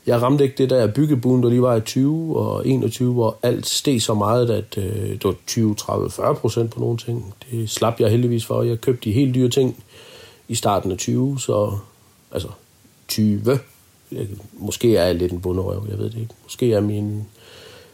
jeg 0.05 0.21
ramte 0.21 0.43
ikke 0.43 0.57
det 0.57 0.69
der 0.69 0.87
byggebuen, 0.87 1.43
der 1.43 1.49
lige 1.49 1.61
var 1.61 1.75
i 1.75 1.81
20 1.81 2.37
og 2.37 2.67
21, 2.67 3.13
hvor 3.13 3.37
alt 3.43 3.67
steg 3.67 4.01
så 4.01 4.13
meget, 4.13 4.49
at 4.49 4.77
øh, 4.77 5.09
det 5.09 5.23
var 5.23 5.35
20, 5.47 5.75
30, 5.75 6.09
40 6.09 6.35
procent 6.35 6.71
på 6.71 6.79
nogle 6.79 6.97
ting. 6.97 7.33
Det 7.51 7.69
slap 7.69 7.99
jeg 7.99 8.09
heldigvis 8.09 8.45
for. 8.45 8.63
Jeg 8.63 8.81
købte 8.81 9.09
de 9.09 9.13
helt 9.13 9.35
dyre 9.35 9.49
ting 9.49 9.83
i 10.47 10.55
starten 10.55 10.91
af 10.91 10.97
20, 10.97 11.39
så 11.39 11.77
altså 12.31 12.47
20. 13.07 13.59
Måske 14.53 14.97
er 14.97 15.05
jeg 15.05 15.15
lidt 15.15 15.31
en 15.31 15.41
bunderøv, 15.41 15.87
jeg 15.89 15.99
ved 15.99 16.09
det 16.09 16.19
ikke. 16.19 16.33
Måske 16.43 16.73
er 16.73 16.81
min 16.81 17.27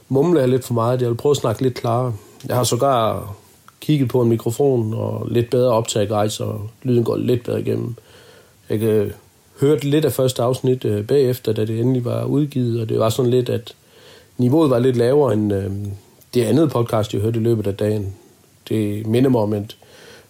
mumle 0.10 0.41
er 0.41 0.46
lidt 0.46 0.65
for 0.65 0.74
meget. 0.74 1.01
Jeg 1.01 1.10
vil 1.10 1.15
prøve 1.15 1.32
at 1.32 1.38
snakke 1.38 1.62
lidt 1.62 1.74
klarere. 1.74 2.13
Jeg 2.48 2.56
har 2.56 2.63
sågar 2.63 3.36
kigget 3.79 4.09
på 4.09 4.22
en 4.22 4.29
mikrofon 4.29 4.94
og 4.94 5.27
lidt 5.29 5.50
bedre 5.50 5.72
optag 5.72 6.31
så 6.31 6.59
lyden 6.83 7.03
går 7.03 7.18
lidt 7.18 7.44
bedre 7.44 7.62
igennem. 7.62 7.96
Jeg 8.70 8.79
kan 8.79 9.12
hørte 9.62 9.90
lidt 9.90 10.05
af 10.05 10.12
første 10.12 10.42
afsnit 10.42 10.85
øh, 10.85 11.07
bagefter, 11.07 11.53
da 11.53 11.66
det 11.66 11.79
endelig 11.79 12.05
var 12.05 12.24
udgivet, 12.24 12.81
og 12.81 12.90
det 12.90 13.00
var 13.00 13.09
sådan 13.09 13.31
lidt, 13.31 13.50
at 13.50 13.75
niveauet 14.38 14.70
var 14.70 14.79
lidt 14.79 14.98
lavere 14.98 15.33
end 15.33 15.53
øh, 15.53 15.72
det 16.33 16.44
andet 16.44 16.70
podcast, 16.70 17.14
jeg 17.14 17.22
hørte 17.22 17.40
i 17.40 17.44
løbet 17.44 17.68
af 17.68 17.77
dagen. 17.77 18.14
Det 18.70 19.07
minder 19.07 19.29
mig 19.29 19.42
om, 19.42 19.53
at 19.53 19.77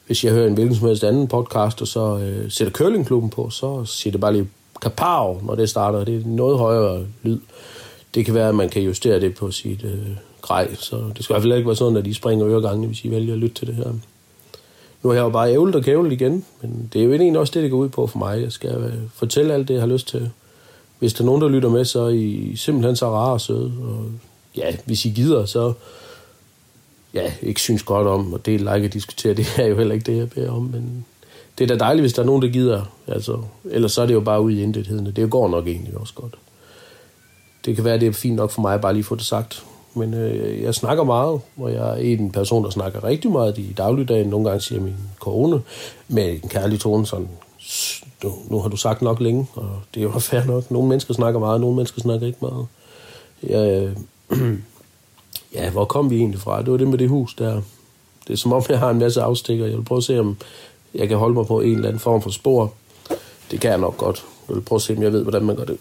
hvis 0.05 0.23
jeg 0.23 0.33
hører 0.33 0.47
en 0.47 0.53
hvilken 0.53 0.75
som 0.75 0.87
helst 0.87 1.03
anden 1.03 1.27
podcast, 1.27 1.81
og 1.81 1.87
så 1.87 2.17
øh, 2.17 2.51
sætter 2.51 2.73
curlingklubben 2.73 3.29
på, 3.29 3.49
så 3.49 3.85
siger 3.85 4.11
det 4.11 4.21
bare 4.21 4.33
lige 4.33 4.47
kapav, 4.81 5.41
når 5.43 5.55
det 5.55 5.69
starter. 5.69 6.03
Det 6.03 6.15
er 6.15 6.21
noget 6.25 6.57
højere 6.57 7.05
lyd. 7.23 7.39
Det 8.15 8.25
kan 8.25 8.33
være, 8.33 8.49
at 8.49 8.55
man 8.55 8.69
kan 8.69 8.81
justere 8.81 9.19
det 9.19 9.35
på 9.35 9.51
sit 9.51 9.83
øh, 9.83 10.07
grej, 10.41 10.75
så 10.75 10.95
det 11.15 11.23
skal 11.23 11.33
i 11.33 11.35
hvert 11.35 11.41
fald 11.41 11.53
ikke 11.53 11.67
være 11.67 11.75
sådan, 11.75 11.97
at 11.97 12.07
I 12.07 12.13
springer 12.13 12.47
øregangene, 12.47 12.87
hvis 12.87 13.05
I 13.05 13.11
vælger 13.11 13.33
at 13.33 13.39
lytte 13.39 13.55
til 13.55 13.67
det 13.67 13.75
her. 13.75 13.93
Nu 15.03 15.09
har 15.09 15.15
jeg 15.15 15.23
jo 15.23 15.29
bare 15.29 15.53
ævlet 15.53 15.75
og 15.75 15.83
kævlet 15.83 16.11
igen, 16.11 16.45
men 16.61 16.89
det 16.93 17.01
er 17.01 17.05
jo 17.05 17.11
egentlig 17.11 17.39
også 17.39 17.53
det, 17.53 17.63
det 17.63 17.71
går 17.71 17.77
ud 17.77 17.89
på 17.89 18.07
for 18.07 18.19
mig. 18.19 18.41
Jeg 18.41 18.51
skal 18.51 18.69
øh, 18.69 18.93
fortælle 19.13 19.53
alt 19.53 19.67
det, 19.67 19.73
jeg 19.73 19.81
har 19.81 19.87
lyst 19.87 20.07
til. 20.07 20.29
Hvis 20.99 21.13
der 21.13 21.21
er 21.21 21.25
nogen, 21.25 21.41
der 21.41 21.49
lytter 21.49 21.69
med, 21.69 21.85
så 21.85 21.99
er 21.99 22.09
I 22.09 22.55
simpelthen 22.55 22.95
så 22.95 23.09
rare 23.09 23.33
og 23.33 23.41
søde. 23.41 23.73
Og 23.83 24.05
ja, 24.57 24.75
hvis 24.85 25.05
I 25.05 25.09
gider, 25.09 25.45
så 25.45 25.73
ja, 27.13 27.31
ikke 27.41 27.61
synes 27.61 27.83
godt 27.83 28.07
om, 28.07 28.33
og 28.33 28.45
det 28.45 28.59
like 28.59 28.71
at 28.71 28.93
diskutere, 28.93 29.33
det 29.39 29.47
er 29.57 29.65
jo 29.65 29.75
heller 29.77 29.93
ikke 29.93 30.11
det, 30.11 30.17
jeg 30.17 30.29
beder 30.29 30.51
om, 30.51 30.61
men 30.61 31.05
det 31.61 31.71
er 31.71 31.75
da 31.77 31.85
dejligt, 31.85 32.03
hvis 32.03 32.13
der 32.13 32.21
er 32.21 32.25
nogen, 32.25 32.41
der 32.41 32.47
gider. 32.47 32.81
Altså, 33.07 33.37
ellers 33.65 33.91
så 33.91 34.01
er 34.01 34.05
det 34.05 34.13
jo 34.13 34.19
bare 34.19 34.41
ude 34.41 34.53
i 34.53 34.63
intetheden. 34.63 35.05
Det 35.15 35.29
går 35.29 35.47
nok 35.47 35.67
egentlig 35.67 35.97
også 35.97 36.13
godt. 36.13 36.35
Det 37.65 37.75
kan 37.75 37.85
være, 37.85 37.99
det 37.99 38.07
er 38.07 38.11
fint 38.11 38.35
nok 38.35 38.51
for 38.51 38.61
mig 38.61 38.73
at 38.73 38.81
bare 38.81 38.93
lige 38.93 39.03
få 39.03 39.15
det 39.15 39.25
sagt. 39.25 39.65
Men 39.93 40.13
øh, 40.13 40.61
jeg 40.61 40.75
snakker 40.75 41.03
meget, 41.03 41.41
og 41.57 41.73
jeg 41.73 41.89
er 41.89 41.95
en 41.95 42.31
person, 42.31 42.63
der 42.63 42.69
snakker 42.69 43.03
rigtig 43.03 43.31
meget 43.31 43.57
i 43.57 43.73
dagligdagen. 43.77 44.27
Nogle 44.27 44.49
gange 44.49 44.61
siger 44.61 44.81
min 44.81 44.95
kone 45.19 45.61
med 46.07 46.31
en 46.43 46.49
kærlig 46.49 46.79
tone 46.79 47.05
sådan, 47.05 47.29
nu, 48.23 48.33
nu 48.49 48.59
har 48.59 48.69
du 48.69 48.77
sagt 48.77 49.01
nok 49.01 49.19
længe, 49.19 49.47
og 49.53 49.69
det 49.93 49.99
er 49.99 50.03
jo 50.03 50.19
fair 50.19 50.43
nok. 50.45 50.71
Nogle 50.71 50.89
mennesker 50.89 51.13
snakker 51.13 51.39
meget, 51.39 51.61
nogle 51.61 51.75
mennesker 51.75 52.01
snakker 52.01 52.27
ikke 52.27 52.39
meget. 52.41 52.67
Jeg, 53.43 53.93
øh, 54.31 54.57
ja, 55.53 55.69
hvor 55.69 55.85
kom 55.85 56.09
vi 56.09 56.15
egentlig 56.15 56.39
fra? 56.39 56.61
Det 56.61 56.71
var 56.71 56.77
det 56.77 56.87
med 56.87 56.97
det 56.97 57.09
hus 57.09 57.33
der. 57.35 57.61
Det 58.27 58.33
er 58.33 58.37
som 58.37 58.53
om, 58.53 58.63
jeg 58.69 58.79
har 58.79 58.89
en 58.89 58.99
masse 58.99 59.21
afstikker. 59.21 59.65
Jeg 59.65 59.77
vil 59.77 59.83
prøve 59.83 59.97
at 59.97 60.03
se, 60.03 60.19
om 60.19 60.37
jeg 60.95 61.07
kan 61.07 61.17
holde 61.17 61.33
mig 61.33 61.45
på 61.45 61.61
en 61.61 61.75
eller 61.75 61.87
anden 61.87 61.99
form 61.99 62.21
for 62.21 62.29
spor. 62.29 62.73
Det 63.51 63.59
kan 63.59 63.71
jeg 63.71 63.79
nok 63.79 63.97
godt. 63.97 64.25
Jeg 64.47 64.55
vil 64.55 64.61
prøve 64.61 64.77
at 64.77 64.81
se, 64.81 64.97
om 64.97 65.03
jeg 65.03 65.13
ved, 65.13 65.21
hvordan 65.21 65.43
man 65.43 65.55
gør 65.55 65.63
det. 65.63 65.77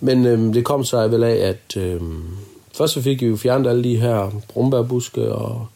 Men 0.00 0.26
øhm, 0.26 0.52
det 0.52 0.64
kom 0.64 0.84
så 0.84 1.08
vel 1.08 1.24
af, 1.24 1.36
at 1.36 1.76
øhm, 1.76 2.22
først 2.76 2.94
så 2.94 3.02
fik 3.02 3.20
vi 3.20 3.26
jo 3.26 3.36
fjernet 3.36 3.70
alle 3.70 3.84
de 3.84 3.96
her 3.96 4.30
brumbærbuske, 4.48 5.32
og 5.32 5.66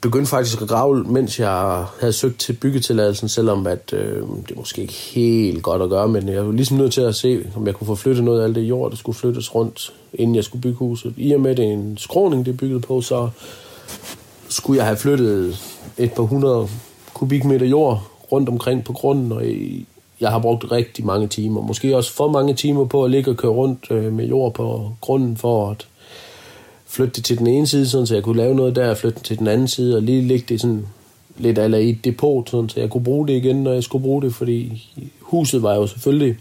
begyndte 0.00 0.30
faktisk 0.30 0.62
at 0.62 0.68
grave, 0.68 1.04
mens 1.04 1.40
jeg 1.40 1.84
havde 2.00 2.12
søgt 2.12 2.40
til 2.40 2.52
byggetilladelsen, 2.52 3.28
selvom 3.28 3.66
at, 3.66 3.92
øh, 3.92 4.22
det 4.48 4.56
måske 4.56 4.82
ikke 4.82 4.94
helt 4.94 5.62
godt 5.62 5.82
at 5.82 5.90
gøre, 5.90 6.08
men 6.08 6.28
jeg 6.28 6.46
var 6.46 6.52
ligesom 6.52 6.76
nødt 6.76 6.92
til 6.92 7.00
at 7.00 7.14
se, 7.14 7.46
om 7.56 7.66
jeg 7.66 7.74
kunne 7.74 7.86
få 7.86 7.94
flyttet 7.94 8.24
noget 8.24 8.40
af 8.40 8.44
alt 8.44 8.54
det 8.54 8.62
jord, 8.62 8.90
der 8.90 8.96
skulle 8.96 9.16
flyttes 9.16 9.54
rundt, 9.54 9.92
inden 10.14 10.36
jeg 10.36 10.44
skulle 10.44 10.62
bygge 10.62 10.76
huset. 10.76 11.14
I 11.16 11.32
og 11.32 11.40
med 11.40 11.56
det 11.56 11.64
er 11.64 11.72
en 11.72 11.98
skråning, 11.98 12.46
det 12.46 12.52
er 12.52 12.56
bygget 12.56 12.82
på, 12.82 13.00
så 13.00 13.28
skulle 14.48 14.78
jeg 14.78 14.86
have 14.86 14.96
flyttet 14.96 15.58
et 15.98 16.12
par 16.12 16.22
hundrede 16.22 16.68
kubikmeter 17.14 17.66
jord 17.66 18.02
rundt 18.32 18.48
omkring 18.48 18.84
på 18.84 18.92
grunden, 18.92 19.32
og 19.32 19.44
jeg 20.20 20.30
har 20.30 20.38
brugt 20.38 20.72
rigtig 20.72 21.06
mange 21.06 21.28
timer, 21.28 21.60
måske 21.60 21.96
også 21.96 22.12
for 22.12 22.30
mange 22.30 22.54
timer 22.54 22.84
på 22.84 23.04
at 23.04 23.10
ligge 23.10 23.30
og 23.30 23.36
køre 23.36 23.52
rundt 23.52 23.90
øh, 23.90 24.12
med 24.12 24.26
jord 24.26 24.54
på 24.54 24.92
grunden 25.00 25.36
for 25.36 25.70
at 25.70 25.86
flytte 26.86 27.14
det 27.14 27.24
til 27.24 27.38
den 27.38 27.46
ene 27.46 27.66
side, 27.66 27.88
sådan, 27.88 28.06
så 28.06 28.14
jeg 28.14 28.22
kunne 28.22 28.36
lave 28.36 28.54
noget 28.54 28.76
der, 28.76 28.90
og 28.90 28.96
flytte 28.96 29.18
det 29.18 29.24
til 29.24 29.38
den 29.38 29.46
anden 29.46 29.68
side, 29.68 29.96
og 29.96 30.02
lige 30.02 30.28
lægge 30.28 30.44
det 30.48 30.60
sådan 30.60 30.86
lidt 31.38 31.58
eller 31.58 31.78
i 31.78 31.90
et 31.90 32.04
depot, 32.04 32.50
sådan, 32.50 32.68
så 32.68 32.80
jeg 32.80 32.90
kunne 32.90 33.04
bruge 33.04 33.28
det 33.28 33.32
igen, 33.32 33.62
når 33.62 33.72
jeg 33.72 33.82
skulle 33.82 34.02
bruge 34.02 34.22
det, 34.22 34.34
fordi 34.34 34.88
huset 35.20 35.62
var 35.62 35.74
jo 35.74 35.86
selvfølgelig, 35.86 36.36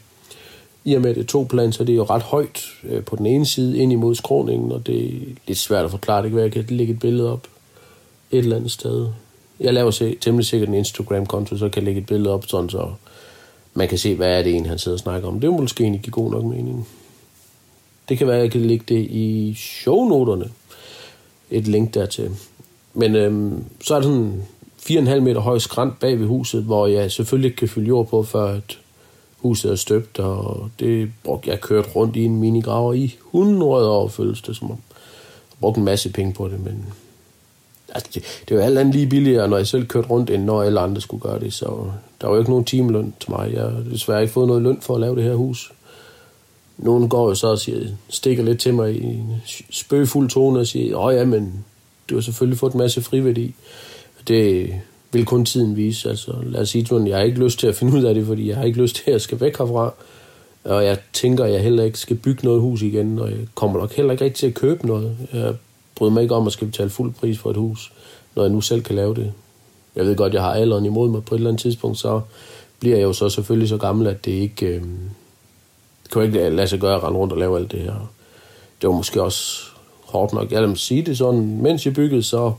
i 0.86 0.94
og 0.94 1.02
med 1.02 1.16
det 1.16 1.28
to 1.28 1.48
plan, 1.50 1.72
så 1.72 1.84
det 1.84 1.94
er 1.94 1.98
jo 1.98 2.04
ret 2.04 2.22
højt 2.22 2.66
øh, 2.84 3.04
på 3.04 3.16
den 3.16 3.26
ene 3.26 3.46
side, 3.46 3.78
ind 3.78 3.92
imod 3.92 4.16
skråningen, 4.16 4.72
og 4.72 4.88
det 4.88 5.06
er 5.06 5.12
lidt 5.48 5.58
svært 5.58 5.86
at 5.86 5.92
forklare. 5.92 6.24
Det 6.24 6.30
kan 6.30 6.36
være, 6.36 6.46
at 6.46 6.56
jeg 6.56 6.66
kan 6.66 6.78
lægge 6.78 6.94
et 6.94 7.00
billede 7.00 7.32
op 7.32 7.48
et 8.32 8.38
eller 8.38 8.56
andet 8.56 8.72
sted. 8.72 9.08
Jeg 9.60 9.74
laver 9.74 9.92
se, 9.92 10.16
temmelig 10.22 10.46
sikkert 10.46 10.70
en 10.70 10.76
Instagram-konto, 10.76 11.58
så 11.58 11.70
kan 11.70 11.82
jeg 11.82 11.86
lægge 11.86 12.02
et 12.02 12.08
billede 12.08 12.34
op, 12.34 12.46
sådan 12.48 12.70
så 12.70 12.92
man 13.74 13.88
kan 13.88 13.98
se, 13.98 14.16
hvad 14.16 14.40
er 14.40 14.44
det 14.44 14.56
en, 14.56 14.66
han 14.66 14.80
sidder 14.80 14.96
og 14.96 15.00
snakker 15.00 15.28
om. 15.28 15.40
Det 15.40 15.48
er 15.48 15.52
måske 15.52 15.84
egentlig 15.84 16.02
give 16.02 16.12
god 16.12 16.32
nok 16.32 16.44
mening. 16.44 16.88
Det 18.10 18.18
kan 18.18 18.28
være, 18.28 18.36
at 18.36 18.42
jeg 18.42 18.52
kan 18.52 18.62
lægge 18.62 18.86
det 18.88 19.02
i 19.12 19.56
shownoterne. 19.58 20.50
Et 21.52 21.68
link 21.68 21.94
dertil. 21.94 22.32
Men 22.94 23.16
øhm, 23.16 23.64
så 23.82 23.96
er 23.96 24.00
der 24.00 24.08
sådan 24.08 24.44
4,5 24.90 25.20
meter 25.20 25.40
høj 25.40 25.60
skrant 25.60 26.00
bag 26.00 26.20
ved 26.20 26.28
huset, 26.28 26.64
hvor 26.64 26.88
jeg 26.88 27.12
selvfølgelig 27.12 27.48
ikke 27.48 27.58
kan 27.58 27.70
fylde 27.70 27.88
jord 27.88 28.08
på, 28.08 28.24
før 28.24 28.46
at 28.46 28.80
huset 29.38 29.72
er 29.72 29.76
støbt, 29.76 30.20
og 30.20 30.70
det 30.80 31.12
brugte 31.24 31.50
jeg 31.50 31.62
kørt 31.62 31.96
rundt 31.96 32.16
i 32.16 32.26
en 32.26 32.40
minigraver 32.40 32.94
i 32.94 33.16
100 33.28 33.90
år, 33.90 34.08
føles 34.08 34.42
det 34.42 34.56
som 34.56 34.72
om. 34.72 34.78
Jeg 35.52 35.60
brugte 35.60 35.80
en 35.80 35.86
masse 35.86 36.12
penge 36.12 36.34
på 36.34 36.48
det, 36.48 36.64
men 36.64 36.86
Altså, 37.96 38.12
det, 38.14 38.24
det 38.50 38.56
er 38.56 38.60
jo 38.60 38.66
alt 38.66 38.78
andet 38.78 38.96
lige 38.96 39.08
billigere, 39.08 39.48
når 39.48 39.58
jeg 39.58 39.68
selv 39.68 39.86
kørte 39.86 40.08
rundt, 40.08 40.30
end 40.30 40.44
når 40.44 40.64
alle 40.64 40.80
andre 40.80 41.02
skulle 41.02 41.22
gøre 41.22 41.40
det. 41.40 41.54
Så 41.54 41.66
der 42.22 42.28
var 42.28 42.34
jo 42.34 42.40
ikke 42.40 42.52
nogen 42.52 42.66
timeløn 42.66 43.14
til 43.20 43.32
mig. 43.32 43.54
Jeg 43.54 43.62
har 43.62 43.84
desværre 43.92 44.22
ikke 44.22 44.34
fået 44.34 44.48
noget 44.48 44.62
løn 44.62 44.82
for 44.82 44.96
at 44.96 45.02
lave 45.02 45.16
det 45.16 45.24
her 45.24 45.36
hus. 45.36 45.72
Nogen 46.78 47.10
går 47.10 47.30
jo 47.30 47.36
så 47.36 47.48
og 47.48 47.60
siger, 47.60 47.88
stikker 48.10 48.44
lidt 48.44 48.60
til 48.60 48.74
mig 48.74 48.96
i 48.96 49.04
en 49.04 49.42
spøgefuld 49.70 50.30
tone 50.30 50.60
og 50.60 50.68
siger, 50.68 50.98
åh 50.98 51.16
ja, 51.16 51.26
men 51.26 51.66
du 52.10 52.16
har 52.16 52.22
selvfølgelig 52.22 52.58
fået 52.60 52.74
en 52.74 52.78
masse 52.78 53.02
friværdi. 53.02 53.56
Det 54.28 54.74
vil 55.12 55.26
kun 55.26 55.46
tiden 55.46 55.76
vise. 55.76 56.10
Altså, 56.10 56.34
lad 56.46 56.62
os 56.62 56.70
sige, 56.70 56.96
at 56.96 57.08
jeg 57.08 57.18
har 57.18 57.24
ikke 57.24 57.40
lyst 57.40 57.60
til 57.60 57.68
at 57.68 57.76
finde 57.76 57.98
ud 57.98 58.04
af 58.04 58.16
det, 58.16 58.26
fordi 58.26 58.50
jeg 58.50 58.58
har 58.58 58.64
ikke 58.64 58.82
lyst 58.82 58.96
til 58.96 59.04
at 59.06 59.12
jeg 59.12 59.22
skal 59.22 59.40
væk 59.40 59.58
herfra. 59.58 59.94
Og 60.64 60.86
jeg 60.86 60.98
tænker, 61.14 61.44
at 61.44 61.52
jeg 61.52 61.62
heller 61.62 61.84
ikke 61.84 62.00
skal 62.00 62.16
bygge 62.16 62.46
noget 62.46 62.62
hus 62.62 62.82
igen, 62.82 63.20
og 63.20 63.32
jeg 63.32 63.40
kommer 63.56 63.80
nok 63.80 63.94
heller 63.94 64.12
ikke 64.12 64.24
rigtig 64.24 64.40
til 64.40 64.48
at 64.48 64.54
købe 64.54 64.88
noget. 64.88 65.18
Jeg 65.34 65.54
bryder 65.96 66.14
mig 66.14 66.24
ikke 66.24 66.36
om 66.36 66.48
at 66.48 66.54
skal 66.54 66.68
betale 66.68 66.90
fuld 66.90 67.14
pris 67.14 67.40
for 67.40 67.50
et 67.50 67.58
hus, 67.58 67.94
når 68.36 68.44
jeg 68.44 68.52
nu 68.52 68.62
selv 68.62 68.82
kan 68.82 68.96
lave 68.96 69.16
det. 69.16 69.34
Jeg 69.96 70.06
ved 70.06 70.16
godt, 70.16 70.34
jeg 70.34 70.42
har 70.42 70.54
alderen 70.54 70.86
imod 70.86 71.10
mig 71.10 71.26
på 71.26 71.36
et 71.36 71.40
eller 71.40 71.50
andet 71.50 71.62
tidspunkt, 71.62 71.98
så 71.98 72.22
bliver 72.80 72.96
jeg 72.96 73.04
jo 73.04 73.14
så 73.14 73.30
selvfølgelig 73.30 73.70
så 73.70 73.78
gammel, 73.78 74.08
at 74.08 74.26
det 74.26 74.32
ikke... 74.32 74.66
Øh, 74.66 74.82
det 76.04 76.12
kan 76.12 76.22
jo 76.22 76.28
ikke 76.28 76.50
lade 76.50 76.68
sig 76.68 76.80
gøre 76.80 76.96
at 76.96 77.04
rende 77.04 77.20
rundt 77.20 77.34
og 77.34 77.40
lave 77.40 77.58
alt 77.58 77.72
det 77.72 77.80
her. 77.80 78.12
Det 78.82 78.90
var 78.90 78.96
måske 78.96 79.24
også 79.24 79.62
hårdt 80.04 80.34
nok. 80.34 80.52
Jeg 80.52 80.62
lad 80.62 80.76
sige 80.76 81.02
det 81.02 81.18
sådan, 81.18 81.62
mens 81.62 81.86
jeg 81.86 81.94
byggede, 81.94 82.24
så 82.24 82.54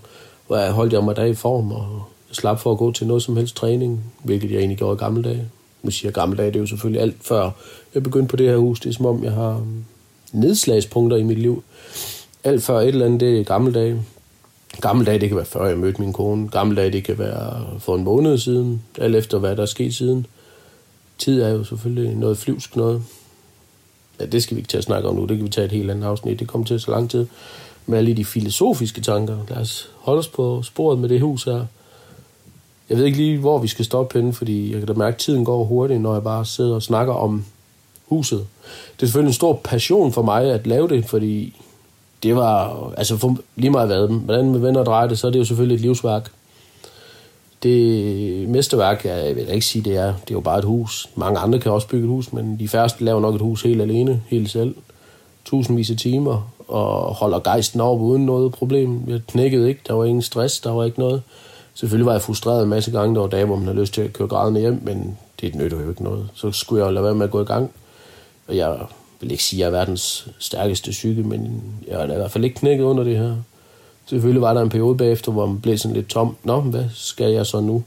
jeg, 0.51 0.73
holdt 0.73 0.93
jeg 0.93 1.05
mig 1.05 1.17
der 1.17 1.25
i 1.25 1.35
form, 1.35 1.73
og 1.73 2.03
slap 2.33 2.61
for 2.61 2.73
at 2.73 2.79
gå 2.79 2.93
til 2.93 3.07
noget 3.07 3.23
som 3.23 3.37
helst 3.37 3.57
træning, 3.57 4.05
hvilket 4.25 4.51
jeg 4.51 4.59
egentlig 4.59 4.79
gjorde 4.79 4.95
i 4.95 5.05
gamle 5.05 5.23
dage. 5.23 5.49
Nu 5.83 5.91
siger 5.91 6.13
gamle 6.13 6.37
dage, 6.37 6.47
det 6.47 6.57
er 6.57 6.61
jo 6.61 6.67
selvfølgelig 6.67 7.03
alt 7.03 7.17
før 7.21 7.51
jeg 7.95 8.03
begyndte 8.03 8.29
på 8.29 8.37
det 8.37 8.49
her 8.49 8.57
hus. 8.57 8.81
Det 8.81 8.89
er 8.89 8.95
som 8.95 9.07
om, 9.07 9.25
jeg 9.25 9.33
har 9.33 9.51
øhm, 9.51 9.85
nedslagspunkter 10.33 11.17
i 11.17 11.23
mit 11.23 11.39
liv. 11.39 11.63
Alt 12.47 12.63
før 12.63 12.81
et 12.81 12.89
eller 12.89 13.07
andet, 13.07 13.21
det 13.21 13.41
er 13.41 13.45
gamle 13.45 13.73
dage. 13.73 14.03
Gamle 14.81 15.07
dage, 15.07 15.19
det 15.19 15.29
kan 15.29 15.37
være 15.37 15.47
før 15.47 15.67
jeg 15.67 15.79
mødte 15.79 16.01
min 16.01 16.13
kone. 16.13 16.49
Gamle 16.49 16.77
dage, 16.77 16.93
det 16.93 17.05
kan 17.05 17.19
være 17.19 17.67
for 17.79 17.95
en 17.95 18.05
måned 18.05 18.39
siden. 18.39 18.83
Alt 18.99 19.17
efter, 19.17 19.39
hvad 19.39 19.57
der 19.57 19.63
er 19.63 19.67
sket 19.67 19.95
siden. 19.95 20.27
Tid 21.19 21.43
er 21.43 21.49
jo 21.49 21.65
selvfølgelig 21.65 22.15
noget 22.15 22.39
flyvsk 22.39 22.77
noget. 22.77 23.03
Ja, 24.21 24.27
det 24.27 24.43
skal 24.43 24.57
vi 24.57 24.61
ikke 24.61 24.69
til 24.69 24.79
at 24.79 24.85
snakke 24.85 25.09
om 25.09 25.15
nu. 25.15 25.25
Det 25.25 25.37
kan 25.37 25.45
vi 25.45 25.51
tage 25.51 25.65
et 25.65 25.73
helt 25.73 25.91
andet 25.91 26.05
afsnit. 26.05 26.41
Det 26.41 26.49
kommer 26.49 26.67
til 26.67 26.81
så 26.81 26.91
lang 26.91 27.11
tid 27.11 27.27
med 27.87 27.99
alle 27.99 28.15
de 28.15 28.25
filosofiske 28.25 29.01
tanker. 29.01 29.39
Lad 29.49 29.59
os 29.59 29.91
holde 29.99 30.19
os 30.19 30.29
på 30.29 30.63
sporet 30.63 30.99
med 30.99 31.09
det 31.09 31.21
hus 31.21 31.45
her. 31.45 31.67
Jeg 32.89 32.99
ved 32.99 33.05
ikke 33.05 33.19
lige, 33.19 33.39
hvor 33.39 33.59
vi 33.59 33.69
skal 33.69 33.85
stoppe 33.85 34.19
henne, 34.19 34.33
fordi 34.33 34.73
jeg 34.73 34.79
kan 34.79 34.87
da 34.87 34.93
mærke, 34.93 35.15
at 35.15 35.21
tiden 35.21 35.45
går 35.45 35.65
hurtigt, 35.65 36.01
når 36.01 36.13
jeg 36.13 36.23
bare 36.25 36.45
sidder 36.45 36.75
og 36.75 36.83
snakker 36.83 37.15
om 37.15 37.45
huset. 38.07 38.47
Det 38.97 39.03
er 39.03 39.07
selvfølgelig 39.07 39.31
en 39.31 39.35
stor 39.35 39.61
passion 39.65 40.13
for 40.13 40.23
mig 40.23 40.53
at 40.53 40.67
lave 40.67 40.89
det, 40.89 41.07
fordi 41.07 41.63
det 42.27 42.37
var, 42.37 42.93
altså 42.97 43.17
for 43.17 43.37
lige 43.57 43.71
meget 43.71 43.89
hvad, 43.89 44.09
hvordan 44.09 44.53
med 44.53 44.77
og 44.77 44.87
drejer 44.87 45.09
det, 45.09 45.19
så 45.19 45.27
er 45.27 45.31
det 45.31 45.39
jo 45.39 45.45
selvfølgelig 45.45 45.75
et 45.75 45.81
livsværk. 45.81 46.31
Det 47.63 48.49
mesterværk, 48.49 49.05
jeg 49.05 49.37
vil 49.37 49.49
ikke 49.49 49.67
sige, 49.67 49.83
det 49.83 49.97
er, 49.97 50.07
det 50.07 50.31
er 50.31 50.35
jo 50.35 50.41
bare 50.41 50.59
et 50.59 50.65
hus. 50.65 51.09
Mange 51.15 51.39
andre 51.39 51.59
kan 51.59 51.73
også 51.73 51.89
bygge 51.89 52.05
et 52.05 52.09
hus, 52.09 52.33
men 52.33 52.59
de 52.59 52.69
færreste 52.69 53.05
laver 53.05 53.21
nok 53.21 53.35
et 53.35 53.41
hus 53.41 53.63
helt 53.63 53.83
alene, 53.83 54.23
helt 54.29 54.51
selv. 54.51 54.75
Tusindvis 55.45 55.91
af 55.91 55.97
timer, 55.97 56.53
og 56.69 57.15
holder 57.15 57.41
gejsten 57.41 57.81
op 57.81 58.01
uden 58.01 58.27
noget 58.27 58.53
problem. 58.53 59.03
Jeg 59.07 59.21
knækkede 59.29 59.69
ikke, 59.69 59.81
der 59.87 59.95
var 59.95 60.05
ingen 60.05 60.23
stress, 60.23 60.61
der 60.61 60.71
var 60.71 60.85
ikke 60.85 60.99
noget. 60.99 61.23
Selvfølgelig 61.75 62.07
var 62.07 62.13
jeg 62.13 62.23
frustreret 62.23 62.63
en 62.63 62.69
masse 62.69 62.91
gange, 62.91 63.15
der 63.15 63.21
var 63.21 63.29
dage, 63.29 63.45
hvor 63.45 63.57
man 63.57 63.67
havde 63.67 63.81
lyst 63.81 63.95
til 63.95 64.03
at 64.03 64.13
køre 64.13 64.29
grædende 64.29 64.61
hjem, 64.61 64.81
men 64.83 65.19
det 65.41 65.55
nytter 65.55 65.81
jo 65.81 65.89
ikke 65.89 66.05
noget. 66.05 66.29
Så 66.35 66.53
skulle 66.53 66.83
jeg 66.83 66.89
jo 66.89 66.93
lade 66.93 67.05
være 67.05 67.15
med 67.15 67.25
at 67.25 67.31
gå 67.31 67.41
i 67.41 67.45
gang. 67.45 67.71
Og 68.49 68.57
jeg 68.57 68.77
vil 69.21 69.31
ikke 69.31 69.45
sige, 69.45 69.59
at 69.59 69.61
jeg 69.61 69.77
er 69.77 69.79
verdens 69.79 70.29
stærkeste 70.39 70.91
psyke, 70.91 71.23
men 71.23 71.63
jeg 71.89 72.01
er 72.01 72.13
i 72.13 72.17
hvert 72.17 72.31
fald 72.31 72.45
ikke 72.45 72.57
knækket 72.57 72.85
under 72.85 73.05
det 73.05 73.19
her. 73.19 73.37
Selvfølgelig 74.07 74.43
var 74.43 74.55
der 74.55 74.61
en 74.61 74.69
periode 74.69 74.97
bagefter, 74.97 75.33
hvor 75.33 75.47
man 75.47 75.61
blev 75.61 75.79
sådan 75.79 75.95
lidt 75.95 76.09
tom. 76.09 76.37
Nå, 76.45 76.61
hvad 76.61 76.85
skal 76.95 77.33
jeg 77.33 77.47
så 77.47 77.61
nu? 77.61 77.83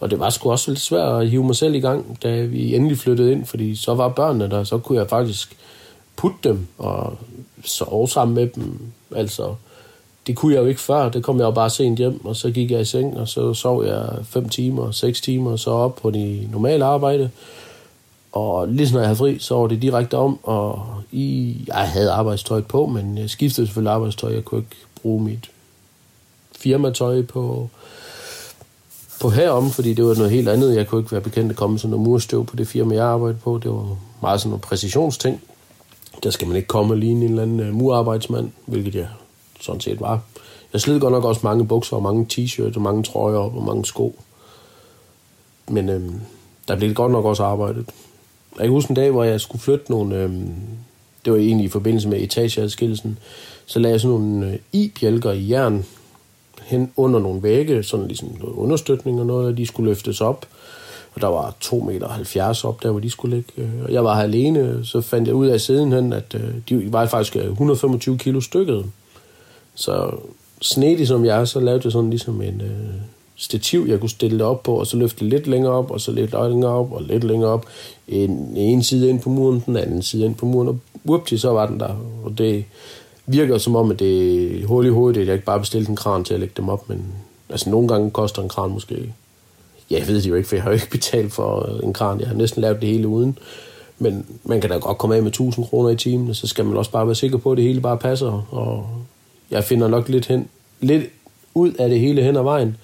Og 0.00 0.10
det 0.10 0.18
var 0.18 0.30
sgu 0.30 0.50
også 0.50 0.70
lidt 0.70 0.80
svært 0.80 1.22
at 1.22 1.30
hive 1.30 1.44
mig 1.44 1.56
selv 1.56 1.74
i 1.74 1.80
gang, 1.80 2.22
da 2.22 2.40
vi 2.40 2.74
endelig 2.74 2.98
flyttede 2.98 3.32
ind, 3.32 3.46
fordi 3.46 3.76
så 3.76 3.94
var 3.94 4.08
børnene 4.08 4.50
der, 4.50 4.64
så 4.64 4.78
kunne 4.78 4.98
jeg 4.98 5.08
faktisk 5.08 5.56
putte 6.16 6.38
dem 6.44 6.66
og 6.78 7.18
sove 7.64 8.08
sammen 8.08 8.34
med 8.34 8.46
dem. 8.46 8.80
Altså, 9.16 9.54
det 10.26 10.36
kunne 10.36 10.54
jeg 10.54 10.60
jo 10.62 10.66
ikke 10.66 10.80
før. 10.80 11.08
Det 11.08 11.22
kom 11.22 11.38
jeg 11.38 11.44
jo 11.44 11.50
bare 11.50 11.70
sent 11.70 11.98
hjem, 11.98 12.26
og 12.26 12.36
så 12.36 12.50
gik 12.50 12.70
jeg 12.70 12.80
i 12.80 12.84
seng, 12.84 13.18
og 13.18 13.28
så 13.28 13.54
sov 13.54 13.84
jeg 13.84 14.08
5 14.24 14.48
timer, 14.48 14.90
6 14.90 15.20
timer, 15.20 15.50
og 15.50 15.58
så 15.58 15.70
op 15.70 15.96
på 15.96 16.10
det 16.10 16.48
normale 16.52 16.84
arbejde. 16.84 17.30
Og 18.32 18.68
lige 18.68 18.92
når 18.92 19.00
jeg 19.00 19.08
havde 19.08 19.18
fri, 19.18 19.38
så 19.38 19.54
var 19.54 19.66
det 19.66 19.82
direkte 19.82 20.16
om, 20.16 20.38
og 20.42 20.86
i, 21.12 21.56
jeg 21.66 21.76
havde 21.76 22.10
arbejdstøj 22.10 22.60
på, 22.60 22.86
men 22.86 23.18
jeg 23.18 23.30
skiftede 23.30 23.66
selvfølgelig 23.66 23.92
arbejdstøj. 23.92 24.32
Jeg 24.32 24.44
kunne 24.44 24.60
ikke 24.60 24.76
bruge 25.02 25.24
mit 25.24 25.50
firmatøj 26.56 27.22
på, 27.22 27.68
på 29.20 29.30
herom, 29.30 29.70
fordi 29.70 29.94
det 29.94 30.04
var 30.04 30.14
noget 30.14 30.30
helt 30.30 30.48
andet. 30.48 30.76
Jeg 30.76 30.86
kunne 30.86 31.00
ikke 31.00 31.12
være 31.12 31.20
bekendt 31.20 31.50
at 31.50 31.56
komme 31.56 31.78
sådan 31.78 31.90
noget 31.90 32.06
murstøv 32.06 32.46
på 32.46 32.56
det 32.56 32.68
firma, 32.68 32.94
jeg 32.94 33.04
arbejdede 33.04 33.38
på. 33.44 33.58
Det 33.62 33.70
var 33.70 33.96
meget 34.22 34.40
sådan 34.40 34.50
noget 34.50 34.62
præcisionsting. 34.62 35.42
Der 36.22 36.30
skal 36.30 36.48
man 36.48 36.56
ikke 36.56 36.68
komme 36.68 36.96
lige 36.96 37.12
en 37.12 37.22
eller 37.22 37.42
anden 37.42 37.60
øh, 37.60 37.74
murarbejdsmand, 37.74 38.50
hvilket 38.66 38.94
jeg 38.94 39.08
sådan 39.60 39.80
set 39.80 40.00
var. 40.00 40.20
Jeg 40.72 40.80
slid 40.80 41.00
godt 41.00 41.12
nok 41.12 41.24
også 41.24 41.40
mange 41.44 41.66
bukser 41.66 41.96
og 41.96 42.02
mange 42.02 42.26
t-shirts 42.32 42.76
og 42.76 42.82
mange 42.82 43.02
trøjer 43.02 43.38
og 43.38 43.64
mange 43.64 43.84
sko. 43.84 44.20
Men 45.68 45.88
øhm, 45.88 46.20
der 46.68 46.76
blev 46.76 46.88
det 46.88 46.96
godt 46.96 47.12
nok 47.12 47.24
også 47.24 47.44
arbejdet. 47.44 47.86
Jeg 48.56 48.64
kan 48.64 48.70
huske 48.70 48.90
en 48.90 48.96
dag, 48.96 49.10
hvor 49.10 49.24
jeg 49.24 49.40
skulle 49.40 49.62
flytte 49.62 49.90
nogle... 49.90 50.16
Øh, 50.16 50.30
det 51.24 51.32
var 51.32 51.38
egentlig 51.38 51.64
i 51.64 51.68
forbindelse 51.68 52.08
med 52.08 52.22
etageadskillelsen. 52.22 53.18
Så 53.66 53.78
lagde 53.78 53.92
jeg 53.92 54.00
sådan 54.00 54.18
nogle 54.18 54.46
øh, 54.46 54.58
i-bjælker 54.72 55.32
i 55.32 55.48
jern 55.50 55.84
hen 56.62 56.92
under 56.96 57.20
nogle 57.20 57.42
vægge, 57.42 57.82
sådan 57.82 58.06
ligesom 58.06 58.28
noget 58.40 58.54
understøtning 58.54 59.20
og 59.20 59.26
noget, 59.26 59.46
og 59.46 59.56
de 59.56 59.66
skulle 59.66 59.90
løftes 59.90 60.20
op. 60.20 60.46
Og 61.14 61.20
der 61.20 61.26
var 61.26 61.54
2,70 61.64 61.84
meter 61.84 62.60
op 62.64 62.82
der, 62.82 62.90
hvor 62.90 63.00
de 63.00 63.10
skulle 63.10 63.36
ligge. 63.36 63.52
Øh, 63.56 63.84
og 63.84 63.92
jeg 63.92 64.04
var 64.04 64.16
her 64.16 64.22
alene, 64.22 64.84
så 64.84 65.00
fandt 65.00 65.28
jeg 65.28 65.34
ud 65.34 65.46
af 65.46 65.60
sidenhen, 65.60 66.12
at 66.12 66.34
øh, 66.34 66.54
de 66.68 66.92
var 66.92 67.06
faktisk 67.06 67.36
øh, 67.36 67.44
125 67.44 68.18
kilo 68.18 68.40
stykket. 68.40 68.84
Så 69.74 70.10
snedig 70.60 71.08
som 71.08 71.24
jeg 71.24 71.40
er, 71.40 71.44
så 71.44 71.60
lavede 71.60 71.80
jeg 71.84 71.92
sådan 71.92 72.10
ligesom 72.10 72.42
en 72.42 72.60
øh, 72.60 72.94
stativ, 73.38 73.86
jeg 73.88 74.00
kunne 74.00 74.10
stille 74.10 74.38
det 74.38 74.46
op 74.46 74.62
på, 74.62 74.74
og 74.74 74.86
så 74.86 74.96
løfte 74.96 75.24
lidt 75.24 75.46
længere 75.46 75.72
op, 75.72 75.90
og 75.90 76.00
så 76.00 76.12
lidt 76.12 76.32
længere 76.32 76.70
op, 76.70 76.92
og 76.92 77.02
lidt 77.02 77.24
længere 77.24 77.50
op. 77.50 77.66
En, 78.08 78.56
en 78.56 78.82
side 78.82 79.08
ind 79.08 79.20
på 79.20 79.30
muren, 79.30 79.62
den 79.66 79.76
anden 79.76 80.02
side 80.02 80.24
ind 80.24 80.34
på 80.34 80.46
muren, 80.46 80.68
og 80.68 80.78
whoopty, 81.06 81.34
så 81.34 81.50
var 81.50 81.66
den 81.66 81.80
der. 81.80 81.94
Og 82.24 82.38
det 82.38 82.64
virker 83.26 83.58
som 83.58 83.76
om, 83.76 83.90
at 83.90 83.98
det 83.98 84.62
er 84.62 84.66
hul 84.66 84.86
i 84.86 84.88
hovedet, 84.88 85.20
at 85.20 85.26
jeg 85.26 85.34
ikke 85.34 85.46
bare 85.46 85.60
bestilte 85.60 85.90
en 85.90 85.96
kran 85.96 86.24
til 86.24 86.34
at 86.34 86.40
lægge 86.40 86.54
dem 86.56 86.68
op, 86.68 86.88
men 86.88 87.04
altså 87.48 87.70
nogle 87.70 87.88
gange 87.88 88.10
koster 88.10 88.42
en 88.42 88.48
kran 88.48 88.70
måske 88.70 89.12
jeg 89.90 90.08
ved 90.08 90.22
det 90.22 90.28
jo 90.28 90.34
ikke, 90.34 90.48
for 90.48 90.56
jeg 90.56 90.62
har 90.62 90.70
jo 90.70 90.74
ikke 90.74 90.90
betalt 90.90 91.32
for 91.32 91.80
en 91.82 91.92
kran. 91.92 92.20
Jeg 92.20 92.28
har 92.28 92.34
næsten 92.34 92.62
lavet 92.62 92.80
det 92.80 92.88
hele 92.88 93.08
uden. 93.08 93.38
Men 93.98 94.26
man 94.44 94.60
kan 94.60 94.70
da 94.70 94.76
godt 94.76 94.98
komme 94.98 95.16
af 95.16 95.22
med 95.22 95.30
1000 95.30 95.66
kroner 95.66 95.90
i 95.90 95.96
timen, 95.96 96.34
så 96.34 96.46
skal 96.46 96.64
man 96.64 96.76
også 96.76 96.90
bare 96.90 97.06
være 97.06 97.14
sikker 97.14 97.38
på, 97.38 97.52
at 97.52 97.56
det 97.56 97.64
hele 97.64 97.80
bare 97.80 97.98
passer. 97.98 98.46
Og 98.50 98.86
jeg 99.50 99.64
finder 99.64 99.88
nok 99.88 100.08
lidt, 100.08 100.26
hen, 100.26 100.48
lidt 100.80 101.04
ud 101.54 101.72
af 101.72 101.88
det 101.88 102.00
hele 102.00 102.22
hen 102.22 102.36
ad 102.36 102.42
vejen. 102.42 102.76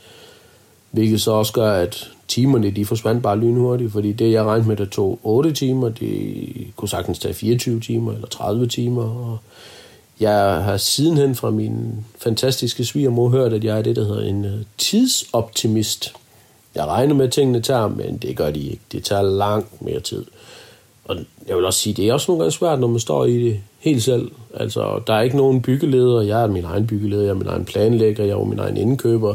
Hvilket 0.95 1.21
så 1.21 1.31
også 1.31 1.53
gør, 1.53 1.73
at 1.73 2.11
timerne 2.29 2.71
de 2.71 2.87
forsvandt 2.87 3.23
bare 3.23 3.39
lynhurtigt, 3.39 3.93
fordi 3.93 4.13
det, 4.13 4.33
jeg 4.33 4.45
regnede 4.45 4.69
med, 4.69 4.77
der 4.77 4.85
tog 4.85 5.19
8 5.23 5.53
timer, 5.53 5.89
det 5.89 6.49
kunne 6.77 6.89
sagtens 6.89 7.19
tage 7.19 7.35
24 7.35 7.81
timer 7.81 8.13
eller 8.13 8.29
30 8.29 8.67
timer. 8.67 9.03
Og 9.03 9.39
jeg 10.21 10.63
har 10.65 10.77
sidenhen 10.77 11.35
fra 11.35 11.51
min 11.51 12.05
fantastiske 12.19 12.85
svigermor 12.85 13.29
hørt, 13.29 13.53
at 13.53 13.65
jeg 13.65 13.79
er 13.79 13.83
det, 13.83 13.97
der 13.97 14.05
hedder 14.05 14.23
en 14.23 14.45
øh, 14.45 14.61
tidsoptimist. 14.79 16.13
Jeg 16.75 16.87
regner 16.87 17.15
med, 17.15 17.25
at 17.25 17.33
tingene 17.33 17.61
tager, 17.61 17.89
men 17.89 18.17
det 18.17 18.37
gør 18.37 18.51
de 18.51 18.61
ikke. 18.61 18.83
Det 18.93 19.05
tager 19.05 19.23
langt 19.23 19.83
mere 19.83 20.01
tid. 20.01 20.25
Og 21.05 21.17
jeg 21.49 21.57
vil 21.57 21.65
også 21.65 21.79
sige, 21.79 21.95
det 21.95 22.09
er 22.09 22.13
også 22.13 22.31
nogle 22.31 22.43
gange 22.43 22.53
svært, 22.53 22.81
når 22.81 22.89
man 22.89 23.01
står 23.01 23.25
i 23.25 23.45
det 23.45 23.61
helt 23.79 24.03
selv. 24.03 24.31
Altså, 24.55 25.01
der 25.07 25.15
er 25.15 25.23
ikke 25.23 25.37
nogen 25.37 25.63
byggeleder. 25.63 26.21
Jeg 26.21 26.43
er 26.43 26.47
min 26.47 26.65
egen 26.65 26.87
byggeleder, 26.87 27.23
jeg 27.23 27.31
er 27.31 27.35
min 27.35 27.47
egen 27.47 27.65
planlægger, 27.65 28.25
jeg 28.25 28.33
er 28.33 28.45
min 28.45 28.59
egen 28.59 28.77
indkøber. 28.77 29.35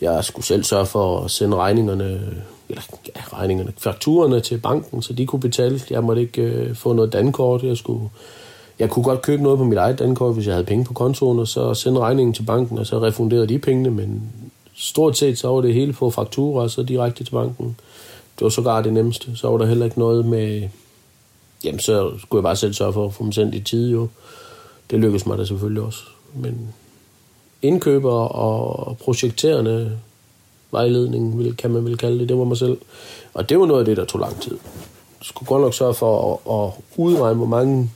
Jeg 0.00 0.24
skulle 0.24 0.46
selv 0.46 0.64
sørge 0.64 0.86
for 0.86 1.20
at 1.20 1.30
sende 1.30 1.56
regningerne, 1.56 2.20
eller 2.68 2.82
ja, 3.16 3.20
regningerne, 3.32 3.72
fakturerne 3.78 4.40
til 4.40 4.58
banken, 4.58 5.02
så 5.02 5.12
de 5.12 5.26
kunne 5.26 5.40
betale. 5.40 5.80
Jeg 5.90 6.04
måtte 6.04 6.22
ikke 6.22 6.42
øh, 6.42 6.74
få 6.74 6.92
noget 6.92 7.12
dankort. 7.12 7.62
Jeg 7.62 7.76
skulle 7.76 8.08
jeg 8.78 8.90
kunne 8.90 9.04
godt 9.04 9.22
købe 9.22 9.42
noget 9.42 9.58
på 9.58 9.64
mit 9.64 9.78
eget 9.78 9.98
dankort, 9.98 10.34
hvis 10.34 10.46
jeg 10.46 10.54
havde 10.54 10.66
penge 10.66 10.84
på 10.84 10.92
kontoen, 10.92 11.38
og 11.38 11.48
så 11.48 11.74
sende 11.74 12.00
regningen 12.00 12.34
til 12.34 12.42
banken, 12.42 12.78
og 12.78 12.86
så 12.86 12.98
refunderede 12.98 13.46
de 13.46 13.58
pengene, 13.58 13.90
men 13.90 14.22
stort 14.76 15.18
set 15.18 15.38
så 15.38 15.48
var 15.48 15.60
det 15.60 15.74
hele 15.74 15.92
på 15.92 16.10
fakturer, 16.10 16.62
og 16.62 16.70
så 16.70 16.82
direkte 16.82 17.24
til 17.24 17.30
banken. 17.30 17.76
Det 18.38 18.44
var 18.44 18.48
sågar 18.48 18.82
det 18.82 18.92
nemmeste. 18.92 19.36
Så 19.36 19.48
var 19.48 19.58
der 19.58 19.66
heller 19.66 19.84
ikke 19.84 19.98
noget 19.98 20.26
med... 20.26 20.68
Jamen, 21.64 21.80
så 21.80 22.12
skulle 22.18 22.38
jeg 22.38 22.42
bare 22.42 22.56
selv 22.56 22.74
sørge 22.74 22.92
for 22.92 23.06
at 23.06 23.14
få 23.14 23.24
dem 23.24 23.32
sendt 23.32 23.54
i 23.54 23.60
tid, 23.60 23.90
jo. 23.90 24.08
Det 24.90 25.00
lykkedes 25.00 25.26
mig 25.26 25.38
da 25.38 25.44
selvfølgelig 25.44 25.82
også. 25.82 26.00
Men 26.34 26.74
indkøber 27.62 28.12
og 28.12 28.98
projekterende 28.98 29.98
vejledning, 30.70 31.56
kan 31.56 31.70
man 31.70 31.84
vel 31.84 31.96
kalde 31.96 32.18
det, 32.18 32.28
det 32.28 32.38
var 32.38 32.44
mig 32.44 32.56
selv. 32.56 32.78
Og 33.34 33.48
det 33.48 33.58
var 33.58 33.66
noget 33.66 33.80
af 33.80 33.86
det, 33.86 33.96
der 33.96 34.04
tog 34.04 34.20
lang 34.20 34.40
tid. 34.40 34.58
Jeg 35.20 35.26
skulle 35.26 35.46
godt 35.46 35.62
nok 35.62 35.74
sørge 35.74 35.94
for 35.94 36.32
at, 36.32 36.64
at 36.64 36.72
udregne, 36.96 37.36
hvor 37.36 37.46
mange 37.46 37.90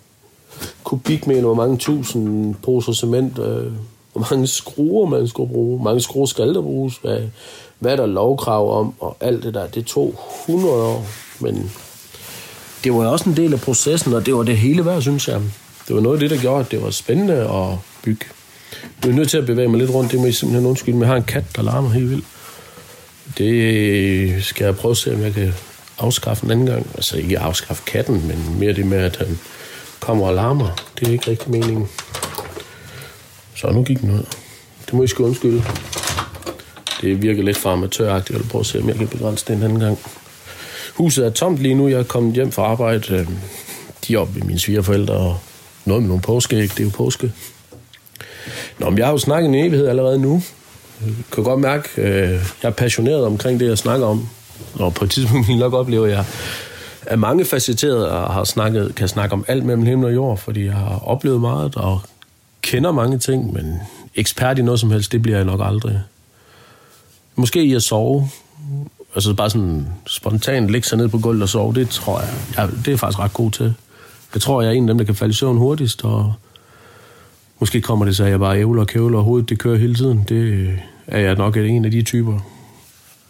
kubikmeter, 0.85 1.42
hvor 1.42 1.54
mange 1.54 1.76
tusind 1.76 2.54
poser 2.54 2.92
cement, 2.92 3.38
øh, 3.38 3.72
hvor 4.12 4.26
mange 4.31 4.46
skruer 4.46 5.07
man 5.07 5.28
skulle 5.28 5.52
bruge, 5.52 5.76
hvor 5.76 5.85
mange 5.85 6.00
skruer 6.00 6.26
skal 6.26 6.54
der 6.54 6.62
bruges, 6.62 6.96
hvad, 6.96 7.20
hvad 7.78 7.92
er 7.92 7.96
der 7.96 8.07
lovkrav 8.07 8.78
om, 8.81 8.94
og 9.00 9.16
alt 9.20 9.42
det 9.42 9.54
der. 9.54 9.66
Det 9.66 9.87
tog 9.87 10.14
100 10.48 10.74
år, 10.74 11.04
men 11.40 11.70
det 12.85 12.93
var 12.93 13.07
også 13.07 13.29
en 13.29 13.37
del 13.37 13.53
af 13.53 13.61
processen, 13.61 14.12
og 14.12 14.27
det 14.27 14.35
var 14.35 14.43
det 14.43 14.57
hele 14.57 14.85
værd, 14.85 15.03
synes 15.03 15.29
jeg. 15.29 15.41
Det 15.88 15.97
var 15.97 16.01
noget 16.01 16.17
af 16.17 16.21
det, 16.21 16.31
der 16.31 16.41
gjorde, 16.43 16.61
at 16.61 16.71
det 16.71 16.83
var 16.83 16.91
spændende 16.91 17.35
at 17.35 17.79
bygge. 18.03 18.27
Jeg 19.03 19.11
er 19.11 19.14
nødt 19.14 19.31
til 19.31 19.38
at 19.38 19.47
bevæge 19.47 19.69
mig 19.69 19.79
lidt 19.79 19.91
rundt, 19.91 20.12
det 20.12 20.21
må 20.21 20.27
I 20.27 20.33
simpelthen 20.33 20.67
undskylde, 20.67 20.97
men 20.97 21.03
jeg 21.03 21.09
har 21.09 21.17
en 21.17 21.23
kat, 21.23 21.45
der 21.57 21.62
larmer 21.62 21.91
helt 21.91 22.11
vildt. 22.11 22.25
Det 23.38 24.45
skal 24.45 24.64
jeg 24.64 24.77
prøve 24.77 24.91
at 24.91 24.97
se, 24.97 25.14
om 25.14 25.23
jeg 25.23 25.35
kan 25.35 25.55
afskaffe 25.99 26.45
en 26.45 26.51
anden 26.51 26.67
gang. 26.67 26.87
Altså 26.95 27.17
ikke 27.17 27.38
afskaffe 27.38 27.83
katten, 27.87 28.27
men 28.27 28.59
mere 28.59 28.73
det 28.73 28.87
med, 28.87 28.99
at 28.99 29.17
han 29.17 29.38
kommer 30.01 30.27
og 30.27 30.35
larmer. 30.35 30.69
Det 30.99 31.09
er 31.09 31.12
ikke 31.12 31.31
rigtig 31.31 31.51
meningen. 31.51 31.88
Så 33.55 33.71
nu 33.71 33.83
gik 33.83 34.01
den 34.01 34.11
ud. 34.11 34.25
Det 34.87 34.95
må 34.95 35.03
I 35.03 35.07
sgu 35.07 35.25
undskylde. 35.25 35.64
Det 37.01 37.23
virker 37.23 37.43
lidt 37.43 37.57
for 37.57 37.71
amatøragtigt. 37.71 38.31
Jeg 38.31 38.45
vil 38.45 38.49
prøve 38.51 38.61
at 38.61 38.67
se, 38.67 38.81
om 38.81 38.88
jeg 38.88 38.97
kan 38.97 39.09
begrænse 39.09 39.45
det 39.49 39.57
en 39.57 39.62
anden 39.62 39.81
gang. 39.81 39.99
Huset 40.99 41.27
er 41.27 41.31
tomt 41.31 41.59
lige 41.59 41.75
nu. 41.75 41.89
Jeg 41.89 41.99
er 41.99 42.03
kommet 42.03 42.35
hjem 42.35 42.53
fra 42.53 42.63
arbejde. 42.63 43.15
Øh, 43.15 43.29
de 44.07 44.15
er 44.15 44.19
oppe 44.19 44.35
ved 44.35 44.43
mine 44.43 44.59
svigerforældre 44.59 45.15
og 45.15 45.39
noget 45.85 46.03
med 46.03 46.09
nogle 46.09 46.23
påskeæg. 46.23 46.63
Det 46.63 46.81
er 46.81 46.85
jo 46.85 46.91
påske. 46.95 47.33
Nå, 48.79 48.91
men 48.91 48.99
jeg 48.99 49.07
har 49.07 49.13
jo 49.13 49.19
snakket 49.19 49.49
en 49.49 49.55
evighed 49.55 49.87
allerede 49.87 50.19
nu. 50.19 50.43
Jeg 51.07 51.15
kan 51.33 51.45
godt 51.45 51.61
mærke, 51.61 51.89
øh, 51.97 52.31
jeg 52.63 52.69
er 52.69 52.71
passioneret 52.71 53.25
omkring 53.25 53.61
det, 53.61 53.69
jeg 53.69 53.79
snakker 53.79 54.07
om. 54.07 54.29
Og 54.75 54.95
på 54.95 55.05
et 55.05 55.11
tidspunkt 55.11 55.49
vil 55.49 55.57
nok 55.57 55.73
opleve, 55.73 56.07
at 56.07 56.13
jeg 56.13 56.25
er 57.07 57.17
mange 57.17 57.45
facetteret 57.45 58.09
og 58.09 58.35
har 58.35 58.45
snakket, 58.45 58.95
kan 58.95 59.09
snakke 59.09 59.33
om 59.33 59.45
alt 59.49 59.65
mellem 59.65 59.83
himmel 59.83 60.07
og 60.07 60.15
jord, 60.15 60.39
fordi 60.39 60.65
jeg 60.65 60.75
har 60.75 60.99
oplevet 61.07 61.41
meget 61.41 61.77
og 61.77 62.01
kender 62.63 62.93
mange 62.93 63.19
ting, 63.19 63.53
men 63.53 63.81
ekspert 64.15 64.59
i 64.59 64.63
noget 64.63 64.81
som 64.81 64.91
helst, 64.91 65.13
det 65.13 65.23
bliver 65.23 65.37
jeg 65.37 65.47
nok 65.47 65.61
aldrig. 65.63 66.01
Måske 67.35 67.65
i 67.65 67.75
at 67.75 67.83
sove. 67.83 68.29
Altså 69.14 69.35
bare 69.35 69.51
sådan 69.51 69.87
spontant 70.07 70.71
ligge 70.71 70.88
sig 70.88 70.99
ned 70.99 71.09
på 71.09 71.18
gulvet 71.18 71.42
og 71.42 71.49
sove, 71.49 71.75
det 71.75 71.88
tror 71.88 72.21
jeg, 72.21 72.31
jeg 72.57 72.68
det 72.85 72.92
er 72.92 72.97
faktisk 72.97 73.18
ret 73.18 73.33
god 73.33 73.51
til. 73.51 73.75
Jeg 74.35 74.42
tror, 74.42 74.62
jeg 74.62 74.68
er 74.68 74.73
en 74.73 74.83
af 74.83 74.88
dem, 74.88 74.99
der 74.99 75.05
kan 75.05 75.14
falde 75.14 75.31
i 75.31 75.35
søvn 75.35 75.57
hurtigst, 75.57 76.05
og 76.05 76.35
måske 77.59 77.81
kommer 77.81 78.05
det 78.05 78.16
så, 78.16 78.25
at 78.25 78.31
jeg 78.31 78.38
bare 78.38 78.59
ævler 78.59 78.81
og 78.81 78.87
kævler, 78.87 79.18
og 79.18 79.25
hovedet 79.25 79.49
det 79.49 79.59
kører 79.59 79.79
hele 79.79 79.94
tiden. 79.94 80.25
Det 80.29 80.71
er 81.07 81.18
jeg 81.18 81.35
nok 81.35 81.57
en 81.57 81.85
af 81.85 81.90
de 81.90 82.03
typer. 82.03 82.38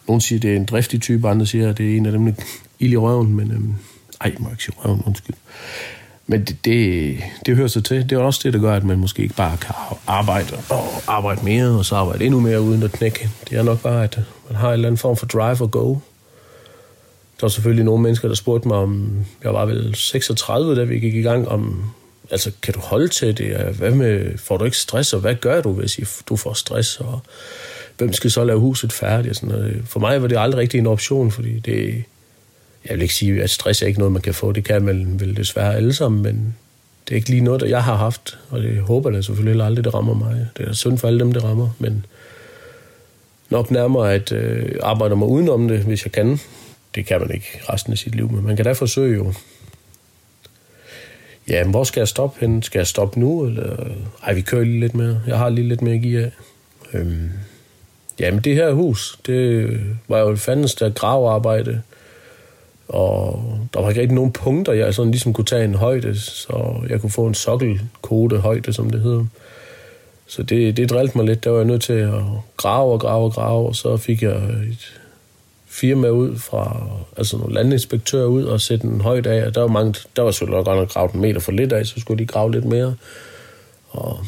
Nogle 0.09 0.21
siger, 0.21 0.41
det 0.41 0.53
er 0.53 0.57
en 0.57 0.65
driftig 0.65 1.01
type, 1.01 1.29
andre 1.29 1.47
siger, 1.47 1.69
at 1.69 1.79
det 1.79 1.93
er 1.93 1.97
en 1.97 2.07
af 2.07 2.13
dem, 2.13 2.25
der 2.25 2.33
ild 2.79 2.93
i 2.93 2.97
røven, 2.97 3.37
men 3.37 3.51
øhm, 3.51 3.75
ej, 4.21 4.31
jeg 4.35 4.41
må 4.41 4.51
ikke 4.51 4.65
sige 4.65 4.75
røven, 4.79 5.03
undskyld. 5.07 5.37
Men 6.31 6.45
det, 6.45 6.65
det, 6.65 7.17
det 7.47 7.57
hører 7.57 7.69
sig 7.69 7.85
til. 7.85 8.11
Det 8.11 8.13
er 8.13 8.23
også 8.23 8.41
det, 8.45 8.53
der 8.53 8.61
gør, 8.61 8.75
at 8.75 8.85
man 8.85 8.99
måske 8.99 9.23
ikke 9.23 9.35
bare 9.35 9.57
kan 9.57 9.75
arbejde 10.07 10.57
og 10.69 11.03
arbejde 11.07 11.45
mere, 11.45 11.69
og 11.69 11.85
så 11.85 11.97
arbejde 11.97 12.25
endnu 12.25 12.41
mere 12.41 12.61
uden 12.61 12.83
at 12.83 12.93
knække. 12.93 13.31
Det 13.51 13.59
er 13.59 13.63
nok 13.63 13.83
bare, 13.83 14.05
at 14.05 14.19
man 14.49 14.57
har 14.57 14.69
en 14.69 14.73
eller 14.73 14.89
anden 14.89 14.99
form 14.99 15.17
for 15.17 15.27
drive 15.27 15.63
og 15.63 15.71
go. 15.71 15.89
Der 17.41 17.47
var 17.47 17.49
selvfølgelig 17.49 17.85
nogle 17.85 18.03
mennesker, 18.03 18.29
der 18.29 18.35
spurgte 18.35 18.69
mig, 18.69 18.77
om 18.77 19.11
jeg 19.45 19.55
var 19.55 19.65
vel 19.65 19.95
36, 19.95 20.77
da 20.77 20.85
vi 20.85 20.99
gik 20.99 21.15
i 21.15 21.23
gang, 21.23 21.49
om 21.49 21.85
altså, 22.31 22.51
kan 22.63 22.75
du 22.75 22.81
holde 22.81 23.09
til 23.09 23.39
det? 23.39 23.57
Hvad 23.57 23.91
med, 23.91 24.39
får 24.39 24.57
du 24.57 24.65
ikke 24.65 24.77
stress, 24.77 25.13
og 25.13 25.21
hvad 25.21 25.35
gør 25.35 25.61
du, 25.61 25.73
hvis 25.73 26.23
du 26.29 26.37
får 26.37 26.53
stress? 26.53 27.01
Og 27.01 27.21
hvem 27.99 28.13
skal 28.13 28.31
så 28.31 28.45
lave 28.45 28.61
huset 28.61 28.93
færdigt? 28.93 29.37
Sådan 29.37 29.49
noget. 29.49 29.83
For 29.87 30.01
mig 30.01 30.23
var 30.23 30.29
det 30.29 30.39
aldrig 30.39 30.61
rigtig 30.61 30.79
en 30.79 30.87
option, 30.87 31.31
fordi 31.31 31.59
det, 31.59 32.05
jeg 32.89 32.97
vil 32.97 33.03
ikke 33.03 33.15
sige, 33.15 33.43
at 33.43 33.51
stress 33.51 33.83
er 33.83 33.87
ikke 33.87 33.99
noget, 33.99 34.13
man 34.13 34.23
kan 34.23 34.35
få. 34.35 34.53
Det 34.53 34.65
kan 34.65 34.83
man 34.83 35.21
vel 35.21 35.37
desværre 35.37 35.77
alle 35.77 35.93
sammen, 35.93 36.23
men 36.23 36.57
det 37.09 37.15
er 37.15 37.17
ikke 37.17 37.31
lige 37.31 37.45
noget, 37.45 37.61
der 37.61 37.67
jeg 37.67 37.85
har 37.85 37.97
haft, 37.97 38.39
og 38.51 38.63
det 38.63 38.81
håber 38.81 39.11
jeg 39.11 39.25
selvfølgelig 39.25 39.65
aldrig, 39.65 39.85
det 39.85 39.95
rammer 39.95 40.15
mig. 40.15 40.47
Det 40.57 40.69
er 40.69 40.73
synd 40.73 40.99
for 40.99 41.09
alle 41.09 41.21
dem, 41.21 41.33
det 41.33 41.45
rammer, 41.45 41.69
men 41.79 42.07
nok 43.51 43.71
nærmere 43.71 44.15
at 44.15 44.33
øh, 44.33 44.75
arbejde 44.83 45.17
mig 45.17 45.29
udenom 45.29 45.69
det, 45.69 45.79
hvis 45.79 46.05
jeg 46.05 46.13
kan. 46.13 46.41
Det 46.95 47.07
kan 47.07 47.21
man 47.21 47.31
ikke 47.35 47.61
resten 47.69 47.93
af 47.93 47.99
sit 47.99 48.15
liv, 48.15 48.33
men 48.33 48.47
man 48.47 48.57
kan 48.57 48.65
da 48.65 48.73
forsøge 48.73 49.15
jo. 49.15 49.33
Ja, 51.49 51.65
men 51.65 51.71
hvor 51.71 51.85
skal 51.85 52.01
jeg 52.01 52.09
stoppe 52.09 52.41
hen? 52.41 52.63
Skal 52.63 52.79
jeg 52.79 52.87
stoppe 52.87 53.21
nu? 53.21 53.47
Eller? 53.47 53.77
Ej, 54.23 54.35
vi 54.35 54.41
kører 54.41 54.65
lige 54.65 54.81
lidt 54.81 54.95
mere. 54.95 55.21
Jeg 55.27 55.39
har 55.39 55.49
lige 55.49 55.69
lidt 55.69 55.83
mere 55.83 55.95
at 55.95 56.01
give 56.01 56.25
af. 56.25 56.31
Øhm. 56.93 57.31
Jamen, 58.21 58.41
det 58.41 58.55
her 58.55 58.73
hus, 58.73 59.19
det 59.27 59.81
var 60.09 60.19
jo 60.19 60.29
et 60.29 60.41
fandens 60.41 60.75
der 60.75 60.91
gravearbejde. 60.91 61.83
Og 62.89 63.43
der 63.75 63.81
var 63.81 63.89
ikke 63.89 64.01
rigtig 64.01 64.15
nogen 64.15 64.33
punkter, 64.33 64.73
jeg 64.73 64.95
sådan 64.95 65.11
ligesom 65.11 65.33
kunne 65.33 65.45
tage 65.45 65.65
en 65.65 65.75
højde, 65.75 66.21
så 66.21 66.75
jeg 66.89 67.01
kunne 67.01 67.11
få 67.11 67.27
en 67.27 67.35
sokkelkode 67.35 68.39
højde, 68.39 68.73
som 68.73 68.91
det 68.91 69.01
hedder. 69.01 69.25
Så 70.27 70.43
det, 70.43 70.77
det 70.77 70.91
drillede 70.91 71.19
mig 71.19 71.27
lidt. 71.27 71.45
Der 71.45 71.51
var 71.51 71.59
jeg 71.59 71.67
nødt 71.67 71.83
til 71.83 71.93
at 71.93 72.23
grave 72.57 72.93
og 72.93 73.01
grave 73.01 73.25
og 73.25 73.33
grave, 73.33 73.69
og 73.69 73.77
så 73.77 73.97
fik 73.97 74.23
jeg 74.23 74.37
et 74.71 75.01
firma 75.67 76.09
ud 76.09 76.37
fra, 76.37 76.87
altså 77.17 77.37
nogle 77.37 77.55
landinspektører 77.55 78.27
ud 78.27 78.45
og 78.45 78.61
sætte 78.61 78.87
en 78.87 79.01
højde 79.01 79.31
af. 79.31 79.47
Og 79.47 79.55
der 79.55 79.61
var, 79.61 79.69
mange, 79.69 79.95
der 80.17 80.23
var 80.23 80.31
selvfølgelig 80.31 80.65
godt 80.65 80.79
at 80.79 80.89
grave 80.89 81.11
en 81.15 81.21
meter 81.21 81.41
for 81.41 81.53
lidt 81.53 81.73
af, 81.73 81.87
så 81.87 82.01
skulle 82.01 82.19
de 82.19 82.27
grave 82.27 82.53
lidt 82.53 82.65
mere. 82.65 82.95
Og 83.91 84.19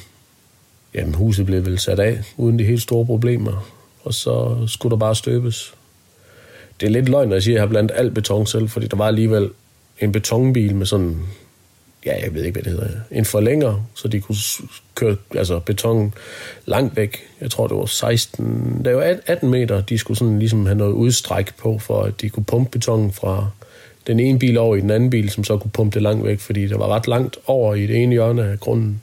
jamen, 0.95 1.15
huset 1.15 1.47
blev 1.47 1.67
vel 1.67 1.79
sat 1.79 2.01
af, 2.01 2.19
uden 2.37 2.59
de 2.59 2.65
helt 2.65 2.83
store 2.83 3.07
problemer. 3.07 3.73
Og 4.05 4.15
så 4.15 4.57
skulle 4.67 4.91
der 4.91 4.97
bare 4.97 5.15
støbes 5.15 5.75
det 6.81 6.87
er 6.87 6.91
lidt 6.91 7.09
løgn, 7.09 7.29
når 7.29 7.37
jeg 7.37 7.43
siger, 7.43 7.55
at 7.55 7.57
jeg 7.57 7.63
har 7.63 7.69
blandt 7.69 7.93
alt 7.95 8.15
beton 8.15 8.47
selv, 8.47 8.69
fordi 8.69 8.87
der 8.87 8.97
var 8.97 9.07
alligevel 9.07 9.51
en 10.01 10.13
betonbil 10.13 10.75
med 10.75 10.87
sådan, 10.87 11.17
ja, 12.07 12.25
jeg 12.25 12.35
ved 12.35 12.45
ikke, 12.45 12.61
hvad 12.61 12.73
det 12.73 12.81
hedder, 12.81 13.01
en 13.11 13.25
forlænger, 13.25 13.87
så 13.95 14.09
de 14.09 14.21
kunne 14.21 14.37
køre 14.95 15.17
altså 15.35 15.59
beton 15.59 16.15
langt 16.67 16.97
væk. 16.97 17.19
Jeg 17.41 17.51
tror, 17.51 17.67
det 17.67 17.77
var 17.77 17.87
16, 17.87 18.83
det 18.85 18.97
var 18.97 19.17
18 19.27 19.51
meter, 19.51 19.81
de 19.81 19.99
skulle 19.99 20.19
sådan 20.19 20.39
ligesom 20.39 20.67
have 20.67 20.79
noget 20.79 20.93
udstræk 20.93 21.57
på, 21.57 21.79
for 21.79 22.03
at 22.03 22.21
de 22.21 22.29
kunne 22.29 22.45
pumpe 22.45 22.71
betongen 22.71 23.13
fra 23.13 23.51
den 24.07 24.21
ene 24.21 24.39
bil 24.39 24.59
over 24.59 24.77
i 24.77 24.81
den 24.81 24.91
anden 24.91 25.11
bil, 25.11 25.31
som 25.31 25.45
så 25.45 25.57
kunne 25.57 25.71
pumpe 25.71 25.95
det 25.95 26.03
langt 26.03 26.25
væk, 26.25 26.41
fordi 26.41 26.67
det 26.67 26.79
var 26.79 26.89
ret 26.89 27.09
langt 27.09 27.39
over 27.47 27.75
i 27.75 27.87
det 27.87 28.03
ene 28.03 28.13
hjørne 28.13 28.51
af 28.51 28.61
grunden. 28.61 29.03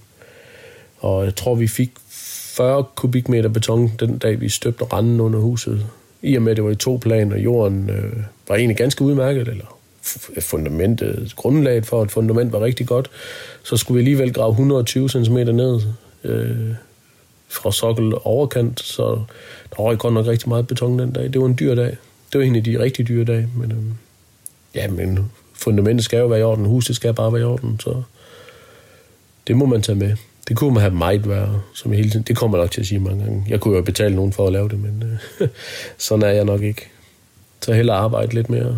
Og 0.99 1.25
jeg 1.25 1.35
tror, 1.35 1.55
vi 1.55 1.67
fik 1.67 1.91
40 2.09 2.83
kubikmeter 2.95 3.49
beton 3.49 3.91
den 3.99 4.17
dag, 4.17 4.41
vi 4.41 4.49
støbte 4.49 4.85
randen 4.85 5.19
under 5.19 5.39
huset 5.39 5.85
i 6.21 6.35
og 6.35 6.41
med, 6.41 6.51
at 6.51 6.57
det 6.57 6.63
var 6.63 6.71
i 6.71 6.75
to 6.75 6.97
plan, 7.01 7.31
og 7.31 7.39
jorden 7.39 7.89
øh, 7.89 8.13
var 8.47 8.55
egentlig 8.55 8.77
ganske 8.77 9.01
udmærket, 9.01 9.47
eller 9.47 9.77
fundamentet, 10.39 11.33
grundlaget 11.35 11.85
for, 11.85 12.01
at 12.01 12.11
fundament 12.11 12.53
var 12.53 12.61
rigtig 12.61 12.87
godt, 12.87 13.09
så 13.63 13.77
skulle 13.77 13.95
vi 13.95 13.99
alligevel 13.99 14.33
grave 14.33 14.49
120 14.49 15.09
cm 15.09 15.37
ned 15.37 15.81
øh, 16.23 16.73
fra 17.47 17.71
sokkel 17.71 18.13
overkant, 18.23 18.79
så 18.79 19.23
der 19.77 19.83
var 19.83 19.95
godt 19.95 20.13
nok 20.13 20.27
rigtig 20.27 20.49
meget 20.49 20.67
beton 20.67 20.99
den 20.99 21.11
dag. 21.11 21.23
Det 21.23 21.41
var 21.41 21.47
en 21.47 21.57
dyr 21.59 21.75
dag. 21.75 21.97
Det 22.33 22.39
var 22.39 22.45
en 22.45 22.55
af 22.55 22.63
de 22.63 22.79
rigtig 22.79 23.07
dyre 23.07 23.25
dage, 23.25 23.49
men 23.55 23.71
øh, 23.71 23.77
ja, 24.75 24.87
men 24.87 25.31
fundamentet 25.53 26.05
skal 26.05 26.19
jo 26.19 26.27
være 26.27 26.39
i 26.39 26.43
orden, 26.43 26.65
huset 26.65 26.95
skal 26.95 27.13
bare 27.13 27.33
være 27.33 27.41
i 27.41 27.45
orden, 27.45 27.79
så 27.79 28.03
det 29.47 29.57
må 29.57 29.65
man 29.65 29.81
tage 29.81 29.95
med. 29.95 30.15
Det 30.47 30.57
kunne 30.57 30.73
man 30.73 30.81
have 30.81 30.93
meget 30.93 31.29
værre, 31.29 31.61
som 31.73 31.91
hele 31.91 32.09
tiden. 32.09 32.25
Det 32.27 32.37
kommer 32.37 32.57
jeg 32.57 32.63
nok 32.63 32.71
til 32.71 32.81
at 32.81 32.87
sige 32.87 32.99
mange 32.99 33.23
gange. 33.23 33.45
Jeg 33.49 33.59
kunne 33.59 33.75
jo 33.75 33.81
betale 33.81 34.15
nogen 34.15 34.33
for 34.33 34.47
at 34.47 34.53
lave 34.53 34.69
det, 34.69 34.79
men 34.79 35.03
øh, 35.39 35.47
sådan 35.97 36.23
er 36.23 36.31
jeg 36.31 36.45
nok 36.45 36.61
ikke. 36.61 36.87
Så 37.61 37.73
heller 37.73 37.93
arbejde 37.93 38.33
lidt 38.33 38.49
mere. 38.49 38.77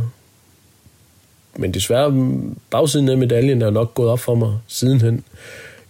Men 1.58 1.74
desværre, 1.74 2.10
mm, 2.10 2.58
bagsiden 2.72 3.10
af 3.10 3.18
medaljen 3.18 3.62
er 3.62 3.70
nok 3.70 3.94
gået 3.94 4.10
op 4.10 4.20
for 4.20 4.36
mig 4.36 4.58
sidenhen. 4.68 5.24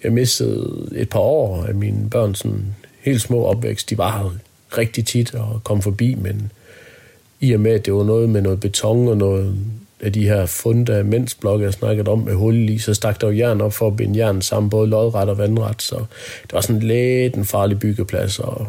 Jeg 0.03 0.13
mistede 0.13 0.89
et 0.95 1.09
par 1.09 1.19
år 1.19 1.63
af 1.63 1.75
mine 1.75 2.09
børn 2.09 2.35
sådan 2.35 2.75
helt 3.01 3.21
små 3.21 3.43
opvækst. 3.43 3.89
De 3.89 3.97
var 3.97 4.17
her 4.17 4.37
rigtig 4.77 5.05
tit 5.05 5.35
og 5.35 5.61
kom 5.63 5.81
forbi, 5.81 6.15
men 6.15 6.51
i 7.39 7.51
og 7.53 7.59
med, 7.59 7.71
at 7.71 7.85
det 7.85 7.93
var 7.93 8.03
noget 8.03 8.29
med 8.29 8.41
noget 8.41 8.59
beton 8.59 9.07
og 9.07 9.17
noget 9.17 9.55
af 10.01 10.13
de 10.13 10.23
her 10.23 10.45
fundamentsblokke, 10.45 11.65
jeg 11.65 11.73
snakket 11.73 12.07
om 12.07 12.19
med 12.19 12.33
hul 12.33 12.69
i, 12.69 12.77
så 12.77 12.93
stak 12.93 13.21
der 13.21 13.27
jo 13.27 13.37
jern 13.37 13.61
op 13.61 13.73
for 13.73 13.87
at 13.87 13.95
binde 13.95 14.19
jern 14.19 14.41
sammen, 14.41 14.69
både 14.69 14.87
lodret 14.87 15.29
og 15.29 15.37
vandret, 15.37 15.81
så 15.81 15.95
det 16.43 16.53
var 16.53 16.61
sådan 16.61 16.81
lidt 16.81 17.35
en 17.35 17.45
farlig 17.45 17.79
byggeplads, 17.79 18.39
og 18.39 18.67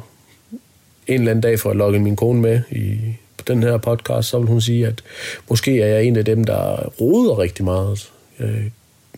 en 1.06 1.14
eller 1.14 1.30
anden 1.30 1.42
dag 1.42 1.60
får 1.60 1.70
jeg 1.70 1.76
logget 1.76 2.02
min 2.02 2.16
kone 2.16 2.40
med 2.40 2.60
i 2.70 2.98
på 3.38 3.44
den 3.46 3.62
her 3.62 3.76
podcast, 3.76 4.28
så 4.28 4.38
vil 4.38 4.48
hun 4.48 4.60
sige, 4.60 4.86
at 4.86 5.02
måske 5.48 5.82
er 5.82 5.86
jeg 5.86 6.04
en 6.04 6.16
af 6.16 6.24
dem, 6.24 6.44
der 6.44 6.92
roder 7.00 7.38
rigtig 7.38 7.64
meget. 7.64 8.10
Øh, 8.40 8.64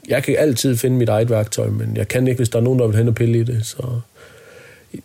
jeg 0.08 0.22
kan 0.22 0.36
altid 0.38 0.76
finde 0.76 0.96
mit 0.96 1.08
eget 1.08 1.30
værktøj, 1.30 1.66
men 1.66 1.96
jeg 1.96 2.08
kan 2.08 2.28
ikke, 2.28 2.38
hvis 2.38 2.48
der 2.48 2.58
er 2.58 2.62
nogen, 2.62 2.78
der 2.78 2.86
vil 2.86 2.96
hen 2.96 3.08
og 3.08 3.14
pille 3.14 3.38
i 3.38 3.44
det, 3.44 3.66
så 3.66 4.00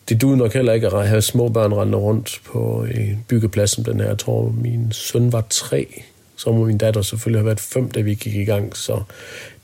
det 0.10 0.22
duede 0.22 0.38
nok 0.38 0.54
heller 0.54 0.74
ikke 0.74 0.88
at 0.88 1.08
have 1.08 1.22
små 1.22 1.50
børn 1.50 1.74
rende 1.74 1.98
rundt 1.98 2.41
på 2.46 2.86
en 2.96 3.26
byggeplads 3.28 3.72
som 3.72 3.84
den 3.84 4.00
her. 4.00 4.08
Jeg 4.08 4.17
tror, 4.17 4.56
min 4.62 4.91
søn 4.91 5.32
var 5.32 5.46
tre, 5.50 6.04
så 6.38 6.52
må 6.52 6.65
min 6.65 6.78
datter 6.78 7.02
selvfølgelig 7.02 7.39
have 7.39 7.45
været 7.45 7.60
fem, 7.60 7.91
da 7.91 8.02
vi 8.02 8.13
gik 8.13 8.36
i 8.36 8.45
gang, 8.45 8.78
så 8.78 9.04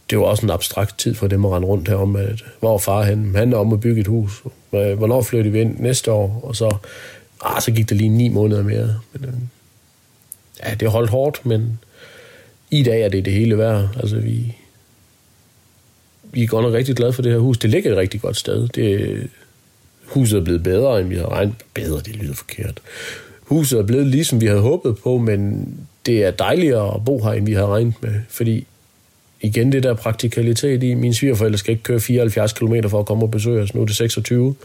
det 0.09 0.17
var 0.17 0.25
også 0.25 0.45
en 0.45 0.49
abstrakt 0.49 0.99
tid 0.99 1.15
for 1.15 1.27
dem 1.27 1.45
at 1.45 1.51
rende 1.51 1.67
rundt 1.67 1.87
herom, 1.87 2.15
at 2.15 2.43
hvor 2.59 2.77
far 2.77 3.03
hen? 3.03 3.35
Han 3.35 3.53
er 3.53 3.57
om 3.57 3.73
at 3.73 3.79
bygge 3.79 4.01
et 4.01 4.07
hus. 4.07 4.43
Hvornår 4.69 5.21
flytter 5.21 5.51
vi 5.51 5.61
ind? 5.61 5.79
Næste 5.79 6.11
år? 6.11 6.41
Og 6.43 6.55
så, 6.55 6.77
ah, 7.41 7.61
så 7.61 7.71
gik 7.71 7.89
det 7.89 7.97
lige 7.97 8.09
ni 8.09 8.29
måneder 8.29 8.63
mere. 8.63 8.99
Men, 9.13 9.25
øh, 9.25 9.33
ja, 10.65 10.73
det 10.73 10.89
holdt 10.89 11.09
hårdt, 11.09 11.45
men 11.45 11.79
i 12.71 12.83
dag 12.83 13.01
er 13.01 13.09
det 13.09 13.25
det 13.25 13.33
hele 13.33 13.57
værd. 13.57 13.89
Altså, 13.99 14.17
vi, 14.17 14.55
vi 16.23 16.43
er 16.43 16.47
godt 16.47 16.65
nok 16.65 16.73
rigtig 16.73 16.95
glade 16.95 17.13
for 17.13 17.21
det 17.21 17.31
her 17.31 17.39
hus. 17.39 17.57
Det 17.57 17.69
ligger 17.69 17.91
et 17.91 17.97
rigtig 17.97 18.21
godt 18.21 18.37
sted. 18.37 18.67
Det, 18.67 19.29
Huset 20.05 20.39
er 20.39 20.43
blevet 20.43 20.63
bedre, 20.63 20.99
end 20.99 21.09
vi 21.09 21.15
havde 21.15 21.27
regnet. 21.27 21.55
Bedre, 21.73 21.99
det 21.99 22.15
lyder 22.15 22.33
forkert. 22.33 22.81
Huset 23.41 23.79
er 23.79 23.83
blevet 23.83 24.07
ligesom 24.07 24.41
vi 24.41 24.45
havde 24.45 24.61
håbet 24.61 24.97
på, 24.97 25.17
men 25.17 25.67
det 26.05 26.23
er 26.23 26.31
dejligere 26.31 26.95
at 26.95 27.05
bo 27.05 27.23
her, 27.23 27.31
end 27.31 27.45
vi 27.45 27.53
havde 27.53 27.67
regnet 27.67 27.93
med. 28.01 28.13
Fordi 28.29 28.67
igen 29.41 29.71
det 29.71 29.83
der 29.83 29.93
praktikalitet 29.93 30.83
i, 30.83 30.93
mine 30.93 31.13
svigerforældre 31.13 31.57
skal 31.57 31.71
ikke 31.71 31.83
køre 31.83 31.99
74 31.99 32.53
km 32.53 32.75
for 32.87 32.99
at 32.99 33.05
komme 33.05 33.23
og 33.23 33.31
besøge 33.31 33.61
os. 33.61 33.73
Nu 33.73 33.81
er 33.81 33.85
det 33.85 33.95
26. 33.95 34.55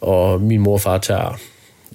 Og 0.00 0.40
min 0.40 0.60
mor 0.60 0.72
og 0.72 0.80
far 0.80 0.98
tager, 0.98 1.40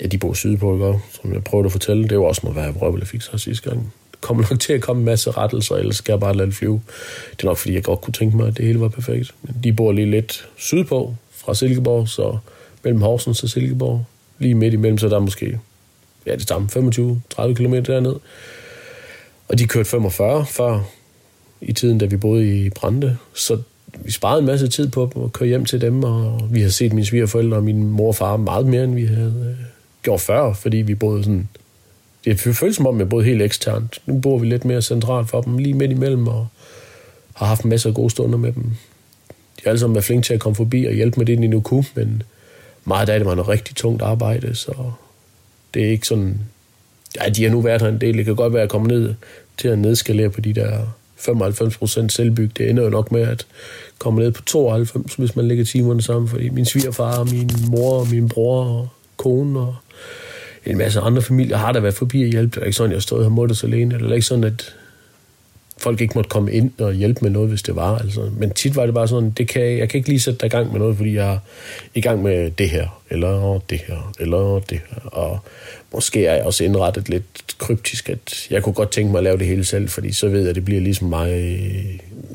ja, 0.02 0.08
de 0.08 0.18
bor 0.18 0.34
sydpå, 0.34 0.74
ikke? 0.74 1.00
som 1.22 1.34
jeg 1.34 1.44
prøvede 1.44 1.66
at 1.66 1.72
fortælle. 1.72 2.08
Det 2.08 2.20
var 2.20 2.26
også 2.26 2.42
noget, 2.44 2.56
hvad 2.56 2.66
jeg 2.66 2.76
prøvede 2.76 3.02
at 3.02 3.08
fikse 3.08 3.32
her 3.32 3.38
sidste 3.38 3.70
gang. 3.70 3.94
Det 4.12 4.22
kommer 4.22 4.44
nok 4.50 4.60
til 4.60 4.74
at 4.74 4.82
komme 4.82 5.00
en 5.00 5.06
masse 5.06 5.32
rettelser, 5.32 5.76
ellers 5.76 5.96
skal 5.96 6.12
jeg 6.12 6.20
bare 6.20 6.36
lade 6.36 6.48
det 6.48 6.56
flyve. 6.56 6.82
Det 7.32 7.44
er 7.44 7.48
nok, 7.48 7.58
fordi 7.58 7.74
jeg 7.74 7.84
godt 7.84 8.02
kunne 8.02 8.14
tænke 8.14 8.38
mig, 8.38 8.48
at 8.48 8.58
det 8.58 8.66
hele 8.66 8.80
var 8.80 8.88
perfekt. 8.88 9.34
Men 9.44 9.56
de 9.64 9.74
bor 9.74 9.92
lige 9.92 10.12
lidt 10.12 10.48
sydpå 10.58 11.16
fra 11.32 11.56
Silkeborg, 11.56 12.10
så 12.10 12.38
mellem 12.84 13.02
Horsens 13.02 13.44
og 13.44 13.50
Silkeborg. 13.50 14.06
Lige 14.40 14.56
midt 14.56 14.74
imellem, 14.74 14.98
så 14.98 15.10
der 15.10 15.16
er 15.16 15.20
måske 15.20 15.60
ja, 16.26 16.36
det 16.36 16.48
samme 16.48 16.70
25-30 16.76 17.54
km 17.54 17.74
derned. 17.74 18.16
Og 19.50 19.60
de 19.60 19.68
kørte 19.68 19.90
45 19.90 20.46
før 20.46 20.80
i 21.62 21.74
tiden, 21.74 21.98
da 21.98 22.06
vi 22.06 22.18
boede 22.18 22.66
i 22.66 22.70
Brande. 22.70 23.18
Så 23.34 23.62
vi 23.98 24.12
sparede 24.12 24.40
en 24.40 24.46
masse 24.46 24.68
tid 24.68 24.90
på 24.90 25.24
at 25.26 25.34
køre 25.34 25.50
hjem 25.50 25.66
til 25.66 25.82
dem, 25.82 26.04
og 26.04 26.48
vi 26.52 26.62
har 26.62 26.70
set 26.70 26.94
mine 26.94 27.06
svigerforældre 27.06 27.58
og 27.58 27.64
min 27.64 27.90
mor 27.90 28.08
og 28.08 28.16
far 28.16 28.38
meget 28.38 28.66
mere, 28.66 28.84
end 28.84 28.96
vi 28.96 29.06
havde 29.06 29.56
øh, 29.60 29.66
gjort 30.04 30.22
før, 30.22 30.54
fordi 30.54 30.78
vi 30.78 30.96
boede 30.96 31.24
sådan... 31.24 31.50
Det 32.26 32.40
føles 32.40 32.76
som 32.76 32.88
om, 32.88 33.00
jeg 33.00 33.10
boede 33.10 33.26
helt 33.26 33.42
eksternt. 33.42 34.02
Nu 34.06 34.20
bor 34.20 34.38
vi 34.38 34.48
lidt 34.48 34.66
mere 34.66 34.82
centralt 34.82 35.30
for 35.30 35.42
dem, 35.42 35.58
lige 35.58 35.74
midt 35.74 35.92
imellem, 35.92 36.28
og 36.28 36.48
har 37.34 37.46
haft 37.46 37.66
masser 37.66 37.90
af 37.90 37.96
gode 37.96 38.10
stunder 38.10 38.38
med 38.38 38.52
dem. 38.52 38.64
De 39.58 39.62
har 39.64 39.70
alle 39.70 39.80
sammen 39.80 39.96
været 39.96 40.06
flinke 40.06 40.26
til 40.26 40.34
at 40.34 40.40
komme 40.40 40.56
forbi 40.56 40.86
og 40.86 40.94
hjælpe 40.94 41.18
med 41.18 41.26
det, 41.26 41.38
de 41.38 41.48
nu 41.48 41.62
kunne, 41.62 41.86
men 41.96 42.24
meget 42.86 43.10
af 43.10 43.20
det 43.20 43.26
var 43.26 43.36
noget 43.36 43.50
rigtig 43.50 43.76
tungt 43.76 44.02
arbejde, 44.02 44.56
så 44.56 44.92
det 45.74 45.86
er 45.86 45.90
ikke 45.90 46.08
sådan... 46.08 46.40
Ja, 47.16 47.30
de 47.30 47.44
har 47.44 47.52
nu 47.52 47.62
været 47.62 47.82
her 47.82 47.90
en 47.90 48.02
del. 48.02 48.18
Det 48.18 48.26
kan 48.26 48.36
godt 48.36 48.54
være, 48.54 48.64
at 48.64 48.70
komme 48.70 48.88
ned 48.88 49.14
til 49.58 49.68
at 49.68 49.80
nedskalere 49.80 50.30
på 50.30 50.42
de 50.42 50.54
der 50.54 50.96
95% 51.20 52.10
selvbyg. 52.10 52.58
Det 52.58 52.70
ender 52.70 52.84
jo 52.84 52.90
nok 52.90 53.12
med 53.12 53.22
at 53.22 53.48
komme 54.00 54.20
ned 54.20 54.32
på 54.32 54.42
92, 54.42 55.14
hvis 55.14 55.36
man 55.36 55.48
lægger 55.48 55.66
timerne 55.66 56.02
sammen. 56.02 56.30
Fordi 56.30 56.50
min 56.50 56.66
svigerfar, 56.66 57.24
min 57.24 57.52
mor 57.68 58.04
min 58.04 58.30
bror 58.30 58.64
og 58.64 58.88
kone 59.18 59.60
og 59.60 59.76
en 60.66 60.78
masse 60.78 61.00
andre 61.00 61.22
familier 61.22 61.58
har 61.58 61.72
der 61.72 61.80
været 61.80 61.94
forbi 61.94 62.24
at 62.24 62.30
hjælpe. 62.30 62.56
Det 62.56 62.62
er 62.62 62.66
ikke 62.66 62.78
sådan, 62.78 62.92
at 62.92 62.96
jeg 62.96 63.02
stod 63.02 63.24
her 63.24 63.30
måtte 63.30 63.56
alene. 63.64 63.96
Eller 63.96 64.14
ikke 64.14 64.26
sådan, 64.26 64.44
at 64.44 64.76
folk 65.80 66.02
ikke 66.02 66.14
måtte 66.16 66.30
komme 66.30 66.52
ind 66.52 66.72
og 66.80 66.94
hjælpe 66.94 67.20
med 67.22 67.30
noget, 67.30 67.50
hvis 67.50 67.62
det 67.62 67.76
var. 67.76 67.98
Altså. 67.98 68.30
Men 68.38 68.52
tit 68.52 68.76
var 68.76 68.86
det 68.86 68.94
bare 68.94 69.08
sådan, 69.08 69.30
det 69.30 69.48
kan, 69.48 69.78
jeg 69.78 69.90
kan 69.90 69.98
ikke 69.98 70.10
lige 70.10 70.20
sætte 70.20 70.40
dig 70.40 70.46
i 70.46 70.50
gang 70.50 70.72
med 70.72 70.80
noget, 70.80 70.98
fordi 70.98 71.16
jeg 71.16 71.34
er 71.34 71.40
i 71.96 72.02
gang 72.02 72.24
med 72.24 72.52
det 72.52 72.70
her, 72.70 73.02
eller 73.10 73.60
det 73.70 73.82
her, 73.88 74.12
eller 74.20 74.60
det 74.60 74.82
her. 74.90 75.10
Og 75.10 75.40
måske 75.94 76.26
er 76.26 76.36
jeg 76.36 76.46
også 76.46 76.64
indrettet 76.64 77.10
lidt 77.10 77.24
kryptisk, 77.58 78.10
at 78.10 78.48
jeg 78.50 78.64
kunne 78.64 78.74
godt 78.74 78.92
tænke 78.92 79.12
mig 79.12 79.18
at 79.18 79.24
lave 79.24 79.38
det 79.38 79.48
hele 79.48 79.66
selv, 79.66 79.90
fordi 79.90 80.14
så 80.14 80.28
ved 80.28 80.40
jeg, 80.40 80.50
at 80.50 80.56
det 80.56 80.66
bliver 80.66 80.82
ligesom 80.82 81.08
mig, 81.08 81.60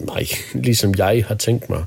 mig 0.06 0.26
ligesom 0.64 0.94
jeg 0.98 1.24
har 1.28 1.34
tænkt 1.34 1.70
mig. 1.70 1.84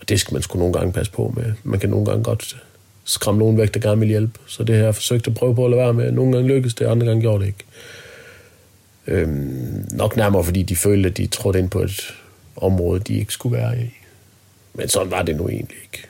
Og 0.00 0.08
det 0.08 0.20
skal 0.20 0.34
man 0.34 0.42
sgu 0.42 0.58
nogle 0.58 0.72
gange 0.72 0.92
passe 0.92 1.12
på 1.12 1.34
med. 1.36 1.52
Man 1.64 1.80
kan 1.80 1.90
nogle 1.90 2.06
gange 2.06 2.24
godt 2.24 2.56
skræmme 3.04 3.38
nogen 3.38 3.58
væk, 3.58 3.74
der 3.74 3.80
gerne 3.80 4.00
vil 4.00 4.08
hjælpe. 4.08 4.38
Så 4.46 4.64
det 4.64 4.76
her 4.76 4.84
jeg 4.84 4.94
forsøgt 4.94 5.26
at 5.26 5.34
prøve 5.34 5.54
på 5.54 5.64
at 5.64 5.70
lade 5.70 5.82
være 5.82 5.94
med. 5.94 6.12
Nogle 6.12 6.32
gange 6.32 6.48
lykkedes 6.48 6.74
det, 6.74 6.86
andre 6.86 7.06
gange 7.06 7.20
gjorde 7.20 7.40
det 7.40 7.46
ikke. 7.46 7.64
Øhm, 9.08 9.86
nok 9.92 10.16
nærmere, 10.16 10.44
fordi 10.44 10.62
de 10.62 10.76
følte, 10.76 11.08
at 11.08 11.16
de 11.16 11.26
trådte 11.26 11.58
ind 11.58 11.70
på 11.70 11.80
et 11.80 12.14
område, 12.56 13.00
de 13.00 13.18
ikke 13.18 13.32
skulle 13.32 13.56
være 13.56 13.80
i. 13.80 13.90
Men 14.74 14.88
sådan 14.88 15.10
var 15.10 15.22
det 15.22 15.36
nu 15.36 15.48
egentlig 15.48 15.76
ikke. 15.82 16.08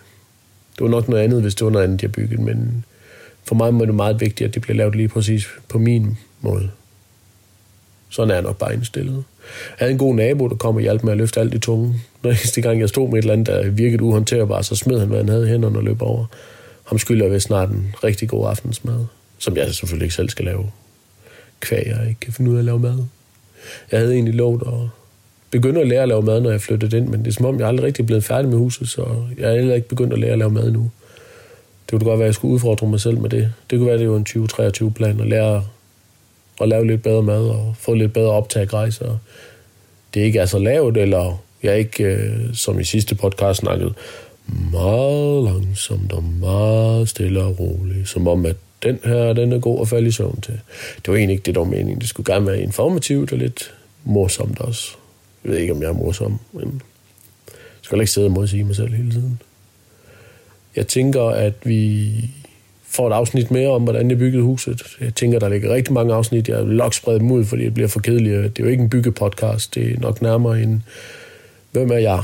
Det 0.74 0.84
var 0.84 0.88
nok 0.88 1.08
noget 1.08 1.22
andet, 1.22 1.42
hvis 1.42 1.54
det 1.54 1.64
var 1.64 1.70
noget 1.70 1.84
andet, 1.84 2.00
de 2.00 2.06
har 2.06 2.12
bygget, 2.12 2.40
men 2.40 2.84
for 3.44 3.54
mig 3.54 3.78
var 3.78 3.84
det 3.84 3.94
meget 3.94 4.20
vigtigt, 4.20 4.48
at 4.48 4.54
det 4.54 4.62
blev 4.62 4.76
lavet 4.76 4.96
lige 4.96 5.08
præcis 5.08 5.46
på 5.68 5.78
min 5.78 6.18
måde. 6.40 6.70
Sådan 8.08 8.30
er 8.30 8.34
jeg 8.34 8.42
nok 8.42 8.58
bare 8.58 8.74
indstillet. 8.74 9.14
Jeg 9.14 9.24
havde 9.76 9.92
en 9.92 9.98
god 9.98 10.14
nabo, 10.14 10.48
der 10.48 10.56
kom 10.56 10.76
og 10.76 10.82
hjalp 10.82 11.02
med 11.02 11.12
at 11.12 11.18
løfte 11.18 11.40
alt 11.40 11.54
i 11.54 11.58
tunge. 11.58 11.94
Når 12.22 12.30
eneste 12.30 12.60
gang 12.60 12.80
jeg 12.80 12.88
stod 12.88 13.08
med 13.08 13.18
et 13.18 13.22
eller 13.22 13.32
andet, 13.32 13.46
der 13.46 13.70
virkede 13.70 14.02
uhåndterbart, 14.02 14.66
så 14.66 14.76
smed 14.76 14.98
han, 14.98 15.08
hvad 15.08 15.18
han 15.18 15.28
havde 15.28 15.46
i 15.46 15.50
hænderne 15.50 15.78
og 15.78 15.84
løb 15.84 16.02
over. 16.02 16.26
Ham 16.84 16.98
skylder 16.98 17.24
jeg 17.24 17.32
ved 17.32 17.40
snart 17.40 17.70
en 17.70 17.94
rigtig 18.04 18.28
god 18.28 18.48
aftensmad, 18.48 19.06
som 19.38 19.56
jeg 19.56 19.74
selvfølgelig 19.74 20.04
ikke 20.04 20.14
selv 20.14 20.28
skal 20.28 20.44
lave 20.44 20.70
kvæg, 21.60 21.86
jeg 21.86 22.08
ikke 22.08 22.20
kan 22.20 22.32
finde 22.32 22.50
ud 22.50 22.56
af 22.56 22.58
at 22.58 22.64
lave 22.64 22.78
mad. 22.78 23.04
Jeg 23.92 24.00
havde 24.00 24.14
egentlig 24.14 24.34
lovet 24.34 24.62
at 24.66 24.88
begynde 25.50 25.80
at 25.80 25.88
lære 25.88 26.02
at 26.02 26.08
lave 26.08 26.22
mad, 26.22 26.40
når 26.40 26.50
jeg 26.50 26.60
flyttede 26.60 26.96
ind, 26.96 27.08
men 27.08 27.20
det 27.20 27.28
er 27.28 27.32
som 27.32 27.46
om, 27.46 27.60
jeg 27.60 27.68
aldrig 27.68 27.86
rigtig 27.86 28.02
er 28.02 28.06
blevet 28.06 28.24
færdig 28.24 28.50
med 28.50 28.58
huset, 28.58 28.88
så 28.88 29.06
jeg 29.38 29.50
er 29.50 29.58
heller 29.58 29.74
ikke 29.74 29.88
begyndt 29.88 30.12
at 30.12 30.18
lære 30.18 30.32
at 30.32 30.38
lave 30.38 30.50
mad 30.50 30.70
nu. 30.70 30.90
Det 31.90 31.90
kunne 31.90 32.08
godt 32.08 32.18
være, 32.18 32.26
at 32.26 32.28
jeg 32.28 32.34
skulle 32.34 32.54
udfordre 32.54 32.86
mig 32.86 33.00
selv 33.00 33.18
med 33.18 33.30
det. 33.30 33.52
Det 33.70 33.78
kunne 33.78 33.86
være, 33.86 33.94
at 33.94 34.00
det 34.00 34.10
var 34.10 34.16
en 34.16 34.26
2023-plan 34.28 35.20
at 35.20 35.26
lære 35.26 35.64
at 36.60 36.68
lave 36.68 36.86
lidt 36.86 37.02
bedre 37.02 37.22
mad 37.22 37.48
og 37.48 37.74
få 37.78 37.94
lidt 37.94 38.12
bedre 38.12 38.30
optag 38.30 38.68
græs. 38.68 39.00
Og 39.00 39.18
det 40.14 40.20
ikke 40.20 40.38
er 40.38 40.46
så 40.46 40.58
lavt, 40.58 40.96
eller 40.96 41.42
jeg 41.62 41.78
ikke, 41.78 42.04
øh, 42.04 42.54
som 42.54 42.80
i 42.80 42.84
sidste 42.84 43.14
podcast 43.14 43.60
snakkede, 43.60 43.94
meget 44.72 45.44
langsomt 45.44 46.12
og 46.12 46.24
meget 46.24 47.08
stille 47.08 47.42
og 47.42 47.60
roligt, 47.60 48.08
som 48.08 48.28
om, 48.28 48.46
at 48.46 48.56
den 48.82 48.98
her, 49.04 49.32
den 49.32 49.52
er 49.52 49.58
god 49.58 49.80
at 49.80 49.88
falde 49.88 50.08
i 50.08 50.10
søvn 50.10 50.40
til. 50.40 50.60
Det 50.96 51.08
var 51.08 51.16
egentlig 51.16 51.34
ikke 51.34 51.46
det, 51.46 51.54
der 51.54 51.60
var 51.60 51.68
meningen. 51.68 52.00
Det 52.00 52.08
skulle 52.08 52.32
gerne 52.32 52.46
være 52.46 52.62
informativt 52.62 53.32
og 53.32 53.38
lidt 53.38 53.74
morsomt 54.04 54.60
også. 54.60 54.96
Jeg 55.44 55.52
ved 55.52 55.58
ikke, 55.58 55.72
om 55.72 55.82
jeg 55.82 55.88
er 55.88 55.92
morsom, 55.92 56.38
men 56.52 56.82
jeg 57.46 57.82
skal 57.82 58.00
ikke 58.00 58.12
sidde 58.12 58.26
og 58.26 58.32
modsige 58.32 58.64
mig 58.64 58.76
selv 58.76 58.94
hele 58.94 59.10
tiden. 59.10 59.40
Jeg 60.76 60.86
tænker, 60.86 61.22
at 61.22 61.54
vi 61.64 62.10
får 62.90 63.08
et 63.10 63.12
afsnit 63.12 63.50
mere 63.50 63.68
om, 63.68 63.82
hvordan 63.82 64.10
jeg 64.10 64.18
byggede 64.18 64.42
huset. 64.42 64.82
Jeg 65.00 65.14
tænker, 65.14 65.38
der 65.38 65.48
ligger 65.48 65.74
rigtig 65.74 65.94
mange 65.94 66.14
afsnit. 66.14 66.48
Jeg 66.48 66.66
vil 66.66 66.76
nok 66.76 66.94
sprede 66.94 67.18
dem 67.18 67.30
ud, 67.30 67.44
fordi 67.44 67.64
det 67.64 67.74
bliver 67.74 67.88
for 67.88 68.00
kedeligt. 68.00 68.56
Det 68.56 68.62
er 68.62 68.66
jo 68.66 68.70
ikke 68.70 68.82
en 68.82 68.90
byggepodcast. 68.90 69.74
Det 69.74 69.92
er 69.92 70.00
nok 70.00 70.22
nærmere 70.22 70.62
en, 70.62 70.82
hvem 71.72 71.90
er 71.90 71.98
jeg? 71.98 72.22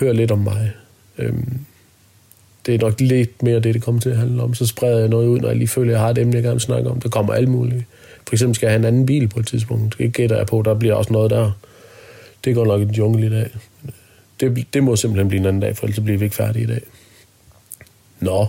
Hør 0.00 0.12
lidt 0.12 0.30
om 0.30 0.38
mig. 0.38 0.72
Øhm, 1.18 1.58
det 2.68 2.74
er 2.74 2.78
nok 2.78 3.00
lidt 3.00 3.42
mere 3.42 3.60
det, 3.60 3.74
det 3.74 3.82
kommer 3.82 4.00
til 4.00 4.10
at 4.10 4.16
handle 4.16 4.42
om. 4.42 4.54
Så 4.54 4.66
spreder 4.66 4.98
jeg 4.98 5.08
noget 5.08 5.28
ud, 5.28 5.38
når 5.38 5.48
jeg 5.48 5.56
lige 5.56 5.68
føler, 5.68 5.90
at 5.90 5.92
jeg 5.92 6.00
har 6.00 6.10
et 6.10 6.18
emne, 6.18 6.34
jeg 6.34 6.42
gerne 6.42 6.54
vil 6.54 6.60
snakke 6.60 6.90
om. 6.90 7.00
Der 7.00 7.08
kommer 7.08 7.32
alt 7.32 7.48
muligt. 7.48 7.84
For 8.26 8.34
eksempel 8.34 8.54
skal 8.54 8.66
jeg 8.66 8.72
have 8.72 8.78
en 8.78 8.84
anden 8.84 9.06
bil 9.06 9.28
på 9.28 9.40
et 9.40 9.46
tidspunkt. 9.46 9.98
Det 9.98 10.12
gætter 10.12 10.36
jeg 10.36 10.46
på, 10.46 10.62
der 10.64 10.74
bliver 10.74 10.94
også 10.94 11.12
noget 11.12 11.30
der. 11.30 11.50
Det 12.44 12.54
går 12.54 12.66
nok 12.66 12.82
en 12.82 12.90
jungle 12.90 13.26
i 13.26 13.30
dag. 13.30 13.50
Det, 14.40 14.66
det 14.74 14.82
må 14.82 14.96
simpelthen 14.96 15.28
blive 15.28 15.40
en 15.40 15.46
anden 15.46 15.62
dag, 15.62 15.76
for 15.76 15.86
ellers 15.86 16.00
bliver 16.04 16.18
vi 16.18 16.24
ikke 16.24 16.36
færdige 16.36 16.62
i 16.62 16.66
dag. 16.66 16.80
Nå. 18.20 18.46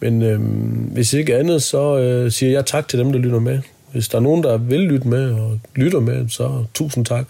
Men 0.00 0.22
øhm, 0.22 0.90
hvis 0.92 1.12
ikke 1.12 1.36
andet, 1.36 1.62
så 1.62 1.98
øh, 1.98 2.32
siger 2.32 2.52
jeg 2.52 2.66
tak 2.66 2.88
til 2.88 2.98
dem, 2.98 3.12
der 3.12 3.18
lytter 3.18 3.40
med. 3.40 3.58
Hvis 3.92 4.08
der 4.08 4.18
er 4.18 4.22
nogen, 4.22 4.42
der 4.42 4.56
vil 4.56 4.80
lytte 4.80 5.08
med 5.08 5.32
og 5.32 5.60
lytter 5.74 6.00
med, 6.00 6.28
så 6.28 6.64
tusind 6.74 7.04
tak. 7.04 7.26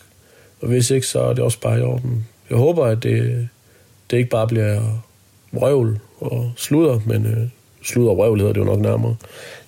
Og 0.60 0.68
hvis 0.68 0.90
ikke, 0.90 1.06
så 1.06 1.20
er 1.20 1.32
det 1.32 1.44
også 1.44 1.60
bare 1.60 1.78
i 1.78 1.82
orden. 1.82 2.26
Jeg 2.50 2.58
håber, 2.58 2.84
at 2.84 3.02
det, 3.02 3.48
det 4.10 4.16
ikke 4.16 4.30
bare 4.30 4.48
bliver 4.48 5.02
vrøvl 5.52 5.98
og 6.20 6.52
sludder, 6.56 7.00
men 7.06 7.26
øh, 7.26 7.48
sludder 7.82 8.10
og 8.10 8.16
vrøvl 8.16 8.38
hedder 8.38 8.52
det 8.52 8.60
jo 8.60 8.64
nok 8.64 8.80
nærmere. 8.80 9.16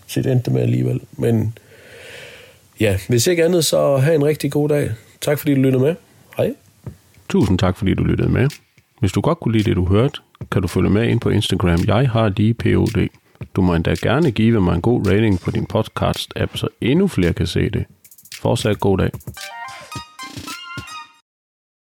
Så 0.07 0.23
det 0.23 0.33
endte 0.33 0.51
med 0.51 0.63
alligevel. 0.63 1.01
Men 1.13 1.59
ja, 2.81 2.99
hvis 3.09 3.27
ikke 3.27 3.45
andet, 3.45 3.65
så 3.65 3.97
have 3.97 4.15
en 4.15 4.25
rigtig 4.25 4.53
god 4.53 4.69
dag. 4.69 4.91
Tak 5.21 5.39
fordi 5.39 5.55
du 5.55 5.61
lyttede 5.61 5.85
med. 5.85 5.95
Hej. 6.37 6.55
Tusind 7.29 7.59
tak, 7.59 7.77
fordi 7.77 7.95
du 7.95 8.05
lyttede 8.05 8.29
med. 8.29 8.49
Hvis 9.01 9.13
du 9.13 9.21
godt 9.21 9.41
kunne 9.41 9.53
lide 9.53 9.65
det, 9.65 9.77
du 9.77 9.85
hørte, 9.85 10.21
kan 10.53 10.63
du 10.63 10.69
følge 10.69 10.91
med 10.91 11.09
ind 11.09 11.21
på 11.21 11.29
Instagram. 11.31 11.81
Jeg 11.87 12.11
har 12.11 12.29
lige 12.29 12.55
POD. 12.55 13.09
Du 13.57 13.63
må 13.63 13.75
endda 13.75 13.95
gerne 14.03 14.31
give 14.31 14.61
mig 14.61 14.75
en 14.75 14.81
god 14.81 15.07
rating 15.07 15.41
på 15.41 15.51
din 15.51 15.67
podcast-app, 15.75 16.57
så 16.57 16.69
endnu 16.81 17.09
flere 17.09 17.33
kan 17.33 17.47
se 17.47 17.71
det. 17.71 17.85
Fortsat 18.41 18.81
god 18.81 18.99
dag. 18.99 19.11